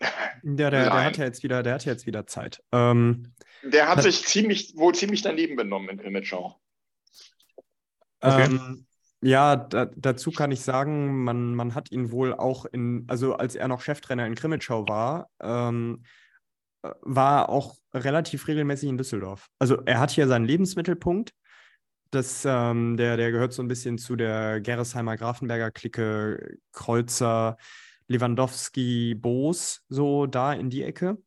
Ja, 0.00 0.08
der, 0.42 0.70
der 0.70 1.04
hat 1.04 1.16
ja 1.18 1.24
jetzt 1.24 1.42
wieder, 1.42 1.62
der 1.62 1.74
hat 1.74 1.84
ja 1.84 1.92
jetzt 1.92 2.06
wieder 2.06 2.26
Zeit. 2.26 2.62
Ähm, 2.72 3.34
Der 3.62 3.88
hat 3.88 4.02
sich 4.02 4.24
ziemlich, 4.24 4.76
wohl 4.76 4.94
ziemlich 4.94 5.22
daneben 5.22 5.56
benommen 5.56 5.90
in 5.90 5.98
Grimmitschau. 5.98 6.60
Okay. 8.20 8.44
Ähm, 8.44 8.86
ja, 9.22 9.56
da, 9.56 9.86
dazu 9.96 10.30
kann 10.30 10.50
ich 10.52 10.60
sagen, 10.60 11.24
man, 11.24 11.54
man 11.54 11.74
hat 11.74 11.90
ihn 11.90 12.10
wohl 12.10 12.34
auch 12.34 12.64
in, 12.66 13.04
also 13.08 13.34
als 13.34 13.54
er 13.54 13.68
noch 13.68 13.80
Cheftrainer 13.80 14.26
in 14.26 14.34
Krimitschau 14.34 14.86
war, 14.88 15.28
ähm, 15.40 16.02
äh, 16.82 16.90
war 17.02 17.48
auch 17.48 17.76
relativ 17.94 18.46
regelmäßig 18.48 18.88
in 18.88 18.98
Düsseldorf. 18.98 19.48
Also 19.58 19.82
er 19.86 20.00
hat 20.00 20.10
hier 20.10 20.28
seinen 20.28 20.44
Lebensmittelpunkt. 20.44 21.32
Das, 22.10 22.44
ähm, 22.46 22.96
der, 22.96 23.16
der 23.16 23.32
gehört 23.32 23.52
so 23.52 23.62
ein 23.62 23.68
bisschen 23.68 23.98
zu 23.98 24.16
der 24.16 24.60
Gerresheimer 24.60 25.16
Grafenberger 25.16 25.70
Clique, 25.72 26.58
Kreuzer, 26.72 27.56
Lewandowski, 28.08 29.14
Boos, 29.16 29.82
so 29.88 30.26
da 30.26 30.52
in 30.52 30.70
die 30.70 30.84
Ecke. 30.84 31.18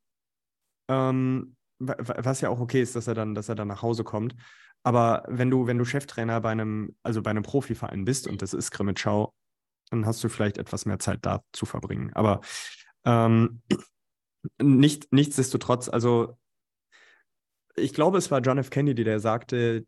Ähm, 0.87 1.55
wa- 1.79 1.95
wa- 1.99 2.15
was 2.19 2.41
ja 2.41 2.49
auch 2.49 2.59
okay 2.59 2.81
ist, 2.81 2.95
dass 2.95 3.07
er 3.07 3.13
dann, 3.13 3.35
dass 3.35 3.49
er 3.49 3.55
dann 3.55 3.67
nach 3.67 3.81
Hause 3.81 4.03
kommt. 4.03 4.35
Aber 4.83 5.23
wenn 5.27 5.49
du, 5.49 5.67
wenn 5.67 5.77
du 5.77 5.85
Cheftrainer 5.85 6.41
bei 6.41 6.51
einem, 6.51 6.95
also 7.03 7.21
bei 7.21 7.31
einem 7.31 7.43
Profiverein 7.43 8.05
bist 8.05 8.27
und 8.27 8.41
das 8.41 8.53
ist 8.53 8.71
Grimmitschau, 8.71 9.33
dann 9.89 10.05
hast 10.05 10.23
du 10.23 10.29
vielleicht 10.29 10.57
etwas 10.57 10.85
mehr 10.85 10.99
Zeit 10.99 11.19
da 11.23 11.43
zu 11.51 11.65
verbringen. 11.65 12.11
Aber 12.13 12.41
ähm, 13.05 13.61
nicht, 14.61 15.11
nichtsdestotrotz, 15.11 15.89
also 15.89 16.37
ich 17.75 17.93
glaube, 17.93 18.17
es 18.17 18.31
war 18.31 18.41
John 18.41 18.57
F. 18.57 18.69
Kennedy, 18.69 19.03
der 19.03 19.19
sagte, 19.19 19.85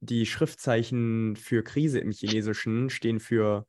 die 0.00 0.26
Schriftzeichen 0.26 1.36
für 1.36 1.62
Krise 1.62 1.98
im 1.98 2.12
Chinesischen 2.12 2.90
stehen 2.90 3.20
für 3.20 3.66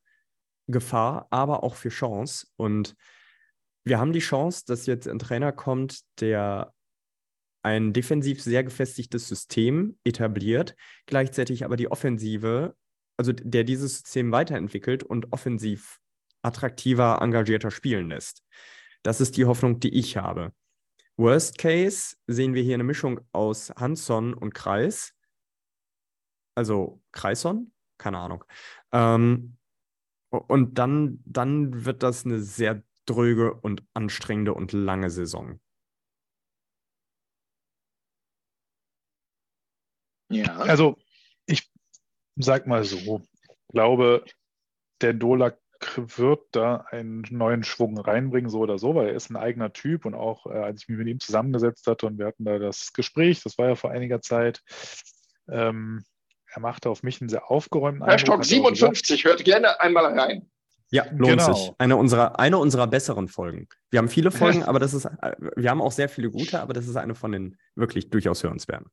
Gefahr, 0.67 1.27
aber 1.31 1.63
auch 1.63 1.75
für 1.75 1.89
Chance. 1.89 2.47
Und 2.55 2.95
wir 3.83 3.99
haben 3.99 4.13
die 4.13 4.19
Chance, 4.19 4.63
dass 4.67 4.85
jetzt 4.85 5.07
ein 5.07 5.19
Trainer 5.19 5.51
kommt, 5.51 6.01
der 6.19 6.73
ein 7.61 7.93
defensiv 7.93 8.41
sehr 8.41 8.63
gefestigtes 8.63 9.27
System 9.27 9.97
etabliert, 10.03 10.75
gleichzeitig 11.05 11.65
aber 11.65 11.75
die 11.75 11.91
Offensive, 11.91 12.75
also 13.17 13.33
der 13.33 13.63
dieses 13.63 13.99
System 13.99 14.31
weiterentwickelt 14.31 15.03
und 15.03 15.33
offensiv 15.33 15.99
attraktiver, 16.41 17.21
engagierter 17.21 17.71
spielen 17.71 18.09
lässt. 18.09 18.43
Das 19.03 19.21
ist 19.21 19.37
die 19.37 19.45
Hoffnung, 19.45 19.79
die 19.79 19.93
ich 19.93 20.17
habe. 20.17 20.53
Worst 21.17 21.57
Case 21.57 22.15
sehen 22.27 22.53
wir 22.53 22.63
hier 22.63 22.75
eine 22.75 22.85
Mischung 22.85 23.19
aus 23.33 23.71
Hanson 23.75 24.33
und 24.33 24.53
Kreis. 24.53 25.13
Also 26.55 27.01
Kreison? 27.11 27.73
Keine 27.97 28.19
Ahnung. 28.19 28.45
Ähm, 28.93 29.57
und 30.29 30.77
dann, 30.77 31.21
dann 31.25 31.85
wird 31.85 32.03
das 32.03 32.25
eine 32.25 32.39
sehr 32.39 32.83
dröge 33.05 33.53
und 33.53 33.83
anstrengende 33.93 34.53
und 34.53 34.71
lange 34.71 35.09
Saison. 35.09 35.59
Ja. 40.29 40.57
Also, 40.57 40.97
ich 41.45 41.69
sag 42.35 42.67
mal 42.67 42.83
so, 42.83 43.21
glaube, 43.69 44.23
der 45.01 45.13
Dolak 45.13 45.57
wird 45.95 46.41
da 46.51 46.85
einen 46.89 47.23
neuen 47.29 47.63
Schwung 47.63 47.97
reinbringen, 47.97 48.49
so 48.49 48.59
oder 48.59 48.77
so, 48.77 48.95
weil 48.95 49.09
er 49.09 49.13
ist 49.13 49.29
ein 49.29 49.37
eigener 49.37 49.71
Typ 49.71 50.05
und 50.05 50.13
auch 50.13 50.45
äh, 50.45 50.49
als 50.49 50.81
ich 50.81 50.89
mich 50.89 50.97
mit 50.97 51.07
ihm 51.07 51.19
zusammengesetzt 51.19 51.87
hatte 51.87 52.05
und 52.05 52.17
wir 52.17 52.25
hatten 52.25 52.43
da 52.43 52.59
das 52.59 52.91
Gespräch, 52.91 53.41
das 53.43 53.57
war 53.57 53.69
ja 53.69 53.75
vor 53.75 53.91
einiger 53.91 54.21
Zeit, 54.21 54.61
ähm, 55.49 56.03
er 56.51 56.61
machte 56.61 56.89
auf 56.89 57.03
mich 57.03 57.21
einen 57.21 57.29
sehr 57.29 57.49
aufgeräumten 57.49 58.05
Hashtag 58.05 58.29
er 58.29 58.35
auch 58.35 58.39
gesagt. 58.39 58.49
57, 58.49 59.23
hört 59.23 59.43
gerne 59.45 59.79
einmal 59.79 60.05
rein. 60.19 60.49
Ja, 60.91 61.05
lohnt 61.11 61.39
Genau. 61.39 61.53
sich. 61.53 61.71
Eine 61.77 61.97
unserer, 61.97 62.39
eine 62.39 62.57
unserer 62.57 62.87
besseren 62.87 63.27
Folgen. 63.27 63.67
Wir 63.91 63.99
haben 63.99 64.09
viele 64.09 64.31
Folgen, 64.31 64.63
aber 64.63 64.79
das 64.79 64.93
ist, 64.93 65.05
äh, 65.05 65.35
wir 65.55 65.69
haben 65.69 65.81
auch 65.81 65.91
sehr 65.91 66.09
viele 66.09 66.31
gute, 66.31 66.59
aber 66.59 66.73
das 66.73 66.87
ist 66.87 66.95
eine 66.95 67.15
von 67.15 67.31
den 67.31 67.57
wirklich 67.75 68.09
durchaus 68.09 68.43
hörenswerten. 68.43 68.89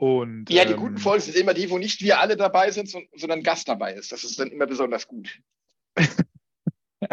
Und, 0.00 0.48
Ja, 0.48 0.64
die 0.64 0.72
ähm, 0.72 0.78
guten 0.78 0.96
Folgen 0.96 1.20
sind 1.20 1.36
immer 1.36 1.52
die, 1.52 1.68
wo 1.68 1.76
nicht 1.76 2.00
wir 2.00 2.20
alle 2.20 2.34
dabei 2.34 2.70
sind, 2.70 2.88
son- 2.88 3.06
sondern 3.14 3.42
Gast 3.42 3.68
dabei 3.68 3.92
ist. 3.92 4.10
Das 4.12 4.24
ist 4.24 4.40
dann 4.40 4.48
immer 4.48 4.66
besonders 4.66 5.06
gut. 5.06 5.38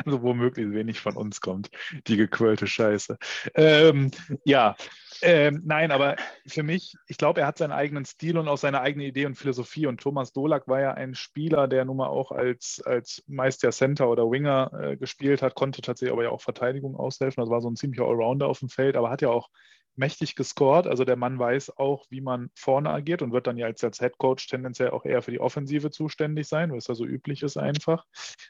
Also 0.06 0.22
womöglich 0.22 0.70
wenig 0.74 1.00
von 1.00 1.16
uns 1.16 1.40
kommt, 1.40 1.70
die 2.08 2.18
gequirlte 2.18 2.68
Scheiße. 2.68 3.18
Ähm, 3.56 4.12
ja, 4.44 4.76
ähm, 5.22 5.62
nein, 5.64 5.92
aber 5.92 6.18
für 6.46 6.62
mich, 6.62 6.96
ich 7.08 7.18
glaube, 7.18 7.40
er 7.40 7.48
hat 7.48 7.58
seinen 7.58 7.72
eigenen 7.72 8.04
Stil 8.04 8.38
und 8.38 8.50
auch 8.50 8.58
seine 8.58 8.82
eigene 8.82 9.06
Idee 9.06 9.26
und 9.26 9.36
Philosophie. 9.36 9.88
Und 9.88 10.02
Thomas 10.02 10.34
Dolak 10.34 10.68
war 10.68 10.82
ja 10.82 10.94
ein 10.94 11.16
Spieler, 11.16 11.70
der 11.70 11.86
nun 11.86 11.96
mal 11.96 12.10
auch 12.10 12.34
als, 12.34 12.82
als 12.86 13.24
meist 13.28 13.64
ja 13.64 13.72
Center 13.72 14.10
oder 14.10 14.30
Winger 14.30 14.72
äh, 14.78 14.98
gespielt 14.98 15.42
hat, 15.42 15.56
konnte 15.56 15.82
tatsächlich 15.82 16.12
aber 16.12 16.24
ja 16.24 16.32
auch 16.32 16.42
Verteidigung 16.42 16.98
aushelfen. 16.98 17.42
Das 17.42 17.50
war 17.50 17.62
so 17.62 17.70
ein 17.70 17.78
ziemlicher 17.78 18.04
Allrounder 18.04 18.48
auf 18.48 18.60
dem 18.60 18.68
Feld, 18.70 18.98
aber 18.98 19.10
hat 19.10 19.22
ja 19.22 19.30
auch 19.30 19.50
mächtig 19.98 20.36
gescored. 20.36 20.88
Also 20.88 21.04
der 21.04 21.16
Mann 21.16 21.39
weiß 21.39 21.78
auch, 21.78 22.06
wie 22.10 22.22
man 22.22 22.50
vorne 22.56 22.89
agiert 22.89 23.22
und 23.22 23.34
wird 23.34 23.48
dann 23.48 23.58
ja 23.58 23.66
als, 23.66 23.84
als 23.84 24.00
Head 24.00 24.18
Coach 24.18 24.48
tendenziell 24.48 24.91
auch 24.91 25.06
eher 25.06 25.22
für 25.22 25.32
die 25.32 25.39
Offensive 25.39 25.91
zuständig 25.91 26.48
sein, 26.48 26.72
was 26.72 26.88
ja 26.88 26.95
so 26.95 27.06
üblich 27.06 27.43
ist 27.43 27.58
einfach. 27.58 28.06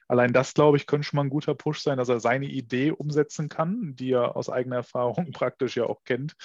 Allein 0.07 0.33
das, 0.33 0.53
glaube 0.53 0.77
ich, 0.77 0.85
könnte 0.85 1.07
schon 1.07 1.17
mal 1.17 1.23
ein 1.23 1.29
guter 1.29 1.55
Push 1.55 1.81
sein, 1.81 1.97
dass 1.97 2.09
er 2.09 2.19
seine 2.19 2.45
Idee 2.45 2.91
umsetzen 2.91 3.49
kann, 3.49 3.95
die 3.95 4.11
er 4.11 4.35
aus 4.35 4.49
eigener 4.49 4.77
Erfahrung 4.77 5.31
praktisch 5.31 5.77
ja 5.77 5.85
auch 5.85 6.03
kennt. 6.03 6.35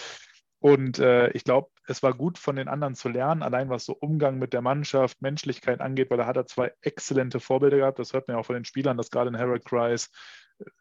Und 0.63 1.01
äh, 1.01 1.31
ich 1.31 1.43
glaube, 1.43 1.71
es 1.89 2.05
war 2.05 2.15
gut 2.15 2.39
von 2.39 2.55
den 2.55 2.69
anderen 2.69 2.95
zu 2.95 3.09
lernen, 3.09 3.43
allein 3.43 3.69
was 3.69 3.85
so 3.85 3.95
Umgang 3.95 4.39
mit 4.39 4.53
der 4.53 4.63
Mannschaft, 4.63 5.21
Menschlichkeit 5.21 5.81
angeht, 5.81 6.09
weil 6.09 6.19
da 6.19 6.27
hat 6.27 6.37
er 6.37 6.47
zwei 6.47 6.73
exzellente 6.83 7.41
Vorbilder 7.41 7.79
gehabt. 7.79 7.99
Das 7.99 8.13
hört 8.13 8.29
man 8.29 8.37
ja 8.37 8.41
auch 8.41 8.47
von 8.47 8.55
den 8.55 8.65
Spielern, 8.65 8.97
dass 8.97 9.11
gerade 9.11 9.31
in 9.31 9.39
Harold 9.39 9.65
Kreis 9.65 10.09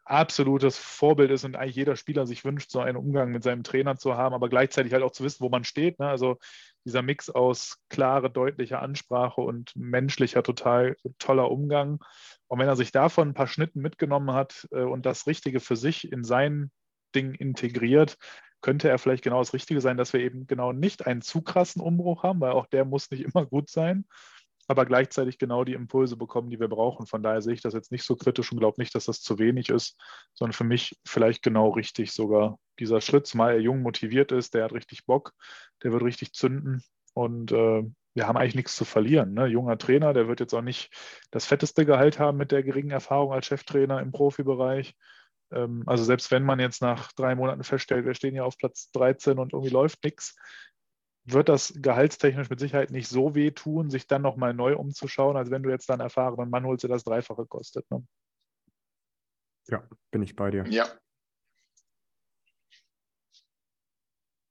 absolutes 0.04 0.78
Vorbild 0.78 1.30
ist 1.30 1.44
und 1.44 1.56
eigentlich 1.56 1.76
jeder 1.76 1.96
Spieler 1.96 2.26
sich 2.26 2.44
wünscht, 2.44 2.70
so 2.70 2.80
einen 2.80 2.96
Umgang 2.96 3.30
mit 3.30 3.42
seinem 3.42 3.64
Trainer 3.64 3.96
zu 3.96 4.16
haben, 4.16 4.34
aber 4.34 4.48
gleichzeitig 4.48 4.92
halt 4.92 5.02
auch 5.02 5.12
zu 5.12 5.24
wissen, 5.24 5.42
wo 5.42 5.48
man 5.48 5.64
steht. 5.64 5.98
Ne? 5.98 6.08
Also 6.08 6.38
dieser 6.84 7.02
Mix 7.02 7.30
aus 7.30 7.78
klare, 7.88 8.30
deutlicher 8.30 8.82
Ansprache 8.82 9.40
und 9.40 9.72
menschlicher, 9.76 10.42
total 10.42 10.96
toller 11.18 11.50
Umgang. 11.50 12.02
Und 12.48 12.58
wenn 12.58 12.68
er 12.68 12.76
sich 12.76 12.92
davon 12.92 13.28
ein 13.28 13.34
paar 13.34 13.46
Schnitten 13.46 13.80
mitgenommen 13.80 14.32
hat 14.32 14.68
äh, 14.72 14.82
und 14.82 15.06
das 15.06 15.26
Richtige 15.26 15.60
für 15.60 15.76
sich 15.76 16.10
in 16.10 16.24
sein 16.24 16.70
Ding 17.14 17.34
integriert, 17.34 18.16
könnte 18.62 18.88
er 18.88 18.98
vielleicht 18.98 19.24
genau 19.24 19.40
das 19.40 19.52
Richtige 19.52 19.80
sein, 19.80 19.96
dass 19.96 20.12
wir 20.12 20.20
eben 20.20 20.46
genau 20.46 20.72
nicht 20.72 21.06
einen 21.06 21.20
zu 21.20 21.42
krassen 21.42 21.82
Umbruch 21.82 22.22
haben, 22.22 22.40
weil 22.40 22.52
auch 22.52 22.66
der 22.66 22.84
muss 22.84 23.10
nicht 23.10 23.24
immer 23.34 23.46
gut 23.46 23.70
sein, 23.70 24.04
aber 24.72 24.86
gleichzeitig 24.86 25.38
genau 25.38 25.64
die 25.64 25.74
Impulse 25.74 26.16
bekommen, 26.16 26.50
die 26.50 26.58
wir 26.58 26.68
brauchen. 26.68 27.06
Von 27.06 27.22
daher 27.22 27.40
sehe 27.42 27.54
ich 27.54 27.62
das 27.62 27.74
jetzt 27.74 27.92
nicht 27.92 28.04
so 28.04 28.16
kritisch 28.16 28.50
und 28.50 28.58
glaube 28.58 28.80
nicht, 28.80 28.94
dass 28.94 29.04
das 29.04 29.20
zu 29.20 29.38
wenig 29.38 29.68
ist, 29.68 29.96
sondern 30.34 30.52
für 30.52 30.64
mich 30.64 30.98
vielleicht 31.06 31.42
genau 31.42 31.70
richtig 31.70 32.12
sogar 32.12 32.58
dieser 32.80 33.00
Schritt, 33.00 33.26
zumal 33.26 33.52
er 33.52 33.60
jung 33.60 33.82
motiviert 33.82 34.32
ist, 34.32 34.54
der 34.54 34.64
hat 34.64 34.72
richtig 34.72 35.06
Bock, 35.06 35.32
der 35.84 35.92
wird 35.92 36.02
richtig 36.02 36.32
zünden 36.32 36.82
und 37.14 37.52
äh, 37.52 37.84
wir 38.14 38.26
haben 38.26 38.36
eigentlich 38.36 38.54
nichts 38.54 38.76
zu 38.76 38.84
verlieren. 38.84 39.34
Ne? 39.34 39.46
Junger 39.46 39.78
Trainer, 39.78 40.12
der 40.12 40.28
wird 40.28 40.40
jetzt 40.40 40.54
auch 40.54 40.62
nicht 40.62 40.90
das 41.30 41.46
fetteste 41.46 41.86
Gehalt 41.86 42.18
haben 42.18 42.38
mit 42.38 42.52
der 42.52 42.62
geringen 42.62 42.90
Erfahrung 42.90 43.32
als 43.32 43.46
Cheftrainer 43.46 44.00
im 44.00 44.12
Profibereich. 44.12 44.94
Ähm, 45.52 45.82
also 45.86 46.04
selbst 46.04 46.30
wenn 46.30 46.44
man 46.44 46.60
jetzt 46.60 46.82
nach 46.82 47.12
drei 47.12 47.34
Monaten 47.34 47.64
feststellt, 47.64 48.04
wir 48.04 48.14
stehen 48.14 48.34
ja 48.34 48.44
auf 48.44 48.58
Platz 48.58 48.90
13 48.92 49.38
und 49.38 49.52
irgendwie 49.52 49.72
läuft 49.72 50.04
nichts, 50.04 50.36
wird 51.24 51.48
das 51.48 51.72
gehaltstechnisch 51.76 52.50
mit 52.50 52.60
Sicherheit 52.60 52.90
nicht 52.90 53.08
so 53.08 53.34
wehtun, 53.34 53.90
sich 53.90 54.06
dann 54.06 54.22
nochmal 54.22 54.54
neu 54.54 54.76
umzuschauen, 54.76 55.36
als 55.36 55.50
wenn 55.50 55.62
du 55.62 55.70
jetzt 55.70 55.88
dann 55.88 56.00
erfahrenen 56.00 56.50
Mann 56.50 56.64
holst, 56.64 56.82
der 56.82 56.90
das 56.90 57.04
Dreifache 57.04 57.46
kostet. 57.46 57.88
Ne? 57.90 58.04
Ja, 59.68 59.88
bin 60.10 60.22
ich 60.22 60.34
bei 60.34 60.50
dir. 60.50 60.64
Ja. 60.68 60.86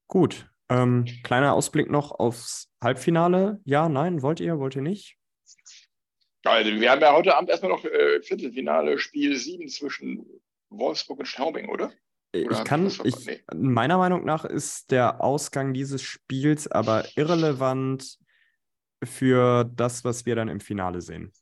Gut. 0.07 0.49
Ähm, 0.69 1.05
kleiner 1.23 1.53
Ausblick 1.53 1.89
noch 1.89 2.11
aufs 2.11 2.71
Halbfinale. 2.81 3.59
Ja, 3.65 3.89
nein, 3.89 4.21
wollt 4.21 4.39
ihr, 4.39 4.57
wollt 4.59 4.75
ihr 4.75 4.81
nicht? 4.81 5.17
Also, 6.43 6.71
wir 6.71 6.89
haben 6.89 7.01
ja 7.01 7.13
heute 7.13 7.35
Abend 7.35 7.49
erstmal 7.49 7.71
noch 7.71 7.83
äh, 7.83 8.21
Viertelfinale, 8.21 8.97
Spiel 8.97 9.35
7 9.35 9.67
zwischen 9.67 10.25
Wolfsburg 10.69 11.19
und 11.19 11.25
Straubing, 11.25 11.69
oder? 11.69 11.91
Ich 12.33 12.45
Oder 12.45 12.63
kann, 12.63 12.87
ich, 12.87 13.25
Nee. 13.25 13.41
meiner 13.53 13.97
Meinung 13.97 14.23
nach 14.23 14.45
ist 14.45 14.91
der 14.91 15.21
Ausgang 15.21 15.73
dieses 15.73 16.01
Spiels 16.01 16.67
aber 16.67 17.05
irrelevant 17.17 18.17
für 19.03 19.65
das, 19.65 20.03
was 20.05 20.25
wir 20.25 20.35
dann 20.35 20.47
im 20.47 20.59
Finale 20.59 21.01
sehen. 21.01 21.33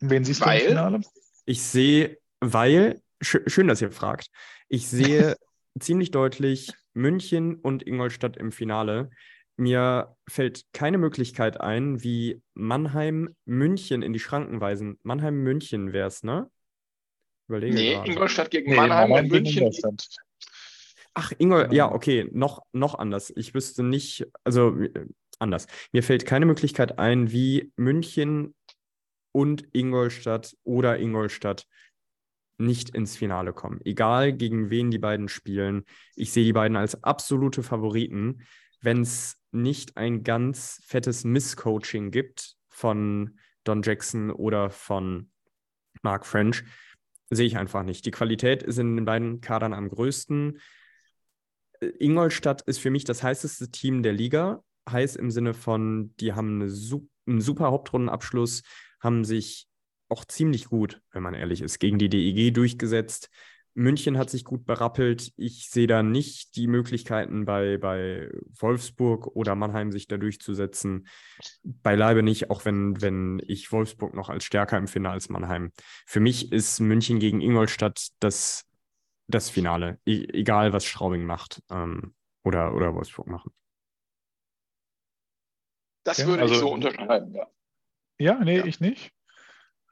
Wen 0.00 0.24
siehst 0.24 0.40
Weil? 0.40 0.58
du 0.58 0.64
im 0.64 0.68
Finale? 0.70 1.00
Ich 1.46 1.62
sehe, 1.62 2.18
weil, 2.40 3.00
sch 3.22 3.38
schön, 3.46 3.68
dass 3.68 3.80
ihr 3.80 3.92
fragt, 3.92 4.28
ich 4.68 4.88
sehe 4.88 5.36
ziemlich 5.80 6.10
deutlich 6.10 6.72
München 6.92 7.56
und 7.56 7.86
Ingolstadt 7.86 8.36
im 8.36 8.52
Finale. 8.52 9.10
Mir 9.56 10.16
fällt 10.28 10.64
keine 10.72 10.98
Möglichkeit 10.98 11.60
ein, 11.60 12.02
wie 12.02 12.42
Mannheim 12.54 13.34
München 13.44 14.02
in 14.02 14.12
die 14.12 14.18
Schranken 14.18 14.60
weisen. 14.60 14.98
Mannheim 15.02 15.36
München 15.42 15.92
wäre 15.92 16.08
es, 16.08 16.22
ne? 16.22 16.50
Überlege 17.48 17.74
Nee, 17.74 17.94
gerade. 17.94 18.10
Ingolstadt 18.10 18.50
gegen 18.50 18.70
Nee, 18.70 18.76
Mannheim 18.76 19.10
Mannheim 19.10 19.24
und 19.24 19.30
gegen 19.30 19.44
München. 19.44 19.58
Ingolstadt. 19.58 20.08
Ach, 21.14 21.32
Ingol, 21.38 21.68
ja, 21.72 21.92
okay, 21.92 22.28
noch, 22.32 22.62
noch 22.72 22.94
anders. 22.94 23.32
Ich 23.36 23.54
wüsste 23.54 23.82
nicht, 23.82 24.26
also 24.44 24.78
äh, 24.80 25.06
anders. 25.38 25.66
Mir 25.92 26.02
fällt 26.02 26.24
keine 26.24 26.46
Möglichkeit 26.46 26.98
ein, 26.98 27.30
wie 27.32 27.72
München 27.76 28.54
und 29.32 29.68
Ingolstadt 29.72 30.56
oder 30.64 30.98
Ingolstadt 30.98 31.66
nicht 32.58 32.90
ins 32.90 33.16
Finale 33.16 33.52
kommen. 33.52 33.80
Egal 33.84 34.32
gegen 34.32 34.70
wen 34.70 34.90
die 34.90 34.98
beiden 34.98 35.28
spielen. 35.28 35.84
Ich 36.14 36.32
sehe 36.32 36.44
die 36.44 36.52
beiden 36.52 36.76
als 36.76 37.02
absolute 37.02 37.62
Favoriten. 37.62 38.42
Wenn 38.80 39.02
es 39.02 39.38
nicht 39.50 39.96
ein 39.96 40.22
ganz 40.22 40.80
fettes 40.84 41.24
Misscoaching 41.24 42.10
gibt 42.10 42.56
von 42.68 43.38
Don 43.64 43.82
Jackson 43.82 44.30
oder 44.30 44.70
von 44.70 45.30
Mark 46.02 46.26
French, 46.26 46.64
sehe 47.34 47.46
ich 47.46 47.56
einfach 47.56 47.82
nicht. 47.82 48.04
Die 48.06 48.10
Qualität 48.10 48.62
ist 48.62 48.78
in 48.78 48.96
den 48.96 49.04
beiden 49.04 49.40
Kadern 49.40 49.72
am 49.72 49.88
größten. 49.88 50.60
Ingolstadt 51.98 52.62
ist 52.62 52.78
für 52.78 52.90
mich 52.90 53.04
das 53.04 53.22
heißeste 53.22 53.70
Team 53.70 54.02
der 54.02 54.12
Liga. 54.12 54.62
Heiß 54.88 55.16
im 55.16 55.30
Sinne 55.30 55.54
von, 55.54 56.14
die 56.16 56.32
haben 56.32 56.62
eine, 56.62 56.72
einen 57.26 57.40
super 57.40 57.70
Hauptrundenabschluss, 57.70 58.62
haben 59.00 59.24
sich 59.24 59.66
auch 60.08 60.24
ziemlich 60.24 60.66
gut, 60.66 61.00
wenn 61.12 61.22
man 61.22 61.34
ehrlich 61.34 61.62
ist, 61.62 61.78
gegen 61.78 61.98
die 61.98 62.08
DEG 62.08 62.52
durchgesetzt. 62.52 63.30
München 63.74 64.18
hat 64.18 64.30
sich 64.30 64.44
gut 64.44 64.64
berappelt. 64.64 65.32
Ich 65.36 65.68
sehe 65.70 65.86
da 65.86 66.02
nicht 66.02 66.56
die 66.56 66.66
Möglichkeiten 66.66 67.44
bei, 67.44 67.78
bei 67.78 68.30
Wolfsburg 68.58 69.28
oder 69.28 69.54
Mannheim 69.54 69.92
sich 69.92 70.06
da 70.08 70.18
durchzusetzen. 70.18 71.06
Beileibe 71.62 72.22
nicht, 72.22 72.50
auch 72.50 72.64
wenn, 72.64 73.00
wenn 73.00 73.42
ich 73.46 73.72
Wolfsburg 73.72 74.14
noch 74.14 74.28
als 74.28 74.44
stärker 74.44 74.76
empfinde 74.76 75.10
als 75.10 75.28
Mannheim. 75.28 75.72
Für 76.06 76.20
mich 76.20 76.52
ist 76.52 76.80
München 76.80 77.18
gegen 77.18 77.40
Ingolstadt 77.40 78.08
das, 78.20 78.68
das 79.26 79.48
Finale, 79.48 79.98
e 80.04 80.26
egal 80.32 80.72
was 80.72 80.84
Straubing 80.84 81.24
macht 81.24 81.62
ähm, 81.70 82.14
oder, 82.44 82.74
oder 82.74 82.94
Wolfsburg 82.94 83.28
machen. 83.28 83.52
Das 86.04 86.18
ja, 86.18 86.26
würde 86.26 86.42
also, 86.42 86.54
ich 86.54 86.60
so 86.60 86.72
unterschreiben, 86.72 87.34
ja. 87.34 87.46
Ja, 88.18 88.44
nee, 88.44 88.58
ja. 88.58 88.64
ich 88.64 88.80
nicht. 88.80 89.12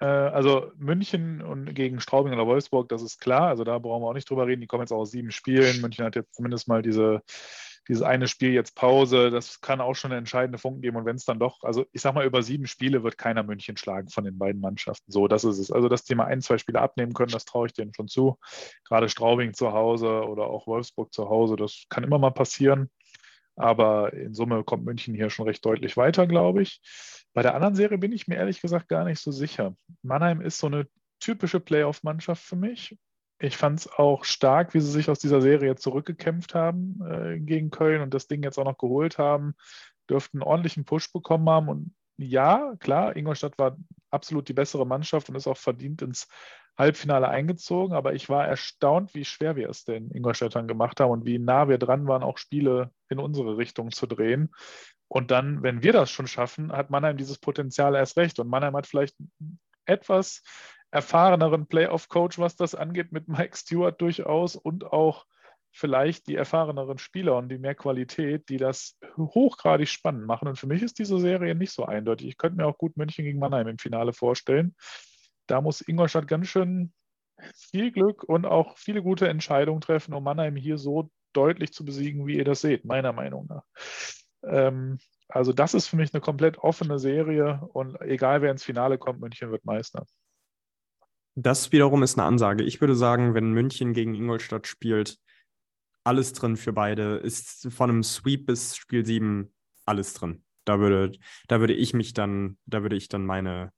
Äh, 0.01 0.07
also 0.07 0.73
München 0.77 1.43
und 1.43 1.75
gegen 1.75 2.01
Straubing 2.01 2.33
oder 2.33 2.47
Wolfsburg, 2.47 2.89
das 2.89 3.03
ist 3.03 3.21
klar. 3.21 3.49
Also 3.49 3.65
da 3.65 3.79
brauchen 3.79 4.03
wir 4.03 4.09
auch 4.09 4.15
nicht 4.15 4.29
drüber 4.29 4.47
reden. 4.47 4.61
Die 4.61 4.67
kommen 4.67 4.83
jetzt 4.83 4.93
auch 4.93 5.01
aus 5.01 5.11
sieben 5.11 5.31
Spielen. 5.31 5.81
München 5.81 6.05
hat 6.05 6.17
jetzt 6.17 6.35
zumindest 6.35 6.69
mal 6.69 6.83
diese, 6.83 7.23
dieses 7.87 8.03
eine 8.03 8.27
Spiel 8.27 8.53
jetzt 8.53 8.75
Pause. 8.75 9.31
Das 9.31 9.61
kann 9.61 9.81
auch 9.81 9.95
schon 9.95 10.11
eine 10.11 10.19
entscheidende 10.19 10.59
Funken 10.59 10.81
geben. 10.81 10.97
Und 10.97 11.05
wenn 11.05 11.17
es 11.17 11.25
dann 11.27 11.39
doch, 11.39 11.63
also 11.63 11.85
ich 11.93 12.01
sag 12.01 12.15
mal, 12.15 12.27
über 12.27 12.43
sieben 12.43 12.67
Spiele 12.67 13.05
wird 13.05 13.19
keiner 13.19 13.43
München 13.43 13.77
schlagen 13.77 14.09
von 14.09 14.25
den 14.25 14.39
beiden 14.39 14.61
Mannschaften. 14.61 15.13
So, 15.13 15.29
das 15.29 15.45
ist 15.45 15.59
es. 15.59 15.71
Also, 15.71 15.89
dass 15.89 16.05
die 16.05 16.15
mal 16.15 16.25
ein, 16.25 16.41
zwei 16.41 16.59
Spiele 16.59 16.81
abnehmen 16.81 17.13
können, 17.13 17.33
das 17.33 17.45
traue 17.45 17.67
ich 17.67 17.75
denen 17.75 17.93
schon 17.95 18.09
zu. 18.09 18.39
Gerade 18.89 19.09
Straubing 19.09 19.53
zu 19.53 19.73
Hause 19.73 20.25
oder 20.27 20.45
auch 20.45 20.67
Wolfsburg 20.67 21.13
zu 21.13 21.29
Hause, 21.29 21.57
das 21.57 21.85
kann 21.91 22.05
immer 22.05 22.19
mal 22.19 22.31
passieren. 22.31 22.91
Aber 23.57 24.15
in 24.15 24.33
Summe 24.33 24.65
kommt 24.65 24.87
München 24.87 25.15
hier 25.15 25.29
schon 25.29 25.47
recht 25.47 25.65
deutlich 25.67 25.99
weiter, 25.99 26.27
glaube 26.27 26.63
ich. 26.63 26.81
Bei 27.33 27.43
der 27.43 27.55
anderen 27.55 27.75
Serie 27.75 27.99
bin 27.99 28.13
ich 28.13 28.29
mir 28.29 28.37
ehrlich 28.37 28.61
gesagt 28.61 28.89
gar 28.89 29.05
nicht 29.05 29.21
so 29.21 29.31
sicher. 29.31 29.75
Mannheim 30.03 30.41
ist 30.41 30.59
so 30.59 30.67
eine 30.67 30.87
typische 31.21 31.61
Playoff-Mannschaft 31.61 32.43
für 32.43 32.57
mich. 32.57 32.99
Ich 33.39 33.57
fand 33.57 33.81
es 33.81 33.91
auch 33.91 34.25
stark, 34.25 34.75
wie 34.75 34.81
sie 34.81 34.91
sich 34.91 35.09
aus 35.09 35.19
dieser 35.19 35.41
Serie 35.41 35.77
zurückgekämpft 35.77 36.55
haben 36.55 37.01
äh, 37.07 37.39
gegen 37.39 37.71
Köln 37.71 38.03
und 38.03 38.13
das 38.13 38.27
Ding 38.27 38.43
jetzt 38.43 38.59
auch 38.59 38.65
noch 38.65 38.79
geholt 38.79 39.19
haben. 39.19 39.55
Dürften 40.09 40.39
einen 40.39 40.49
ordentlichen 40.49 40.85
Push 40.85 41.13
bekommen 41.13 41.49
haben. 41.49 41.69
Und 41.69 41.95
ja, 42.19 42.75
klar, 42.81 43.17
Ingolstadt 43.17 43.57
war 43.59 43.79
absolut 44.11 44.49
die 44.49 44.53
bessere 44.53 44.87
Mannschaft 44.87 45.29
und 45.29 45.37
ist 45.37 45.47
auch 45.47 45.57
verdient 45.57 46.03
ins 46.03 46.29
Halbfinale 46.77 47.29
eingezogen, 47.29 47.95
aber 47.95 48.15
ich 48.15 48.29
war 48.29 48.47
erstaunt, 48.47 49.15
wie 49.15 49.27
schwer 49.27 49.55
wir 49.55 49.69
es 49.69 49.85
den 49.85 50.11
Ingolstädtern 50.11 50.67
gemacht 50.67 50.99
haben 50.99 51.11
und 51.11 51.27
wie 51.27 51.39
nah 51.39 51.69
wir 51.69 51.77
dran 51.77 52.07
waren, 52.07 52.23
auch 52.23 52.39
Spiele 52.39 52.91
in 53.09 53.19
unsere 53.19 53.59
Richtung 53.59 53.91
zu 53.91 54.07
drehen. 54.07 54.51
Und 55.11 55.31
dann, 55.31 55.63
wenn 55.63 55.83
wir 55.83 55.93
das 55.93 56.11
schon 56.11 56.27
schaffen, 56.27 56.73
hat 56.73 56.91
Mannheim 56.91 57.17
dieses 57.17 57.39
Potenzial 57.39 57.95
erst 57.95 58.17
recht. 58.17 58.39
Und 58.39 58.49
Mannheim 58.49 58.77
hat 58.77 58.87
vielleicht 58.87 59.17
etwas 59.85 60.43
erfahreneren 60.91 61.67
Playoff-Coach, 61.67 62.39
was 62.39 62.57
das 62.57 62.75
angeht, 62.75 63.13
mit 63.13 63.29
Mike 63.29 63.57
Stewart 63.57 64.01
durchaus 64.01 64.57
und 64.57 64.85
auch 64.85 65.27
vielleicht 65.73 66.27
die 66.27 66.35
erfahreneren 66.35 66.99
Spieler 66.99 67.37
und 67.37 67.49
die 67.49 67.59
mehr 67.59 67.75
Qualität, 67.75 68.49
die 68.49 68.57
das 68.57 68.99
hochgradig 69.17 69.89
spannend 69.89 70.27
machen. 70.27 70.49
Und 70.49 70.59
für 70.59 70.67
mich 70.67 70.83
ist 70.83 70.99
diese 70.99 71.19
Serie 71.19 71.55
nicht 71.55 71.73
so 71.73 71.85
eindeutig. 71.85 72.29
Ich 72.29 72.39
könnte 72.39 72.57
mir 72.57 72.67
auch 72.67 72.79
gut 72.79 72.97
München 72.97 73.25
gegen 73.25 73.39
Mannheim 73.39 73.69
im 73.69 73.79
Finale 73.79 74.13
vorstellen 74.13 74.75
da 75.51 75.61
muss 75.61 75.81
Ingolstadt 75.87 76.29
ganz 76.29 76.49
schön 76.49 76.93
viel 77.55 77.91
Glück 77.91 78.23
und 78.23 78.47
auch 78.47 78.79
viele 78.79 79.03
gute 79.03 79.29
Entscheidungen 79.29 79.81
treffen, 79.81 80.15
um 80.15 80.23
Mannheim 80.23 80.57
hier 80.57 80.79
so 80.79 81.11
deutlich 81.33 81.73
zu 81.73 81.85
besiegen, 81.85 82.27
wie 82.27 82.37
ihr 82.37 82.45
das 82.45 82.61
seht, 82.61 82.85
meiner 82.85 83.13
Meinung 83.13 83.47
nach. 83.49 83.65
Ähm, 84.43 84.99
also 85.29 85.53
das 85.53 85.75
ist 85.75 85.87
für 85.87 85.97
mich 85.97 86.13
eine 86.13 86.21
komplett 86.21 86.59
offene 86.59 86.99
Serie 86.99 87.61
und 87.73 88.01
egal 88.01 88.43
wer 88.43 88.51
ins 88.51 88.65
Finale 88.65 88.99
kommt, 88.99 89.21
München 89.21 89.51
wird 89.51 89.65
Meister. 89.65 90.07
Das 91.37 91.73
wiederum 91.73 92.03
ist 92.03 92.19
eine 92.19 92.27
Ansage. 92.27 92.65
Ich 92.65 92.81
würde 92.81 92.97
sagen, 92.97 93.35
wenn 93.35 93.53
München 93.53 93.93
gegen 93.93 94.15
Ingolstadt 94.15 94.67
spielt, 94.67 95.19
alles 96.03 96.33
drin 96.33 96.57
für 96.57 96.73
beide. 96.73 97.17
Ist 97.17 97.73
von 97.73 97.91
einem 97.91 98.03
Sweep 98.03 98.47
bis 98.47 98.77
Spiel 98.77 99.07
7 99.07 99.53
alles 99.87 100.15
drin. 100.15 100.43
Da 100.65 100.81
würde, 100.81 101.13
da 101.47 101.61
würde 101.61 101.75
ich 101.75 101.95
mich 101.95 102.13
dann, 102.13 102.59
da 102.67 102.83
würde 102.83 102.97
ich 102.97 103.09
dann 103.09 103.25
meine, 103.25 103.73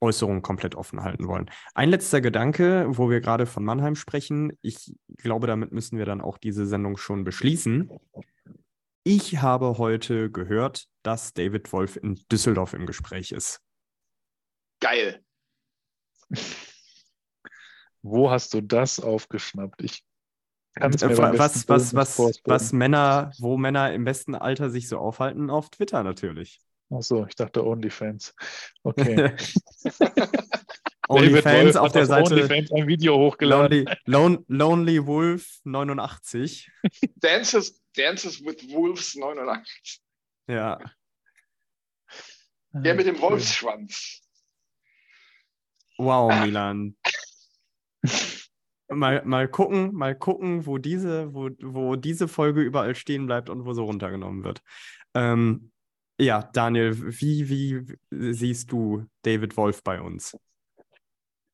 Äußerungen 0.00 0.42
komplett 0.42 0.74
offen 0.74 1.02
halten 1.02 1.26
wollen. 1.28 1.50
Ein 1.74 1.90
letzter 1.90 2.20
Gedanke, 2.20 2.86
wo 2.88 3.10
wir 3.10 3.20
gerade 3.20 3.46
von 3.46 3.64
Mannheim 3.64 3.94
sprechen. 3.94 4.52
Ich 4.62 4.94
glaube, 5.16 5.46
damit 5.46 5.72
müssen 5.72 5.98
wir 5.98 6.04
dann 6.04 6.20
auch 6.20 6.38
diese 6.38 6.66
Sendung 6.66 6.96
schon 6.96 7.24
beschließen. 7.24 7.90
Ich 9.08 9.40
habe 9.40 9.78
heute 9.78 10.32
gehört, 10.32 10.88
dass 11.04 11.32
David 11.32 11.72
Wolf 11.72 11.94
in 11.94 12.16
Düsseldorf 12.32 12.72
im 12.74 12.86
Gespräch 12.86 13.30
ist. 13.30 13.60
Geil. 14.80 15.24
Wo 18.02 18.32
hast 18.32 18.52
du 18.52 18.60
das 18.60 18.98
aufgeschnappt? 18.98 19.80
Ich 19.80 20.04
kann 20.74 20.92
es 20.92 21.04
mir 21.04 21.16
was, 21.38 21.68
was, 21.68 21.94
was, 21.94 22.18
was 22.44 22.72
Männer, 22.72 23.30
wo 23.38 23.56
Männer 23.56 23.92
im 23.92 24.02
besten 24.02 24.34
Alter 24.34 24.70
sich 24.70 24.88
so 24.88 24.98
aufhalten, 24.98 25.50
auf 25.50 25.70
Twitter 25.70 26.02
natürlich. 26.02 26.58
Achso, 26.90 27.26
ich 27.26 27.36
dachte 27.36 27.64
OnlyFans. 27.64 28.34
Okay. 28.82 29.36
OnlyFans 31.08 31.76
auf 31.76 31.92
der 31.92 32.06
Seite. 32.06 32.34
OnlyFans 32.34 32.72
ein 32.72 32.88
Video 32.88 33.16
hochgeladen. 33.18 33.84
Lonely, 33.84 33.98
Lone, 34.06 34.44
Lonely 34.48 35.06
Wolf 35.06 35.60
89. 35.62 36.72
Dances, 37.14 37.80
Dances 37.96 38.44
with 38.44 38.68
Wolves 38.70 39.14
89. 39.14 40.00
Ja. 40.48 40.78
Der 42.72 42.94
mit 42.94 43.06
dem 43.06 43.20
Wolfsschwanz. 43.20 44.20
Wow, 45.98 46.32
Milan. 46.44 46.96
mal, 48.88 49.24
mal 49.24 49.48
gucken, 49.48 49.94
mal 49.94 50.14
gucken, 50.14 50.66
wo 50.66 50.78
diese, 50.78 51.32
wo, 51.32 51.50
wo 51.60 51.96
diese 51.96 52.28
Folge 52.28 52.60
überall 52.60 52.94
stehen 52.94 53.26
bleibt 53.26 53.48
und 53.48 53.64
wo 53.64 53.72
sie 53.72 53.82
runtergenommen 53.82 54.44
wird. 54.44 54.62
Ähm, 55.14 55.72
ja, 56.18 56.42
Daniel, 56.42 56.96
wie, 57.20 57.48
wie 57.48 58.32
siehst 58.32 58.72
du 58.72 59.06
David 59.22 59.56
Wolf 59.56 59.82
bei 59.82 60.00
uns? 60.00 60.36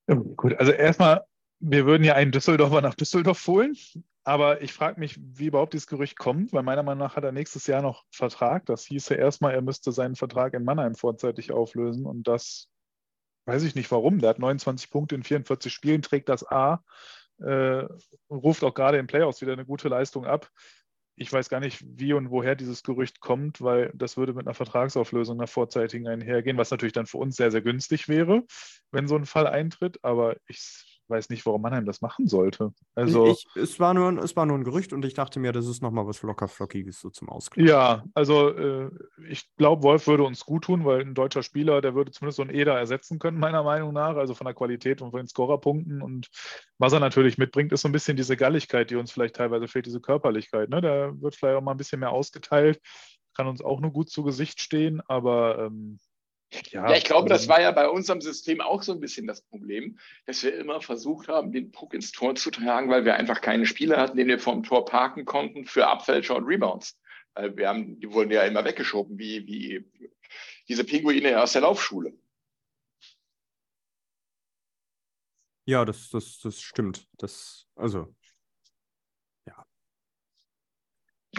Ja, 0.09 0.15
gut, 0.15 0.55
also 0.55 0.73
erstmal, 0.73 1.25
wir 1.61 1.87
würden 1.87 2.05
ja 2.05 2.15
einen 2.15 2.33
Düsseldorfer 2.33 2.81
nach 2.81 2.95
Düsseldorf 2.95 3.47
holen, 3.47 3.77
aber 4.25 4.63
ich 4.63 4.73
frage 4.73 5.01
mich, 5.01 5.19
wie 5.21 5.47
überhaupt 5.47 5.73
dieses 5.73 5.87
Gerücht 5.87 6.19
kommt, 6.19 6.53
weil 6.53 6.63
meiner 6.63 6.83
Meinung 6.83 7.01
nach 7.01 7.17
hat 7.17 7.25
er 7.25 7.33
nächstes 7.33 7.67
Jahr 7.67 7.83
noch 7.83 8.05
Vertrag. 8.11 8.67
Das 8.67 8.85
hieße 8.85 9.15
erstmal, 9.15 9.55
er 9.55 9.63
müsste 9.63 9.93
seinen 9.93 10.17
Vertrag 10.17 10.55
in 10.55 10.65
Mannheim 10.65 10.95
vorzeitig 10.95 11.53
auflösen 11.53 12.07
und 12.07 12.29
das 12.29 12.69
weiß 13.47 13.65
ich 13.65 13.75
nicht 13.75 13.91
warum. 13.91 14.21
Der 14.21 14.31
hat 14.31 14.39
29 14.39 14.91
Punkte 14.91 15.15
in 15.15 15.25
44 15.25 15.73
Spielen, 15.73 16.03
trägt 16.03 16.29
das 16.29 16.49
A, 16.49 16.83
äh, 17.39 17.85
ruft 18.31 18.63
auch 18.63 18.75
gerade 18.75 18.99
in 18.99 19.09
Playoffs 19.09 19.41
wieder 19.41 19.53
eine 19.53 19.67
gute 19.67 19.89
Leistung 19.89 20.25
ab 20.25 20.51
ich 21.17 21.33
weiß 21.33 21.49
gar 21.49 21.61
nicht, 21.61 21.85
wie 21.87 22.13
und 22.15 22.31
woher 22.31 22.55
dieses 22.55 22.83
Gerücht 22.83 23.21
kommt, 23.21 23.61
weil 23.61 23.91
das 23.95 24.17
würde 24.17 24.33
mit 24.33 24.47
einer 24.47 24.55
Vertragsauflösung 24.55 25.39
einer 25.39 25.47
vorzeitigen 25.47 26.09
einhergehen, 26.09 26.57
was 26.57 26.71
natürlich 26.71 26.95
dann 26.95 27.07
für 27.07 27.19
uns 27.19 27.37
sehr, 27.37 27.51
sehr 27.51 27.63
günstig 27.63 28.09
wäre, 28.09 28.45
wenn 28.91 29.07
so 29.07 29.17
ein 29.17 29.27
Fall 29.27 29.47
eintritt. 29.47 30.03
Aber 30.03 30.37
ich 30.47 30.92
weiß 31.13 31.29
nicht, 31.29 31.47
warum 31.47 31.63
Mannheim 31.63 31.85
das 31.85 32.01
machen 32.01 32.27
sollte. 32.27 32.73
Also, 32.97 33.29
ich, 33.29 33.47
es, 33.55 33.79
war 33.79 33.95
nur, 33.95 34.21
es 34.23 34.35
war 34.35 34.47
nur 34.47 34.59
ein 34.59 34.65
Gerücht 34.65 34.93
und 34.93 35.05
ich 35.05 35.15
dachte 35.15 35.39
mir, 35.39 35.53
das 35.53 35.69
ist 35.69 35.83
nochmal 35.83 36.07
was 36.07 36.23
locker 36.23 36.49
Flockiges 36.49 37.01
so 37.01 37.11
zum 37.11 37.29
Ausgleich. 37.29 37.69
Ja, 37.69 38.05
also 38.15 38.49
äh, 38.49 38.91
ich 39.29 39.45
glaube, 39.57 39.85
Wolf 39.85 40.09
würde 40.09 40.25
uns 40.25 40.45
gut 40.45 40.65
tun, 40.65 40.85
weil 40.85 41.03
ein 41.03 41.15
deutscher 41.15 41.45
Spieler, 41.45 41.81
der 41.81 41.95
würde 41.95 42.11
zumindest 42.11 42.37
so 42.39 42.43
einen 42.43 42.55
Eder 42.55 42.77
ersetzen 42.77 43.21
können, 43.21 43.39
meiner 43.39 43.63
Meinung 43.63 43.93
nach, 43.93 44.17
also 44.17 44.35
von 44.35 44.47
der 44.47 44.55
Qualität 44.55 45.03
und 45.03 45.13
von 45.13 45.21
den 45.21 45.29
Scorerpunkten. 45.29 46.03
Und 46.03 46.29
was 46.79 46.93
er 46.93 47.01
natürlich 47.01 47.39
mitbringt, 47.39 47.73
ist 47.73 47.83
so 47.83 47.89
ein 47.89 47.93
bisschen 47.93 48.17
diese 48.17 48.37
Galligkeit, 48.37 48.91
die 48.91 48.97
uns 48.97 49.13
vielleicht 49.13 49.37
teilweise 49.37 49.69
fehlt, 49.69 49.87
diese 49.87 50.01
Körperlichkeit. 50.01 50.71
Ne? 50.71 50.81
Der 50.81 51.21
wird 51.21 51.37
vielleicht 51.37 51.57
auch 51.57 51.63
mal 51.63 51.73
ein 51.73 51.79
bisschen 51.79 52.01
mehr 52.01 52.11
ausgeteilt, 52.11 52.81
kann 53.35 53.47
uns 53.47 53.63
auch 53.63 53.81
nur 53.81 53.93
gut 53.93 54.11
zu 54.11 54.23
Gesicht 54.23 54.61
stehen, 54.61 55.01
aber 55.07 55.59
ähm, 55.67 55.99
Ja, 56.71 56.91
ja, 56.91 56.97
ich 56.97 57.05
glaube, 57.05 57.29
das 57.29 57.49
war 57.49 57.61
ja 57.61 57.71
bei 57.71 57.89
unserem 57.89 58.21
System 58.21 58.61
auch 58.61 58.83
so 58.83 58.93
ein 58.93 59.01
bisschen 59.01 59.27
das 59.27 59.41
Problem, 59.43 59.99
dass 60.27 60.43
wir 60.43 60.55
immer 60.57 60.81
versucht 60.81 61.29
haben, 61.29 61.53
den 61.53 61.71
Puck 61.71 61.95
ins 61.95 62.13
Tor 62.13 62.35
zu 62.35 62.51
tragen, 62.51 62.91
weil 62.91 63.05
wir 63.05 63.15
einfach 63.17 63.41
keine 63.41 63.67
Spieler 63.67 63.97
hatten, 63.99 64.17
den 64.17 64.29
wir 64.29 64.39
vom 64.39 64.63
Tor 64.63 64.85
parken 64.85 65.25
konnten 65.25 65.65
für 65.65 65.87
Abfälscher 65.87 66.37
und 66.37 66.45
Rebounds. 66.45 66.99
Wir 67.55 67.69
haben, 67.69 67.99
die 67.99 68.13
wurden 68.13 68.31
ja 68.31 68.43
immer 68.43 68.65
weggeschoben, 68.65 69.19
wie, 69.19 69.47
wie 69.47 69.91
diese 70.69 70.85
Pinguine 70.85 71.43
aus 71.43 71.53
der 71.53 71.63
Laufschule. 71.63 72.13
Ja, 75.65 75.85
das, 75.85 76.11
das, 76.11 76.41
das 76.41 76.61
stimmt. 76.61 77.09
Das, 77.19 77.67
also, 77.77 78.15
ja. 79.47 79.65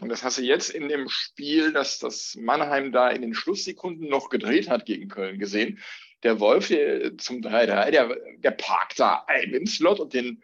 Und 0.03 0.09
das 0.09 0.21
hast 0.21 0.37
du 0.37 0.41
jetzt 0.41 0.69
in 0.69 0.89
dem 0.89 1.07
Spiel, 1.07 1.71
dass 1.71 1.97
das 1.97 2.35
Mannheim 2.35 2.91
da 2.91 3.09
in 3.09 3.21
den 3.21 3.33
Schlusssekunden 3.33 4.09
noch 4.09 4.27
gedreht 4.27 4.69
hat 4.69 4.85
gegen 4.85 5.07
Köln 5.07 5.39
gesehen. 5.39 5.79
Der 6.23 6.41
Wolf 6.41 6.67
der, 6.67 7.17
zum 7.17 7.37
3-3, 7.37 7.89
der, 7.89 8.17
der 8.39 8.51
parkt 8.51 8.99
da 8.99 9.23
einen 9.27 9.65
Slot 9.65 10.01
und 10.01 10.13
den 10.13 10.43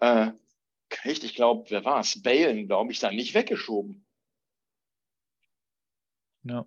äh, 0.00 0.32
kriegt, 0.88 1.22
ich 1.22 1.36
glaube, 1.36 1.70
wer 1.70 1.84
war 1.84 2.00
es? 2.00 2.20
Balen, 2.20 2.66
glaube 2.66 2.90
ich, 2.90 2.98
da 2.98 3.12
nicht 3.12 3.32
weggeschoben. 3.34 4.04
Ja. 6.42 6.66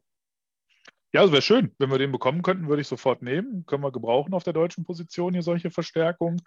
Ja, 1.11 1.25
es 1.25 1.33
wäre 1.33 1.41
schön. 1.41 1.75
Wenn 1.77 1.91
wir 1.91 1.97
den 1.97 2.13
bekommen 2.13 2.41
könnten, 2.41 2.69
würde 2.69 2.81
ich 2.81 2.87
sofort 2.87 3.21
nehmen. 3.21 3.65
Können 3.65 3.83
wir 3.83 3.91
gebrauchen 3.91 4.33
auf 4.33 4.45
der 4.45 4.53
deutschen 4.53 4.85
Position 4.85 5.33
hier 5.33 5.43
solche 5.43 5.71
Verstärkungen. 5.71 6.41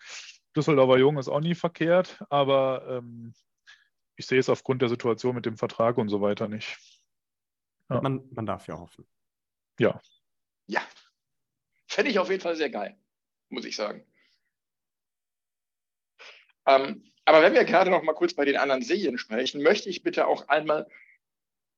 Düsseldorfer 0.56 0.98
Jung 0.98 1.18
ist 1.18 1.28
auch 1.28 1.40
nie 1.40 1.54
verkehrt, 1.54 2.24
aber 2.30 2.86
ähm, 2.88 3.34
ich 4.16 4.26
sehe 4.26 4.38
es 4.38 4.48
aufgrund 4.48 4.82
der 4.82 4.88
Situation 4.88 5.34
mit 5.34 5.46
dem 5.46 5.56
Vertrag 5.56 5.98
und 5.98 6.08
so 6.08 6.20
weiter 6.20 6.48
nicht. 6.48 6.78
Ja. 7.90 8.00
Man, 8.00 8.28
man 8.30 8.46
darf 8.46 8.66
ja 8.68 8.78
hoffen. 8.78 9.06
Ja. 9.78 10.00
Ja. 10.66 10.82
Fände 11.86 12.10
ich 12.10 12.18
auf 12.18 12.30
jeden 12.30 12.42
Fall 12.42 12.56
sehr 12.56 12.70
geil, 12.70 12.98
muss 13.48 13.64
ich 13.64 13.76
sagen. 13.76 14.06
Ähm, 16.66 17.04
aber 17.24 17.42
wenn 17.42 17.54
wir 17.54 17.64
gerade 17.64 17.90
noch 17.90 18.02
mal 18.02 18.14
kurz 18.14 18.34
bei 18.34 18.44
den 18.44 18.56
anderen 18.56 18.82
Serien 18.82 19.18
sprechen, 19.18 19.62
möchte 19.62 19.88
ich 19.88 20.02
bitte 20.02 20.26
auch 20.26 20.48
einmal 20.48 20.88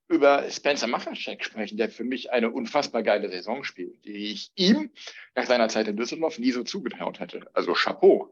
über 0.08 0.48
Spencer 0.50 0.86
Machaschek 0.86 1.44
sprechen, 1.44 1.78
der 1.78 1.88
für 1.88 2.04
mich 2.04 2.30
eine 2.30 2.50
unfassbar 2.50 3.02
geile 3.02 3.30
Saison 3.30 3.64
spielt, 3.64 4.04
die 4.04 4.32
ich 4.32 4.52
ihm 4.54 4.90
nach 5.34 5.46
seiner 5.46 5.68
Zeit 5.68 5.88
in 5.88 5.96
Düsseldorf 5.96 6.38
nie 6.38 6.52
so 6.52 6.62
zugetraut 6.62 7.20
hätte. 7.20 7.48
Also 7.54 7.72
Chapeau. 7.72 8.30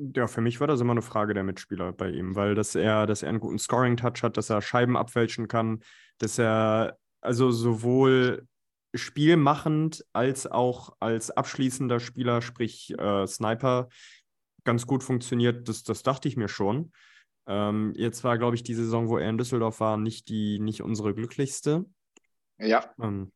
Ja, 0.00 0.28
für 0.28 0.40
mich 0.40 0.60
war 0.60 0.68
das 0.68 0.80
immer 0.80 0.92
eine 0.92 1.02
Frage 1.02 1.34
der 1.34 1.42
Mitspieler 1.42 1.92
bei 1.92 2.10
ihm, 2.10 2.36
weil 2.36 2.54
dass 2.54 2.76
er, 2.76 3.06
dass 3.06 3.24
er 3.24 3.30
einen 3.30 3.40
guten 3.40 3.58
Scoring-Touch 3.58 4.22
hat, 4.22 4.36
dass 4.36 4.48
er 4.48 4.62
Scheiben 4.62 4.96
abfälschen 4.96 5.48
kann, 5.48 5.80
dass 6.18 6.38
er 6.38 6.96
also 7.20 7.50
sowohl 7.50 8.46
spielmachend 8.94 10.04
als 10.12 10.46
auch 10.46 10.96
als 11.00 11.30
abschließender 11.30 11.98
Spieler, 11.98 12.42
sprich 12.42 12.96
äh, 12.96 13.26
Sniper, 13.26 13.88
ganz 14.64 14.86
gut 14.86 15.02
funktioniert, 15.02 15.68
das, 15.68 15.82
das 15.82 16.02
dachte 16.02 16.28
ich 16.28 16.36
mir 16.36 16.48
schon. 16.48 16.92
Ähm, 17.48 17.92
jetzt 17.96 18.22
war, 18.22 18.38
glaube 18.38 18.54
ich, 18.54 18.62
die 18.62 18.74
Saison, 18.74 19.08
wo 19.08 19.18
er 19.18 19.28
in 19.28 19.38
Düsseldorf 19.38 19.80
war, 19.80 19.96
nicht, 19.96 20.28
die, 20.28 20.58
nicht 20.60 20.82
unsere 20.82 21.14
glücklichste. 21.14 21.86
Ja. 22.58 22.84
Ähm, 23.02 23.32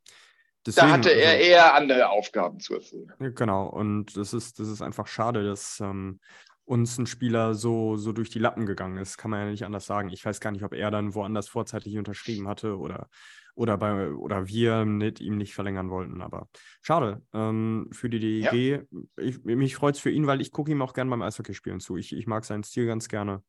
deswegen, 0.66 0.86
da 0.86 0.92
hatte 0.92 1.10
er 1.10 1.30
also, 1.30 1.44
eher 1.44 1.74
andere 1.74 2.08
Aufgaben 2.10 2.60
zu 2.60 2.74
erfüllen. 2.74 3.12
Genau, 3.18 3.66
und 3.66 4.16
das 4.16 4.32
ist, 4.34 4.60
das 4.60 4.68
ist 4.68 4.82
einfach 4.82 5.06
schade, 5.06 5.44
dass 5.44 5.80
ähm, 5.80 6.20
uns 6.64 6.96
ein 6.98 7.06
Spieler 7.06 7.54
so, 7.54 7.96
so 7.96 8.12
durch 8.12 8.30
die 8.30 8.38
Lappen 8.38 8.66
gegangen 8.66 8.98
ist. 8.98 9.18
Kann 9.18 9.30
man 9.30 9.40
ja 9.40 9.50
nicht 9.50 9.64
anders 9.64 9.86
sagen. 9.86 10.10
Ich 10.10 10.24
weiß 10.24 10.40
gar 10.40 10.52
nicht, 10.52 10.64
ob 10.64 10.72
er 10.72 10.90
dann 10.90 11.14
woanders 11.14 11.48
vorzeitig 11.48 11.98
unterschrieben 11.98 12.48
hatte 12.48 12.78
oder, 12.78 13.08
oder, 13.54 13.76
bei, 13.76 14.10
oder 14.10 14.46
wir 14.46 14.84
mit 14.84 15.20
ihm 15.20 15.36
nicht 15.36 15.54
verlängern 15.54 15.90
wollten. 15.90 16.22
Aber 16.22 16.48
schade 16.80 17.22
ähm, 17.32 17.88
für 17.92 18.08
die 18.08 18.20
DEG. 18.20 18.52
Ja. 18.90 19.00
Ich, 19.16 19.42
mich 19.44 19.74
freut 19.74 19.96
es 19.96 20.00
für 20.00 20.10
ihn, 20.10 20.26
weil 20.26 20.40
ich 20.40 20.52
gucke 20.52 20.70
ihm 20.70 20.82
auch 20.82 20.94
gerne 20.94 21.10
beim 21.10 21.22
Eishockeyspielen 21.22 21.80
zu. 21.80 21.96
Ich, 21.96 22.12
ich 22.14 22.26
mag 22.26 22.44
seinen 22.44 22.64
Stil 22.64 22.86
ganz 22.86 23.08
gerne. 23.08 23.42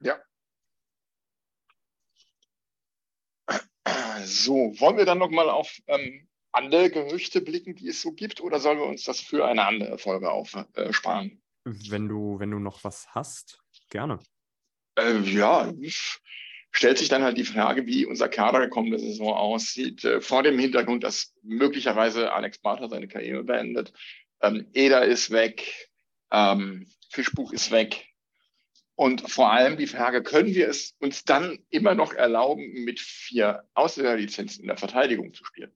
Ja. 0.00 0.16
So, 4.24 4.74
wollen 4.78 4.96
wir 4.96 5.04
dann 5.04 5.18
nochmal 5.18 5.48
auf 5.48 5.78
ähm, 5.86 6.28
andere 6.52 6.90
Gerüchte 6.90 7.40
blicken, 7.40 7.74
die 7.76 7.88
es 7.88 8.02
so 8.02 8.12
gibt, 8.12 8.40
oder 8.40 8.60
sollen 8.60 8.78
wir 8.78 8.86
uns 8.86 9.04
das 9.04 9.20
für 9.20 9.46
eine 9.46 9.66
andere 9.66 9.98
Folge 9.98 10.30
aufsparen? 10.30 10.66
Äh, 10.74 11.45
wenn 11.66 12.08
du, 12.08 12.38
wenn 12.38 12.50
du 12.50 12.58
noch 12.58 12.84
was 12.84 13.08
hast, 13.14 13.58
gerne. 13.90 14.18
Äh, 14.98 15.18
ja, 15.20 15.72
stellt 16.70 16.98
sich 16.98 17.08
dann 17.08 17.22
halt 17.22 17.36
die 17.36 17.44
Frage, 17.44 17.86
wie 17.86 18.06
unser 18.06 18.28
Kader 18.28 18.68
kommende 18.68 18.98
Saison 18.98 19.34
aussieht, 19.34 20.04
äh, 20.04 20.20
vor 20.20 20.42
dem 20.42 20.58
Hintergrund, 20.58 21.04
dass 21.04 21.34
möglicherweise 21.42 22.32
Alex 22.32 22.58
Barter 22.58 22.88
seine 22.88 23.08
Karriere 23.08 23.44
beendet. 23.44 23.92
Ähm, 24.40 24.66
Eder 24.72 25.04
ist 25.04 25.30
weg, 25.30 25.90
ähm, 26.30 26.86
Fischbuch 27.10 27.52
ist 27.52 27.70
weg, 27.70 28.06
und 28.96 29.30
vor 29.30 29.52
allem 29.52 29.76
die 29.76 29.86
Frage, 29.86 30.22
können 30.22 30.54
wir 30.54 30.68
es 30.68 30.96
uns 31.00 31.22
dann 31.24 31.58
immer 31.68 31.94
noch 31.94 32.14
erlauben, 32.14 32.84
mit 32.84 32.98
vier 32.98 33.68
Ausländerlizenzen 33.74 34.62
in 34.62 34.68
der 34.68 34.78
Verteidigung 34.78 35.34
zu 35.34 35.44
spielen? 35.44 35.70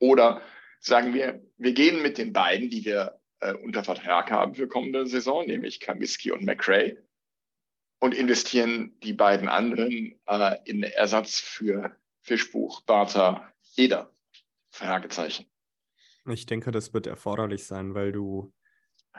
Oder 0.00 0.42
sagen 0.80 1.14
wir, 1.14 1.40
wir 1.56 1.72
gehen 1.72 2.02
mit 2.02 2.18
den 2.18 2.32
beiden, 2.32 2.68
die 2.68 2.84
wir 2.84 3.19
äh, 3.40 3.54
unter 3.54 3.84
Vertrag 3.84 4.30
haben 4.30 4.54
für 4.54 4.68
kommende 4.68 5.06
Saison, 5.06 5.46
nämlich 5.46 5.80
Kamiski 5.80 6.32
und 6.32 6.44
McRae, 6.44 6.96
und 7.98 8.14
investieren 8.14 8.96
die 9.02 9.12
beiden 9.12 9.48
anderen 9.48 10.18
äh, 10.26 10.56
in 10.64 10.82
Ersatz 10.82 11.38
für 11.38 11.96
Fischbuch, 12.22 12.82
Barter, 12.82 13.52
Eder? 13.76 14.10
Fragezeichen. 14.70 15.46
Ich 16.26 16.46
denke, 16.46 16.70
das 16.70 16.94
wird 16.94 17.06
erforderlich 17.06 17.64
sein, 17.64 17.94
weil 17.94 18.12
du 18.12 18.52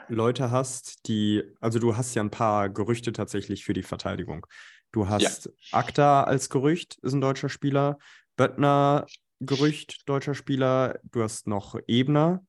Leute 0.08 0.50
hast, 0.50 1.06
die, 1.08 1.42
also 1.60 1.78
du 1.78 1.96
hast 1.96 2.14
ja 2.14 2.22
ein 2.22 2.30
paar 2.30 2.70
Gerüchte 2.70 3.12
tatsächlich 3.12 3.64
für 3.64 3.74
die 3.74 3.82
Verteidigung. 3.82 4.46
Du 4.92 5.08
hast 5.08 5.46
ja. 5.46 5.78
Akta 5.78 6.24
als 6.24 6.48
Gerücht, 6.48 6.98
ist 7.02 7.12
ein 7.12 7.20
deutscher 7.20 7.48
Spieler. 7.48 7.98
Böttner, 8.36 9.06
Gerücht, 9.40 10.08
deutscher 10.08 10.34
Spieler. 10.34 11.00
Du 11.04 11.22
hast 11.22 11.46
noch 11.46 11.78
Ebner, 11.86 12.44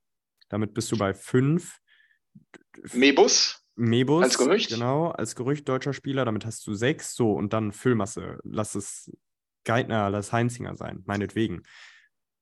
damit 0.53 0.75
bist 0.75 0.91
du 0.91 0.97
bei 0.97 1.15
fünf. 1.15 1.79
Mebus. 2.93 3.65
Mebus. 3.75 4.23
Als 4.23 4.37
Gerücht. 4.37 4.69
Genau, 4.69 5.09
als 5.09 5.35
Gerücht 5.35 5.67
deutscher 5.67 5.93
Spieler, 5.93 6.25
damit 6.25 6.45
hast 6.45 6.65
du 6.67 6.75
sechs. 6.75 7.15
So, 7.15 7.33
und 7.33 7.53
dann 7.53 7.71
Füllmasse. 7.71 8.37
Lass 8.43 8.75
es 8.75 9.11
Geithner, 9.63 10.11
lass 10.11 10.31
Heinzinger 10.31 10.75
sein, 10.75 11.01
meinetwegen. 11.05 11.63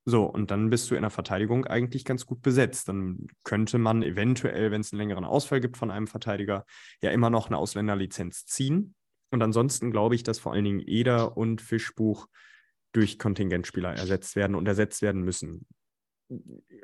So, 0.04 0.26
und 0.26 0.52
dann 0.52 0.70
bist 0.70 0.92
du 0.92 0.96
in 0.96 1.04
der 1.04 1.10
Verteidigung 1.10 1.66
eigentlich 1.66 2.04
ganz 2.04 2.26
gut 2.26 2.42
besetzt. 2.42 2.90
Dann 2.90 3.28
könnte 3.46 3.78
man 3.78 4.04
eventuell, 4.04 4.72
wenn 4.72 4.82
es 4.82 4.92
einen 4.92 5.00
längeren 5.00 5.24
Ausfall 5.24 5.62
gibt 5.62 5.78
von 5.78 5.90
einem 5.90 6.08
Verteidiger, 6.08 6.66
ja 7.02 7.12
immer 7.12 7.30
noch 7.30 7.48
eine 7.48 7.58
Ausländerlizenz 7.58 8.46
ziehen. 8.46 8.94
Und 9.30 9.42
ansonsten 9.42 9.90
glaube 9.90 10.16
ich, 10.16 10.24
dass 10.24 10.38
vor 10.38 10.52
allen 10.52 10.66
Dingen 10.66 10.82
Eder 10.86 11.38
und 11.38 11.62
Fischbuch 11.62 12.28
durch 12.92 13.20
Kontingentspieler 13.20 13.94
ersetzt 13.94 14.36
werden 14.36 14.58
und 14.58 14.68
ersetzt 14.68 15.02
werden 15.02 15.22
müssen. 15.22 15.66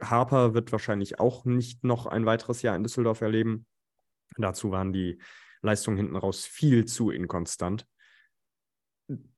Harper 0.02 0.54
wird 0.54 0.72
wahrscheinlich 0.72 1.20
auch 1.20 1.46
nicht 1.46 1.84
noch 1.84 2.06
ein 2.06 2.26
weiteres 2.26 2.62
Jahr 2.62 2.76
in 2.76 2.84
Düsseldorf 2.84 3.22
erleben. 3.22 3.66
Dazu 4.38 4.72
waren 4.72 4.94
die 4.94 5.20
Leistungen 5.62 5.98
hinten 5.98 6.16
raus 6.16 6.46
viel 6.46 6.86
zu 6.86 7.10
inkonstant. 7.10 7.88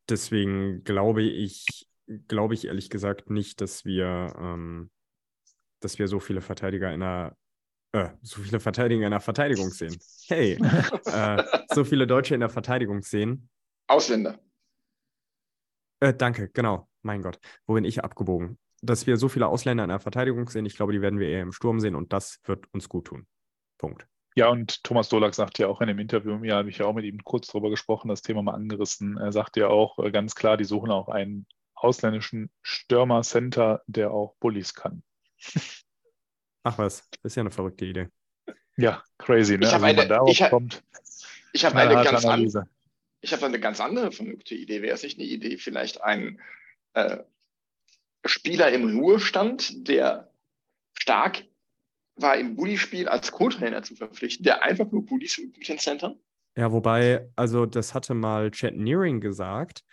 Deswegen 0.10 0.84
glaube 0.84 1.22
ich, 1.22 1.88
glaube 2.28 2.56
ich 2.56 2.66
ehrlich 2.66 2.90
gesagt 2.90 3.30
nicht, 3.30 3.62
dass 3.62 3.86
wir, 3.86 4.34
ähm, 4.38 4.90
dass 5.80 6.00
wir 6.00 6.08
so 6.08 6.20
viele 6.20 6.42
Verteidiger 6.42 6.92
in 6.94 7.02
der 7.02 7.38
äh, 7.92 8.10
so 8.22 8.42
viele 8.42 8.60
Verteidiger 8.60 9.06
in 9.06 9.12
der 9.12 9.20
Verteidigung 9.20 9.70
sehen. 9.70 9.98
Hey, 10.28 10.54
äh, 11.06 11.44
so 11.74 11.84
viele 11.84 12.06
Deutsche 12.06 12.34
in 12.34 12.40
der 12.40 12.50
Verteidigung 12.50 13.02
sehen. 13.02 13.50
Ausländer. 13.88 14.40
Äh, 16.00 16.14
danke, 16.14 16.50
genau. 16.50 16.88
Mein 17.02 17.22
Gott, 17.22 17.40
wo 17.66 17.74
bin 17.74 17.86
ich 17.86 18.04
abgebogen? 18.04 18.60
Dass 18.82 19.08
wir 19.08 19.18
so 19.18 19.30
viele 19.30 19.48
Ausländer 19.48 19.84
in 19.84 19.90
der 19.90 20.00
Verteidigung 20.00 20.48
sehen, 20.50 20.66
ich 20.66 20.76
glaube, 20.76 20.94
die 20.94 21.02
werden 21.02 21.20
wir 21.20 21.28
eher 21.28 21.42
im 21.42 21.52
Sturm 21.52 21.80
sehen 21.80 21.96
und 21.96 22.14
das 22.14 22.40
wird 22.46 22.66
uns 22.72 22.88
gut 22.88 23.06
tun. 23.08 23.28
Punkt. 23.78 24.08
Ja, 24.36 24.48
und 24.48 24.84
Thomas 24.84 25.10
Dolak 25.10 25.34
sagt 25.36 25.60
ja 25.60 25.68
auch 25.68 25.82
in 25.82 25.88
dem 25.88 26.00
Interview, 26.00 26.44
ja, 26.44 26.58
habe 26.58 26.70
ich 26.70 26.78
ja 26.78 26.86
auch 26.86 26.94
mit 26.94 27.04
ihm 27.04 27.24
kurz 27.24 27.48
drüber 27.48 27.70
gesprochen, 27.70 28.08
das 28.08 28.22
Thema 28.22 28.42
mal 28.42 28.54
angerissen. 28.54 29.18
Er 29.18 29.32
sagt 29.32 29.58
ja 29.58 29.68
auch 29.68 30.00
äh, 30.00 30.12
ganz 30.12 30.36
klar, 30.36 30.56
die 30.56 30.66
suchen 30.66 30.92
auch 30.92 31.10
einen 31.10 31.46
ausländischen 31.76 32.50
Stürmer-Center, 32.62 33.82
der 33.88 34.12
auch 34.12 34.36
Bullies 34.40 34.74
kann. 34.74 35.04
Ach 36.64 36.78
was, 36.78 37.10
das 37.22 37.32
ist 37.32 37.36
ja 37.36 37.42
eine 37.42 37.52
verrückte 37.52 37.86
Idee. 37.86 38.08
Ja, 38.78 39.04
crazy, 39.18 39.58
ne? 39.58 39.66
Ich 39.66 39.74
habe 39.74 39.86
also, 39.88 40.02
eine, 40.02 40.32
ich 40.32 40.42
hab, 40.42 40.54
ich 41.54 41.66
hab 41.66 41.76
eine, 41.76 41.94
ganz 41.96 42.26
an, 42.26 42.68
ich 43.22 43.34
hab 43.34 43.44
eine 43.44 43.60
ganz 43.60 43.82
andere 43.82 44.12
verrückte 44.12 44.56
Idee. 44.56 44.82
Wäre 44.82 44.94
es 44.94 45.04
nicht 45.04 45.18
eine 45.18 45.28
Idee, 45.28 45.58
vielleicht 45.58 46.02
einen 46.02 46.40
äh, 46.94 47.18
Spieler 48.26 48.72
im 48.72 49.00
Ruhestand, 49.00 49.88
der 49.88 50.32
stark 50.94 51.44
war 52.16 52.38
im 52.38 52.56
Bully-Spiel 52.56 53.08
als 53.08 53.32
Co-Trainer 53.32 53.82
zu 53.84 53.96
verpflichten, 53.96 54.44
der 54.44 54.62
einfach 54.64 54.92
nur 54.92 55.06
Bullies 55.06 55.38
mit 55.38 55.68
den 55.68 55.80
Centern? 55.80 56.20
Ja, 56.58 56.72
wobei, 56.72 57.30
also 57.36 57.66
das 57.66 57.94
hatte 57.94 58.14
mal 58.14 58.52
Chad 58.52 58.76
Nearing 58.76 59.22
gesagt, 59.22 59.84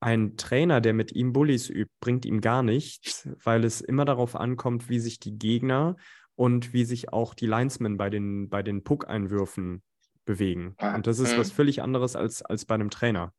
Ein 0.00 0.36
Trainer, 0.38 0.80
der 0.80 0.94
mit 0.94 1.12
ihm 1.12 1.32
Bullies 1.34 1.68
übt, 1.68 1.92
bringt 2.00 2.24
ihm 2.24 2.40
gar 2.40 2.62
nichts, 2.62 3.28
weil 3.44 3.64
es 3.64 3.82
immer 3.82 4.06
darauf 4.06 4.34
ankommt, 4.34 4.88
wie 4.88 4.98
sich 4.98 5.20
die 5.20 5.38
Gegner 5.38 5.96
und 6.36 6.72
wie 6.72 6.84
sich 6.84 7.12
auch 7.12 7.34
die 7.34 7.46
Linesmen 7.46 7.98
bei 7.98 8.08
den, 8.08 8.48
bei 8.48 8.62
den 8.62 8.82
Puck-Einwürfen 8.82 9.82
bewegen. 10.24 10.74
Ah, 10.78 10.94
Und 10.94 11.06
das 11.06 11.18
ist 11.18 11.34
mhm. 11.34 11.40
was 11.40 11.52
völlig 11.52 11.82
anderes 11.82 12.16
als, 12.16 12.42
als 12.42 12.64
bei 12.64 12.74
einem 12.76 12.88
Trainer. 12.88 13.34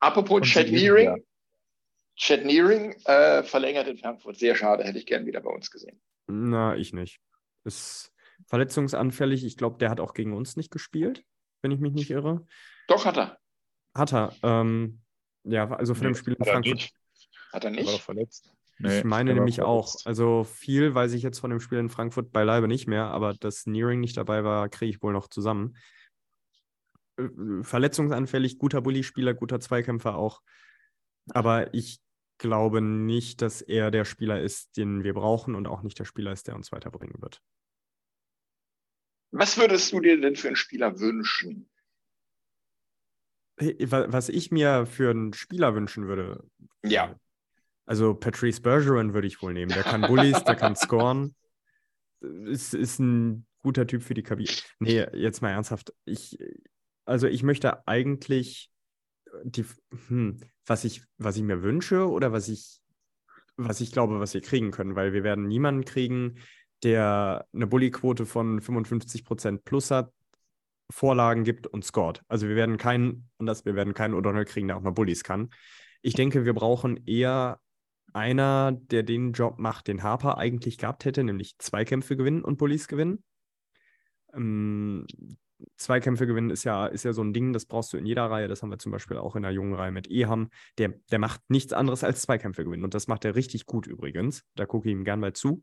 Apropos 0.00 0.42
Und 0.42 0.46
Chad 0.46 0.70
Nearing. 0.70 1.24
Chad 2.18 2.44
Nearing 2.44 2.92
äh, 3.04 3.42
verlängert 3.44 3.86
in 3.88 3.96
Frankfurt. 3.96 4.36
Sehr 4.36 4.54
schade, 4.56 4.84
hätte 4.84 4.98
ich 4.98 5.06
gern 5.06 5.24
wieder 5.26 5.40
bei 5.40 5.50
uns 5.50 5.70
gesehen. 5.70 6.00
Na, 6.26 6.76
ich 6.76 6.92
nicht. 6.92 7.20
Ist 7.64 8.12
verletzungsanfällig. 8.46 9.44
Ich 9.44 9.56
glaube, 9.56 9.78
der 9.78 9.88
hat 9.90 10.00
auch 10.00 10.14
gegen 10.14 10.32
uns 10.34 10.56
nicht 10.56 10.70
gespielt, 10.70 11.24
wenn 11.62 11.70
ich 11.70 11.80
mich 11.80 11.92
nicht 11.92 12.10
irre. 12.10 12.44
Doch, 12.88 13.04
hat 13.06 13.16
er. 13.16 13.38
Hat 13.94 14.12
er. 14.12 14.34
Ähm, 14.42 15.00
ja, 15.44 15.70
also 15.70 15.94
von 15.94 16.04
dem 16.04 16.14
Spiel 16.14 16.34
in 16.34 16.44
Frankfurt. 16.44 16.74
nicht. 16.74 16.92
Hat 17.52 17.64
er 17.64 17.70
Er 17.70 17.76
war 17.76 17.92
nicht? 17.92 18.02
verletzt. 18.02 18.52
Ich 18.78 18.84
Nee, 18.84 19.02
meine 19.04 19.30
er 19.30 19.34
war 19.36 19.40
nämlich 19.40 19.62
auch. 19.62 19.88
verletzt. 19.88 20.06
Also 20.06 20.44
viel 20.44 20.94
weiß 20.94 21.12
ich 21.12 21.22
jetzt 21.22 21.38
von 21.38 21.50
dem 21.50 21.60
Spiel 21.60 21.78
in 21.78 21.88
Frankfurt 21.88 22.32
beileibe 22.32 22.68
nicht 22.68 22.86
mehr, 22.86 23.04
aber 23.06 23.34
dass 23.34 23.66
Nearing 23.66 24.00
nicht 24.00 24.16
dabei 24.16 24.44
war, 24.44 24.68
kriege 24.68 24.90
ich 24.90 25.02
wohl 25.02 25.12
noch 25.12 25.28
zusammen. 25.28 25.76
Äh, 27.16 27.28
Verletzungsanfällig, 27.62 28.58
guter 28.58 28.80
Bully-Spieler, 28.80 29.34
guter 29.34 29.60
Zweikämpfer 29.60 30.16
auch. 30.16 30.42
Aber 31.30 31.72
ich 31.74 32.00
glaube 32.38 32.80
nicht, 32.80 33.42
dass 33.42 33.60
er 33.60 33.90
der 33.90 34.04
Spieler 34.04 34.40
ist, 34.40 34.76
den 34.76 35.04
wir 35.04 35.14
brauchen 35.14 35.54
und 35.54 35.66
auch 35.66 35.82
nicht 35.82 35.98
der 35.98 36.04
Spieler 36.04 36.32
ist, 36.32 36.46
der 36.46 36.54
uns 36.54 36.72
weiterbringen 36.72 37.20
wird. 37.20 37.42
Was 39.30 39.58
würdest 39.58 39.92
du 39.92 40.00
dir 40.00 40.20
denn 40.20 40.36
für 40.36 40.48
einen 40.48 40.56
Spieler 40.56 40.98
wünschen? 41.00 41.68
Was 43.56 44.28
ich 44.28 44.50
mir 44.50 44.86
für 44.86 45.10
einen 45.10 45.32
Spieler 45.32 45.74
wünschen 45.74 46.06
würde. 46.06 46.48
Ja. 46.84 47.18
Also 47.86 48.14
Patrice 48.14 48.60
Bergeron 48.60 49.14
würde 49.14 49.26
ich 49.26 49.42
wohl 49.42 49.52
nehmen. 49.52 49.72
Der 49.72 49.82
kann 49.82 50.02
Bullies, 50.02 50.44
der 50.44 50.54
kann 50.54 50.76
scoren. 50.76 51.34
Ist, 52.20 52.74
ist 52.74 53.00
ein 53.00 53.46
guter 53.62 53.86
Typ 53.86 54.02
für 54.02 54.14
die 54.14 54.22
Kabine. 54.22 54.50
Nee, 54.78 55.06
jetzt 55.12 55.42
mal 55.42 55.50
ernsthaft. 55.50 55.92
Ich, 56.04 56.38
also 57.04 57.26
ich 57.26 57.42
möchte 57.42 57.86
eigentlich 57.88 58.70
die, 59.44 59.64
hm, 60.08 60.40
was 60.66 60.84
ich, 60.84 61.02
was 61.18 61.36
ich 61.36 61.42
mir 61.42 61.62
wünsche 61.62 62.08
oder 62.08 62.32
was 62.32 62.48
ich, 62.48 62.80
was 63.56 63.80
ich 63.80 63.92
glaube, 63.92 64.20
was 64.20 64.34
wir 64.34 64.40
kriegen 64.40 64.70
können, 64.70 64.96
weil 64.96 65.12
wir 65.12 65.24
werden 65.24 65.48
niemanden 65.48 65.84
kriegen, 65.84 66.36
der 66.82 67.46
eine 67.52 67.66
Bully-Quote 67.66 68.26
von 68.26 68.60
55% 68.60 69.64
plus 69.64 69.90
hat, 69.90 70.12
Vorlagen 70.90 71.44
gibt 71.44 71.66
und 71.66 71.84
scored. 71.84 72.22
Also 72.28 72.48
wir 72.48 72.56
werden 72.56 72.78
keinen, 72.78 73.28
anders, 73.38 73.64
wir 73.64 73.74
werden 73.74 73.94
keinen 73.94 74.14
O'Donnell 74.14 74.44
kriegen, 74.44 74.68
der 74.68 74.76
auch 74.76 74.82
mal 74.82 74.90
Bullies 74.90 75.22
kann. 75.22 75.50
Ich 76.00 76.14
denke, 76.14 76.44
wir 76.44 76.54
brauchen 76.54 77.06
eher 77.06 77.60
einer, 78.14 78.72
der 78.72 79.02
den 79.02 79.32
Job 79.32 79.58
macht, 79.58 79.88
den 79.88 80.02
Harper 80.02 80.38
eigentlich 80.38 80.78
gehabt 80.78 81.04
hätte, 81.04 81.24
nämlich 81.24 81.58
Zweikämpfe 81.58 82.16
gewinnen 82.16 82.42
und 82.42 82.56
Bullies 82.56 82.88
gewinnen. 82.88 83.22
Ähm, 84.32 85.06
Zweikämpfe 85.76 86.26
gewinnen 86.26 86.50
ist 86.50 86.64
ja, 86.64 86.86
ist 86.86 87.04
ja 87.04 87.12
so 87.12 87.22
ein 87.22 87.32
Ding, 87.32 87.52
das 87.52 87.66
brauchst 87.66 87.92
du 87.92 87.96
in 87.96 88.06
jeder 88.06 88.30
Reihe. 88.30 88.48
Das 88.48 88.62
haben 88.62 88.70
wir 88.70 88.78
zum 88.78 88.92
Beispiel 88.92 89.16
auch 89.16 89.34
in 89.36 89.42
der 89.42 89.50
jungen 89.52 89.74
Reihe 89.74 89.90
mit 89.90 90.08
Eham. 90.08 90.50
Der, 90.78 90.90
der 91.10 91.18
macht 91.18 91.40
nichts 91.48 91.72
anderes 91.72 92.04
als 92.04 92.22
Zweikämpfe 92.22 92.64
gewinnen. 92.64 92.84
Und 92.84 92.94
das 92.94 93.08
macht 93.08 93.24
er 93.24 93.34
richtig 93.34 93.66
gut 93.66 93.86
übrigens. 93.86 94.44
Da 94.54 94.66
gucke 94.66 94.88
ich 94.88 94.92
ihm 94.92 95.04
gern 95.04 95.20
mal 95.20 95.32
zu. 95.32 95.62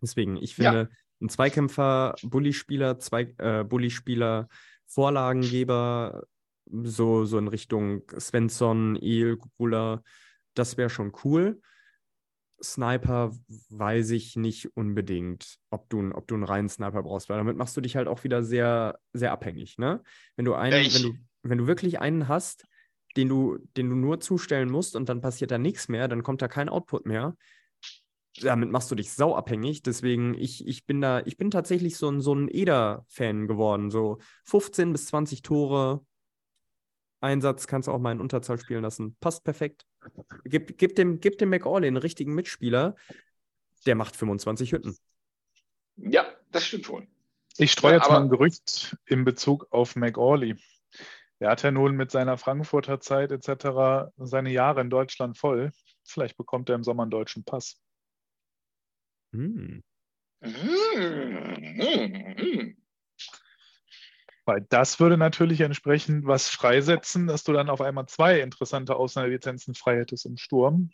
Deswegen, 0.00 0.36
ich 0.36 0.56
Ja. 0.56 0.70
finde, 0.70 0.90
ein 1.20 1.28
Zweikämpfer, 1.28 2.14
Bully-Spieler, 2.22 2.98
zwei, 2.98 3.34
äh, 3.38 3.64
Bully-Spieler, 3.64 4.48
Vorlagengeber, 4.86 6.24
so, 6.70 7.24
so 7.24 7.38
in 7.38 7.48
Richtung 7.48 8.02
Svensson, 8.18 8.96
El, 8.96 9.36
Gugula, 9.36 10.02
das 10.54 10.76
wäre 10.76 10.90
schon 10.90 11.12
cool. 11.24 11.60
Sniper 12.62 13.32
weiß 13.70 14.10
ich 14.10 14.36
nicht 14.36 14.76
unbedingt, 14.76 15.58
ob 15.70 15.88
du, 15.90 16.10
ob 16.14 16.26
du 16.28 16.34
einen 16.34 16.44
reinen 16.44 16.68
Sniper 16.68 17.02
brauchst, 17.02 17.28
weil 17.28 17.36
damit 17.38 17.56
machst 17.56 17.76
du 17.76 17.80
dich 17.80 17.96
halt 17.96 18.08
auch 18.08 18.24
wieder 18.24 18.42
sehr, 18.42 18.98
sehr 19.12 19.32
abhängig, 19.32 19.78
ne? 19.78 20.02
Wenn 20.36 20.44
du 20.44 20.54
einen, 20.54 20.72
ich- 20.80 20.94
wenn 20.94 21.02
du, 21.02 21.14
wenn 21.42 21.58
du 21.58 21.66
wirklich 21.66 22.00
einen 22.00 22.28
hast, 22.28 22.66
den 23.16 23.28
du, 23.28 23.58
den 23.76 23.88
du 23.90 23.96
nur 23.96 24.20
zustellen 24.20 24.70
musst 24.70 24.96
und 24.96 25.08
dann 25.08 25.20
passiert 25.20 25.50
da 25.50 25.58
nichts 25.58 25.88
mehr, 25.88 26.08
dann 26.08 26.22
kommt 26.22 26.42
da 26.42 26.48
kein 26.48 26.68
Output 26.68 27.06
mehr. 27.06 27.36
Damit 28.42 28.70
machst 28.70 28.90
du 28.90 28.94
dich 28.94 29.12
sauabhängig. 29.12 29.82
Deswegen, 29.82 30.34
ich, 30.34 30.66
ich 30.66 30.84
bin 30.84 31.00
da, 31.00 31.20
ich 31.24 31.38
bin 31.38 31.50
tatsächlich 31.50 31.96
so 31.96 32.10
ein, 32.10 32.20
so 32.20 32.34
ein 32.34 32.48
Eder-Fan 32.48 33.46
geworden. 33.48 33.90
So 33.90 34.18
15 34.44 34.92
bis 34.92 35.06
20 35.06 35.40
Tore, 35.42 36.04
Einsatz 37.20 37.66
kannst 37.66 37.88
du 37.88 37.92
auch 37.92 37.98
mal 37.98 38.12
in 38.12 38.20
Unterzahl 38.20 38.58
spielen 38.58 38.82
lassen. 38.82 39.16
Passt 39.20 39.42
perfekt. 39.42 39.86
Gib, 40.44 40.78
gib 40.78 40.96
dem, 40.96 41.20
gib 41.20 41.38
dem 41.38 41.50
McAuley 41.50 41.88
einen 41.88 41.96
richtigen 41.96 42.34
Mitspieler, 42.34 42.96
der 43.86 43.94
macht 43.94 44.16
25 44.16 44.72
Hütten. 44.72 44.96
Ja, 45.96 46.26
das 46.52 46.66
stimmt 46.66 46.88
wohl. 46.88 47.06
Ich 47.58 47.72
streue 47.72 47.92
Ja, 47.92 47.98
jetzt 47.98 48.08
mal 48.08 48.16
aber- 48.16 48.24
ein 48.26 48.30
Gerücht 48.30 48.96
in 49.06 49.24
Bezug 49.24 49.66
auf 49.70 49.96
McAuley. 49.96 50.56
Er 51.38 51.50
hat 51.50 51.62
ja 51.62 51.70
nun 51.70 51.96
mit 51.96 52.10
seiner 52.10 52.38
Frankfurter 52.38 53.00
Zeit 53.00 53.30
etc. 53.30 54.10
seine 54.16 54.50
Jahre 54.50 54.80
in 54.80 54.90
Deutschland 54.90 55.36
voll. 55.36 55.70
Vielleicht 56.04 56.36
bekommt 56.36 56.68
er 56.68 56.76
im 56.76 56.84
Sommer 56.84 57.02
einen 57.02 57.10
deutschen 57.10 57.44
Pass. 57.44 57.80
Hm. 59.32 59.82
Mhm. 60.40 62.76
Weil 64.46 64.64
das 64.68 65.00
würde 65.00 65.18
natürlich 65.18 65.60
entsprechend 65.60 66.24
was 66.24 66.48
freisetzen, 66.48 67.26
dass 67.26 67.42
du 67.42 67.52
dann 67.52 67.68
auf 67.68 67.80
einmal 67.80 68.06
zwei 68.06 68.40
interessante 68.40 68.94
Ausnahmelizenzen 68.94 69.74
frei 69.74 69.98
hättest 69.98 70.24
im 70.24 70.36
Sturm. 70.36 70.90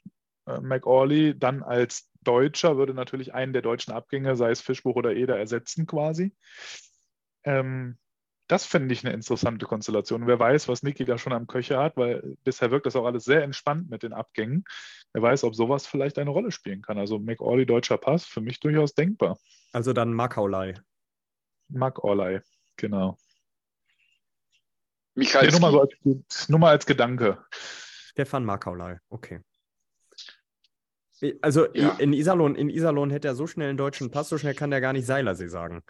Äh, 0.47 0.61
McAuley 0.61 1.39
dann 1.39 1.63
als 1.63 2.11
Deutscher 2.23 2.79
würde 2.79 2.95
natürlich 2.95 3.35
einen 3.35 3.53
der 3.53 3.63
deutschen 3.63 3.93
Abgänge, 3.93 4.37
sei 4.37 4.51
es 4.51 4.63
Fischbuch 4.63 4.97
oder 4.97 5.15
Eder, 5.15 5.39
ersetzen 5.39 5.87
quasi. 5.87 6.35
Ähm, 7.45 7.99
das 8.49 8.65
fände 8.65 8.93
ich 8.93 9.05
eine 9.05 9.15
interessante 9.15 9.67
Konstellation. 9.67 10.27
Wer 10.27 10.39
weiß, 10.39 10.69
was 10.69 10.83
Niki 10.83 11.05
da 11.05 11.19
schon 11.19 11.33
am 11.33 11.47
Köcher 11.47 11.83
hat, 11.83 11.97
weil 11.97 12.37
bisher 12.45 12.71
wirkt 12.71 12.87
das 12.87 12.97
auch 12.97 13.05
alles 13.05 13.25
sehr 13.25 13.43
entspannt 13.43 13.91
mit 13.91 14.03
den 14.03 14.13
Abgängen. 14.13 14.65
Wer 15.13 15.23
weiß, 15.23 15.45
ob 15.45 15.55
sowas 15.55 15.87
vielleicht 15.87 16.19
eine 16.19 16.31
Rolle 16.31 16.53
spielen 16.53 16.81
kann. 16.81 16.99
Also 16.99 17.19
McAuley 17.19 17.67
deutscher 17.67 17.99
Pass, 17.99 18.25
für 18.25 18.41
mich 18.41 18.61
durchaus 18.61 18.95
denkbar. 18.95 19.39
Also 19.73 19.93
dann 19.93 20.13
Makaulay. 20.13 20.75
McAuley, 21.69 22.41
genau. 22.77 23.19
Michael, 25.15 25.51
nur, 25.51 25.61
mal 25.61 25.73
so 25.73 25.81
als, 25.81 26.49
nur 26.49 26.59
mal 26.59 26.71
als 26.71 26.87
Gedanke. 26.87 27.45
Stefan 27.53 28.45
Makaulay, 28.45 28.97
okay. 29.09 29.41
Also 31.41 31.73
Ja. 31.75 31.91
in 31.99 32.13
Iserlohn, 32.13 32.57
in 32.57 32.69
Iserlohn 32.69 33.11
hätte 33.11 33.29
er 33.29 33.35
so 33.37 33.47
schnell 33.47 33.69
einen 33.69 33.79
deutschen 33.79 34.11
Pass, 34.11 34.29
so 34.29 34.39
schnell 34.39 34.55
kann 34.55 34.71
der 34.71 34.81
gar 34.81 34.93
nicht 34.93 35.07
Seilersee 35.07 35.47
sagen. 35.49 35.83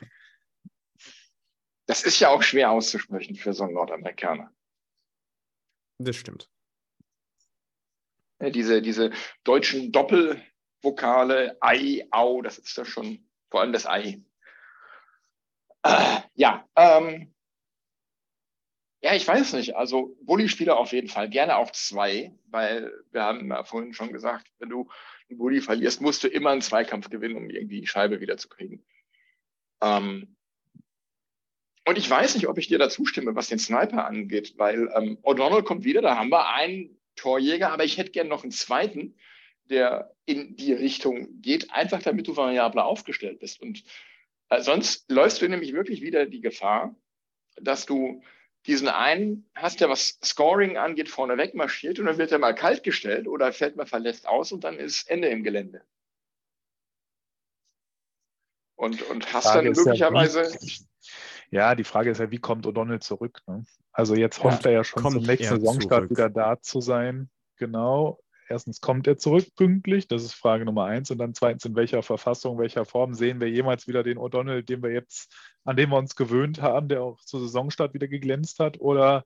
das 1.86 2.02
ist 2.04 2.20
ja 2.20 2.28
auch 2.28 2.42
schwer 2.42 2.70
auszusprechen 2.70 3.34
für 3.36 3.52
so 3.54 3.64
einen 3.64 3.74
Nordamerikaner. 3.74 4.52
Das 5.98 6.16
stimmt. 6.16 6.48
Ja, 8.40 8.50
diese, 8.50 8.82
diese 8.82 9.12
deutschen 9.44 9.92
Doppelvokale, 9.92 11.56
Ei, 11.60 12.06
Au, 12.10 12.42
das 12.42 12.58
ist 12.58 12.76
doch 12.76 12.86
schon 12.86 13.28
vor 13.50 13.60
allem 13.60 13.72
das 13.72 13.86
Ei. 13.86 14.20
Äh, 15.84 16.20
ja, 16.34 16.68
ähm, 16.76 17.31
ja, 19.02 19.14
ich 19.14 19.26
weiß 19.26 19.54
nicht. 19.54 19.74
Also 19.76 20.16
Bulli-Spieler 20.22 20.76
auf 20.76 20.92
jeden 20.92 21.08
Fall, 21.08 21.28
gerne 21.28 21.56
auch 21.56 21.72
zwei, 21.72 22.32
weil 22.46 22.92
wir 23.10 23.22
haben 23.22 23.48
ja 23.48 23.64
vorhin 23.64 23.92
schon 23.92 24.12
gesagt, 24.12 24.46
wenn 24.58 24.68
du 24.68 24.88
einen 25.28 25.38
Bulli 25.38 25.60
verlierst, 25.60 26.00
musst 26.00 26.22
du 26.22 26.28
immer 26.28 26.50
einen 26.50 26.62
Zweikampf 26.62 27.10
gewinnen, 27.10 27.36
um 27.36 27.50
irgendwie 27.50 27.80
die 27.80 27.86
Scheibe 27.86 28.20
wieder 28.20 28.36
zu 28.36 28.48
kriegen. 28.48 28.84
Ähm, 29.82 30.36
und 31.84 31.98
ich 31.98 32.08
weiß 32.08 32.36
nicht, 32.36 32.46
ob 32.46 32.58
ich 32.58 32.68
dir 32.68 32.78
da 32.78 32.88
zustimme, 32.88 33.34
was 33.34 33.48
den 33.48 33.58
Sniper 33.58 34.06
angeht, 34.06 34.54
weil 34.56 34.88
ähm, 34.94 35.18
O'Donnell 35.22 35.64
kommt 35.64 35.82
wieder, 35.82 36.00
da 36.00 36.16
haben 36.16 36.30
wir 36.30 36.54
einen 36.54 36.96
Torjäger, 37.16 37.72
aber 37.72 37.84
ich 37.84 37.98
hätte 37.98 38.12
gern 38.12 38.28
noch 38.28 38.44
einen 38.44 38.52
zweiten, 38.52 39.16
der 39.64 40.14
in 40.26 40.54
die 40.54 40.72
Richtung 40.72 41.40
geht, 41.40 41.72
einfach 41.72 42.00
damit 42.02 42.28
du 42.28 42.36
variabler 42.36 42.84
aufgestellt 42.84 43.40
bist. 43.40 43.60
Und 43.60 43.82
äh, 44.48 44.60
sonst 44.60 45.10
läufst 45.10 45.42
du 45.42 45.48
nämlich 45.48 45.72
wirklich 45.72 46.02
wieder 46.02 46.26
die 46.26 46.40
Gefahr, 46.40 46.94
dass 47.56 47.84
du 47.84 48.22
diesen 48.66 48.88
einen 48.88 49.48
hast, 49.54 49.80
der 49.80 49.88
was 49.88 50.18
Scoring 50.22 50.76
angeht, 50.76 51.08
vorne 51.08 51.36
weg 51.36 51.54
marschiert 51.54 51.98
und 51.98 52.06
dann 52.06 52.18
wird 52.18 52.32
er 52.32 52.38
mal 52.38 52.54
kalt 52.54 52.84
gestellt 52.84 53.26
oder 53.26 53.52
fällt 53.52 53.76
mal 53.76 53.86
verletzt 53.86 54.26
aus 54.28 54.52
und 54.52 54.64
dann 54.64 54.78
ist 54.78 55.10
Ende 55.10 55.28
im 55.28 55.42
Gelände. 55.42 55.82
Und, 58.76 59.02
und 59.02 59.32
hast 59.32 59.44
Frage 59.44 59.64
dann 59.64 59.72
ist 59.72 59.78
ja, 59.78 59.84
möglicherweise. 59.84 60.58
Ja, 61.50 61.74
die 61.74 61.84
Frage 61.84 62.10
ist 62.10 62.18
ja, 62.18 62.30
wie 62.30 62.38
kommt 62.38 62.66
O'Donnell 62.66 63.00
zurück? 63.00 63.40
Ne? 63.46 63.64
Also 63.92 64.14
jetzt 64.14 64.38
Ja, 64.38 64.44
hofft 64.44 64.64
er 64.64 64.72
ja 64.72 64.84
schon 64.84 65.02
zum 65.02 65.22
nächsten 65.22 65.60
Saisonstart 65.60 66.04
zurück? 66.04 66.10
wieder 66.10 66.30
da 66.30 66.60
zu 66.60 66.80
sein. 66.80 67.30
Genau. 67.56 68.18
Erstens 68.48 68.80
kommt 68.80 69.06
er 69.06 69.18
zurück 69.18 69.46
pünktlich, 69.56 70.08
das 70.08 70.24
ist 70.24 70.34
Frage 70.34 70.64
Nummer 70.64 70.84
eins. 70.84 71.10
Und 71.10 71.18
dann 71.18 71.34
zweitens, 71.34 71.64
in 71.64 71.74
welcher 71.74 72.02
Verfassung, 72.02 72.58
welcher 72.58 72.84
Form 72.84 73.14
sehen 73.14 73.40
wir 73.40 73.48
jemals 73.48 73.86
wieder 73.86 74.02
den 74.02 74.18
O'Donnell, 74.18 74.62
den 74.62 74.82
wir 74.82 74.90
jetzt, 74.90 75.34
an 75.64 75.76
den 75.76 75.90
wir 75.90 75.96
uns 75.96 76.16
gewöhnt 76.16 76.60
haben, 76.60 76.88
der 76.88 77.02
auch 77.02 77.20
zu 77.20 77.38
Saisonstart 77.38 77.94
wieder 77.94 78.08
geglänzt 78.08 78.58
hat? 78.58 78.80
Oder 78.80 79.24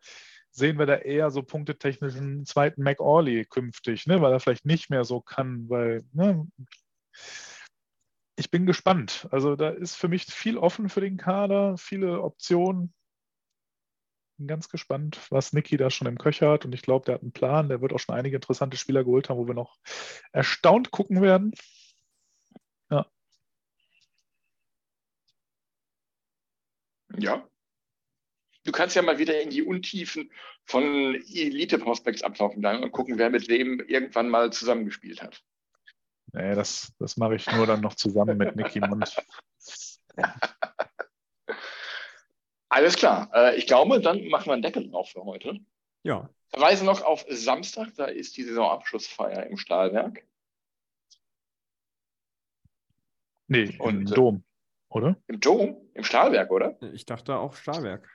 sehen 0.50 0.78
wir 0.78 0.86
da 0.86 0.96
eher 0.96 1.30
so 1.30 1.42
punktetechnischen 1.42 2.46
zweiten 2.46 2.82
McAuley 2.82 3.44
künftig, 3.44 4.06
ne? 4.06 4.22
weil 4.22 4.32
er 4.32 4.40
vielleicht 4.40 4.64
nicht 4.64 4.88
mehr 4.88 5.04
so 5.04 5.20
kann, 5.20 5.68
weil 5.68 6.04
ne? 6.12 6.46
ich 8.36 8.50
bin 8.50 8.64
gespannt. 8.64 9.28
Also 9.30 9.56
da 9.56 9.70
ist 9.70 9.96
für 9.96 10.08
mich 10.08 10.24
viel 10.24 10.56
offen 10.56 10.88
für 10.88 11.00
den 11.00 11.16
Kader, 11.16 11.76
viele 11.76 12.22
Optionen. 12.22 12.94
Bin 14.38 14.48
ganz 14.48 14.68
gespannt, 14.68 15.18
was 15.30 15.52
Niki 15.52 15.76
da 15.76 15.90
schon 15.90 16.06
im 16.06 16.18
Köcher 16.18 16.50
hat 16.50 16.64
und 16.64 16.74
ich 16.74 16.82
glaube, 16.82 17.06
der 17.06 17.14
hat 17.14 17.22
einen 17.22 17.32
Plan. 17.32 17.68
Der 17.68 17.80
wird 17.80 17.92
auch 17.92 17.98
schon 17.98 18.14
einige 18.14 18.36
interessante 18.36 18.76
Spieler 18.76 19.02
geholt 19.02 19.28
haben, 19.28 19.38
wo 19.38 19.46
wir 19.46 19.54
noch 19.54 19.78
erstaunt 20.32 20.90
gucken 20.90 21.22
werden. 21.22 21.52
Ja. 22.90 23.06
Ja. 27.18 27.48
Du 28.64 28.72
kannst 28.72 28.96
ja 28.96 29.02
mal 29.02 29.18
wieder 29.18 29.40
in 29.40 29.50
die 29.50 29.62
Untiefen 29.62 30.30
von 30.64 30.82
Elite-Prospects 31.14 32.22
abtauchen 32.22 32.60
bleiben 32.60 32.82
und 32.82 32.92
gucken, 32.92 33.16
wer 33.16 33.30
mit 33.30 33.48
wem 33.48 33.80
irgendwann 33.80 34.28
mal 34.28 34.52
zusammengespielt 34.52 35.22
hat. 35.22 35.42
Nee, 36.32 36.54
das, 36.54 36.92
das 36.98 37.16
mache 37.16 37.36
ich 37.36 37.50
nur 37.52 37.66
dann 37.66 37.80
noch 37.80 37.94
zusammen 37.94 38.36
mit 38.36 38.56
Niki 38.56 38.80
Mund. 38.80 39.16
Alles 42.76 42.94
klar. 42.94 43.30
Äh, 43.32 43.56
ich 43.56 43.66
glaube, 43.66 44.02
dann 44.02 44.28
machen 44.28 44.48
wir 44.48 44.52
einen 44.52 44.60
Deckel 44.60 44.90
drauf 44.90 45.08
für 45.08 45.24
heute. 45.24 45.60
Ja. 46.02 46.28
Verweise 46.50 46.84
noch 46.84 47.00
auf 47.00 47.24
Samstag, 47.30 47.94
da 47.96 48.04
ist 48.04 48.36
die 48.36 48.42
Saisonabschlussfeier 48.42 49.46
im 49.46 49.56
Stahlwerk. 49.56 50.26
Nee, 53.48 53.74
Und, 53.78 53.94
im 53.94 54.02
äh, 54.02 54.14
Dom, 54.14 54.44
oder? 54.90 55.16
Im 55.26 55.40
Dom? 55.40 55.88
Im 55.94 56.04
Stahlwerk, 56.04 56.50
oder? 56.50 56.76
Ich 56.92 57.06
dachte 57.06 57.36
auch 57.36 57.54
Stahlwerk. 57.54 58.10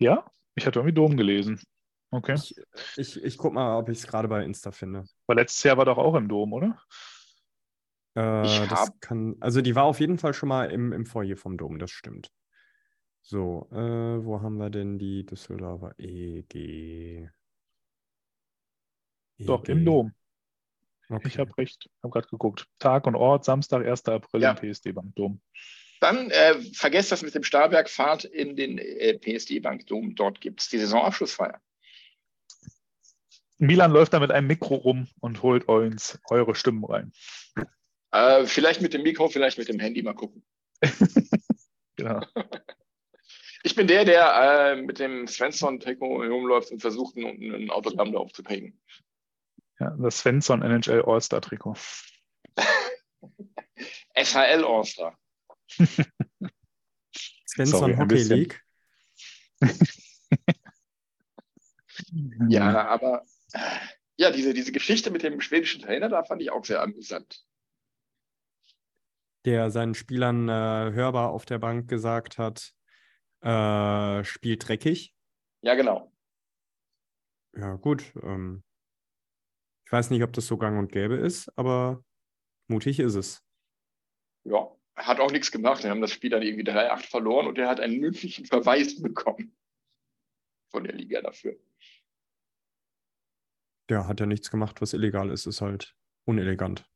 Ja? 0.00 0.28
Ich 0.56 0.66
hatte 0.66 0.80
irgendwie 0.80 0.94
Dom 0.94 1.16
gelesen. 1.16 1.62
Okay. 2.10 2.34
Ich, 2.34 2.56
ich, 2.96 3.22
ich 3.22 3.38
guck 3.38 3.52
mal, 3.52 3.78
ob 3.78 3.90
ich 3.90 3.98
es 3.98 4.08
gerade 4.08 4.26
bei 4.26 4.42
Insta 4.42 4.72
finde. 4.72 5.04
Aber 5.28 5.36
letztes 5.36 5.62
Jahr 5.62 5.76
war 5.76 5.84
doch 5.84 5.98
auch 5.98 6.16
im 6.16 6.26
Dom, 6.26 6.52
oder? 6.52 6.82
Äh, 8.16 8.44
Ich 8.44 8.68
das 8.68 8.90
kann, 8.98 9.36
also 9.38 9.60
die 9.60 9.76
war 9.76 9.84
auf 9.84 10.00
jeden 10.00 10.18
Fall 10.18 10.34
schon 10.34 10.48
mal 10.48 10.68
im, 10.72 10.92
im 10.92 11.06
Foyer 11.06 11.36
vom 11.36 11.56
Dom, 11.56 11.78
das 11.78 11.92
stimmt. 11.92 12.32
So, 13.22 13.68
äh, 13.72 13.76
wo 14.24 14.40
haben 14.40 14.56
wir 14.56 14.70
denn 14.70 14.98
die 14.98 15.24
Düsseldorfer 15.24 15.94
EG? 15.98 17.28
Doch, 19.38 19.62
EG. 19.64 19.72
im 19.72 19.84
Dom. 19.84 20.12
Okay. 21.08 21.28
Ich 21.28 21.38
habe 21.38 21.56
recht. 21.58 21.88
habe 22.02 22.12
gerade 22.12 22.28
geguckt. 22.28 22.66
Tag 22.78 23.06
und 23.06 23.16
Ort, 23.16 23.44
Samstag, 23.44 23.84
1. 23.86 24.04
April 24.06 24.42
Ja. 24.42 24.52
im 24.52 24.56
PSD 24.56 24.92
Bank 24.92 25.14
Dom. 25.16 25.40
Dann 26.00 26.30
äh, 26.30 26.54
vergesst 26.72 27.12
das 27.12 27.22
mit 27.22 27.34
dem 27.34 27.42
Stahlwerk, 27.42 27.90
fahrt 27.90 28.24
in 28.24 28.56
den 28.56 28.78
äh, 28.78 29.18
PSD-Bank-Dom. 29.18 30.14
Dort 30.14 30.40
gibt 30.40 30.62
es 30.62 30.68
die 30.70 30.78
Saisonabschlussfeier. 30.78 31.60
Milan 33.58 33.92
läuft 33.92 34.14
da 34.14 34.20
mit 34.20 34.30
einem 34.30 34.46
Mikro 34.46 34.76
rum 34.76 35.08
und 35.20 35.42
holt 35.42 35.68
uns 35.68 36.18
eure 36.30 36.54
Stimmen 36.54 36.84
rein. 36.86 37.12
Äh, 38.12 38.46
vielleicht 38.46 38.80
mit 38.80 38.94
dem 38.94 39.02
Mikro, 39.02 39.28
vielleicht 39.28 39.58
mit 39.58 39.68
dem 39.68 39.78
Handy, 39.78 40.02
mal 40.02 40.14
gucken. 40.14 40.42
Genau. 41.96 42.20
Ich 43.62 43.74
bin 43.74 43.86
der, 43.86 44.04
der 44.04 44.72
äh, 44.72 44.76
mit 44.76 44.98
dem 44.98 45.26
Svensson-Trikot 45.26 46.22
herumläuft 46.24 46.70
und 46.70 46.80
versucht, 46.80 47.16
ein, 47.16 47.24
ein 47.26 47.70
Autogramm 47.70 48.12
drauf 48.12 48.32
zu. 48.32 48.42
Ja, 49.78 49.90
das 49.98 50.18
Svensson 50.18 50.62
NHL 50.62 51.02
All-Star 51.02 51.42
Trikot. 51.42 51.76
SHL 54.16 54.64
All-Star. 54.64 55.18
Svensson 57.46 57.98
Hockey. 57.98 58.22
League. 58.22 58.60
Ja, 62.48 62.88
aber 62.88 63.24
ja, 64.16 64.30
diese, 64.30 64.54
diese 64.54 64.72
Geschichte 64.72 65.10
mit 65.10 65.22
dem 65.22 65.40
schwedischen 65.40 65.82
Trainer, 65.82 66.08
da 66.08 66.24
fand 66.24 66.42
ich 66.42 66.50
auch 66.50 66.64
sehr 66.64 66.82
amüsant. 66.82 67.44
der 69.44 69.70
seinen 69.70 69.94
Spielern 69.94 70.48
äh, 70.48 70.92
hörbar 70.92 71.30
auf 71.30 71.44
der 71.44 71.58
Bank 71.58 71.88
gesagt 71.88 72.38
hat, 72.38 72.72
äh, 73.42 74.24
spielt 74.24 74.68
dreckig. 74.68 75.14
Ja, 75.62 75.74
genau. 75.74 76.12
Ja, 77.56 77.74
gut. 77.74 78.12
Ähm, 78.22 78.62
ich 79.84 79.92
weiß 79.92 80.10
nicht, 80.10 80.22
ob 80.22 80.32
das 80.32 80.46
so 80.46 80.56
gang 80.56 80.78
und 80.78 80.92
gäbe 80.92 81.16
ist, 81.16 81.50
aber 81.58 82.04
mutig 82.68 83.00
ist 83.00 83.14
es. 83.14 83.44
Ja, 84.44 84.70
hat 84.96 85.20
auch 85.20 85.30
nichts 85.30 85.50
gemacht. 85.50 85.82
Wir 85.82 85.90
haben 85.90 86.00
das 86.00 86.12
Spiel 86.12 86.30
dann 86.30 86.42
irgendwie 86.42 86.64
3-8 86.64 87.10
verloren 87.10 87.46
und 87.46 87.58
er 87.58 87.68
hat 87.68 87.80
einen 87.80 87.98
mündlichen 87.98 88.46
Verweis 88.46 89.00
bekommen 89.02 89.56
von 90.70 90.84
der 90.84 90.94
Liga 90.94 91.20
dafür. 91.20 91.56
Der 93.88 94.06
hat 94.06 94.20
ja 94.20 94.26
nichts 94.26 94.50
gemacht, 94.50 94.80
was 94.80 94.92
illegal 94.92 95.30
ist, 95.30 95.46
ist 95.46 95.60
halt 95.60 95.96
unelegant. 96.24 96.88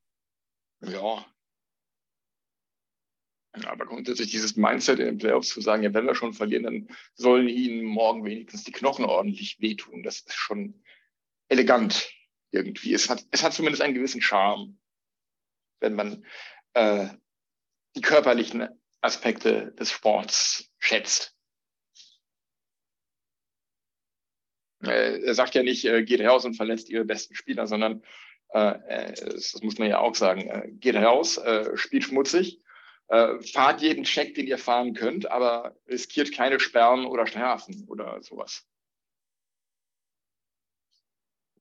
Ja. 0.81 1.27
Aber 3.63 3.87
grundsätzlich 3.87 4.31
dieses 4.31 4.57
Mindset 4.57 4.99
in 4.99 5.07
den 5.07 5.19
Playoffs 5.19 5.49
zu 5.49 5.61
sagen, 5.61 5.85
ja, 5.85 5.95
wenn 5.95 6.07
wir 6.07 6.17
schon 6.17 6.35
verlieren, 6.35 6.65
dann 6.65 6.89
sollen 7.15 7.49
ihnen 7.49 7.85
morgen 7.85 8.25
wenigstens 8.25 8.65
die 8.65 8.73
Knochen 8.73 9.05
ordentlich 9.05 9.61
wehtun. 9.61 10.03
Das 10.03 10.21
ist 10.21 10.35
schon 10.35 10.83
elegant 11.49 12.11
irgendwie. 12.51 12.93
Es 12.93 13.09
hat, 13.09 13.25
es 13.31 13.45
hat 13.45 13.53
zumindest 13.53 13.83
einen 13.83 13.95
gewissen 13.95 14.21
Charme, 14.21 14.77
wenn 15.81 15.95
man 15.95 16.25
äh, 16.73 17.09
die 17.95 18.01
körperlichen 18.01 18.69
Aspekte 19.01 19.73
des 19.73 19.93
Sports 19.93 20.73
schätzt. 20.79 21.37
Äh, 24.83 25.21
er 25.21 25.35
sagt 25.35 25.55
ja 25.55 25.63
nicht, 25.63 25.85
äh, 25.85 26.03
geht 26.03 26.21
raus 26.23 26.45
und 26.45 26.55
verletzt 26.55 26.91
ihre 26.91 27.05
besten 27.05 27.37
Spieler, 27.37 27.69
sondern 27.69 28.03
äh, 28.49 29.13
das, 29.13 29.63
muss 29.63 29.79
man 29.79 29.89
ja 29.89 30.01
auch 30.01 30.17
sagen, 30.17 30.81
geht 30.81 30.97
raus, 30.97 31.39
äh, 31.39 31.77
spielt 31.77 32.03
schmutzig, 32.03 32.61
äh, 33.09 33.41
fahrt 33.41 33.83
jeden 33.83 34.05
Check, 34.05 34.35
den 34.35 34.47
ihr 34.47 34.59
fahren 34.59 34.95
könnt, 34.95 35.31
aber 35.31 35.77
riskiert 35.87 36.33
keine 36.33 36.61
Sperren 36.61 37.07
oder 37.07 37.27
Strafen 37.27 37.85
oder 37.89 38.23
sowas. 38.23 38.67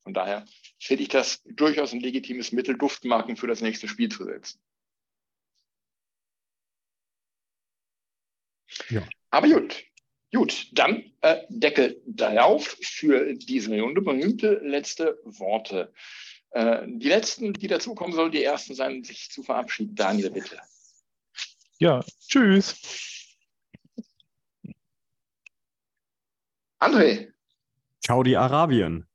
Von 0.04 0.14
daher 0.14 0.46
finde 0.80 1.04
ich 1.04 1.10
das 1.10 1.42
durchaus 1.46 1.94
ein 1.94 2.02
legitimes 2.02 2.52
Mittel, 2.52 2.78
Duftmarken 2.78 3.38
für 3.38 3.48
das 3.48 3.62
nächste 3.62 3.88
Spiel 3.88 4.10
zu 4.10 4.26
setzen. 4.26 4.60
Ja. 8.90 9.08
Aber 9.30 9.48
gut. 9.48 9.84
Gut, 10.34 10.70
dann 10.72 11.12
äh, 11.22 11.44
Deckel 11.50 12.02
drauf 12.08 12.76
für 12.82 13.36
diese 13.36 13.80
Runde. 13.80 14.02
Berühmte 14.02 14.60
letzte 14.64 15.20
Worte. 15.24 15.94
Äh, 16.50 16.88
die 16.88 17.08
letzten, 17.08 17.54
die 17.54 17.68
dazukommen, 17.68 18.16
sollen 18.16 18.32
die 18.32 18.44
ersten 18.44 18.74
sein, 18.74 19.04
sich 19.04 19.30
zu 19.30 19.44
verabschieden. 19.44 19.94
Daniel, 19.96 20.32
bitte. 20.32 20.60
Ja, 21.80 22.04
tschüss. 22.28 22.76
André. 26.80 27.34
Ciao, 28.02 28.24
die 28.24 28.38
Arabien. 28.38 29.08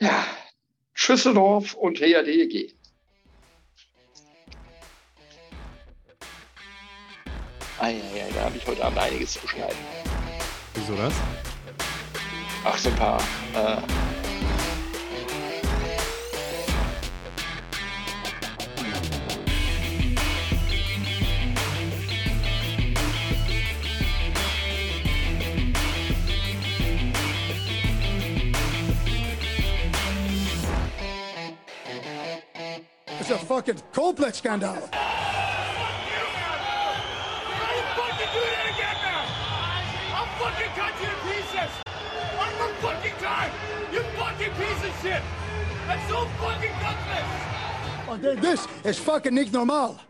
Ja. 0.00 0.24
Schüsseldorf 0.94 1.74
und 1.74 2.00
HADEG. 2.00 2.74
Eieiei, 7.78 8.30
da 8.34 8.44
habe 8.44 8.56
ich 8.56 8.66
heute 8.66 8.84
Abend 8.84 8.98
einiges 8.98 9.34
zu 9.34 9.46
schneiden. 9.46 9.78
Wieso 10.74 10.96
das? 10.96 11.14
Ach, 12.64 12.76
so 12.76 12.88
ein 12.88 12.96
paar. 12.96 13.20
Äh, 13.54 14.07
A 33.30 33.36
fucking 33.36 33.74
Coldplay 33.92 34.34
scandal. 34.34 34.70
How 34.72 34.78
you 37.76 37.82
fucking 37.94 38.30
do 38.32 38.40
that 38.40 38.66
again 38.72 38.96
now? 39.04 39.22
I'll 40.16 40.32
fucking 40.40 40.72
cut 40.74 40.94
you 40.98 41.08
to 41.08 41.16
pieces. 41.28 41.70
One 42.38 42.52
more 42.56 42.72
fucking 42.80 43.16
time. 43.20 43.52
You 43.92 44.00
fucking 44.16 44.52
piece 44.52 44.82
of 44.82 44.94
shit. 45.02 45.22
That's 45.86 46.08
so 46.08 46.24
fucking 46.40 46.74
gutless. 46.80 47.28
Oh, 48.08 48.16
This 48.40 48.66
is 48.84 48.98
fucking 48.98 49.34
nicht 49.34 49.52
normal. 49.52 50.00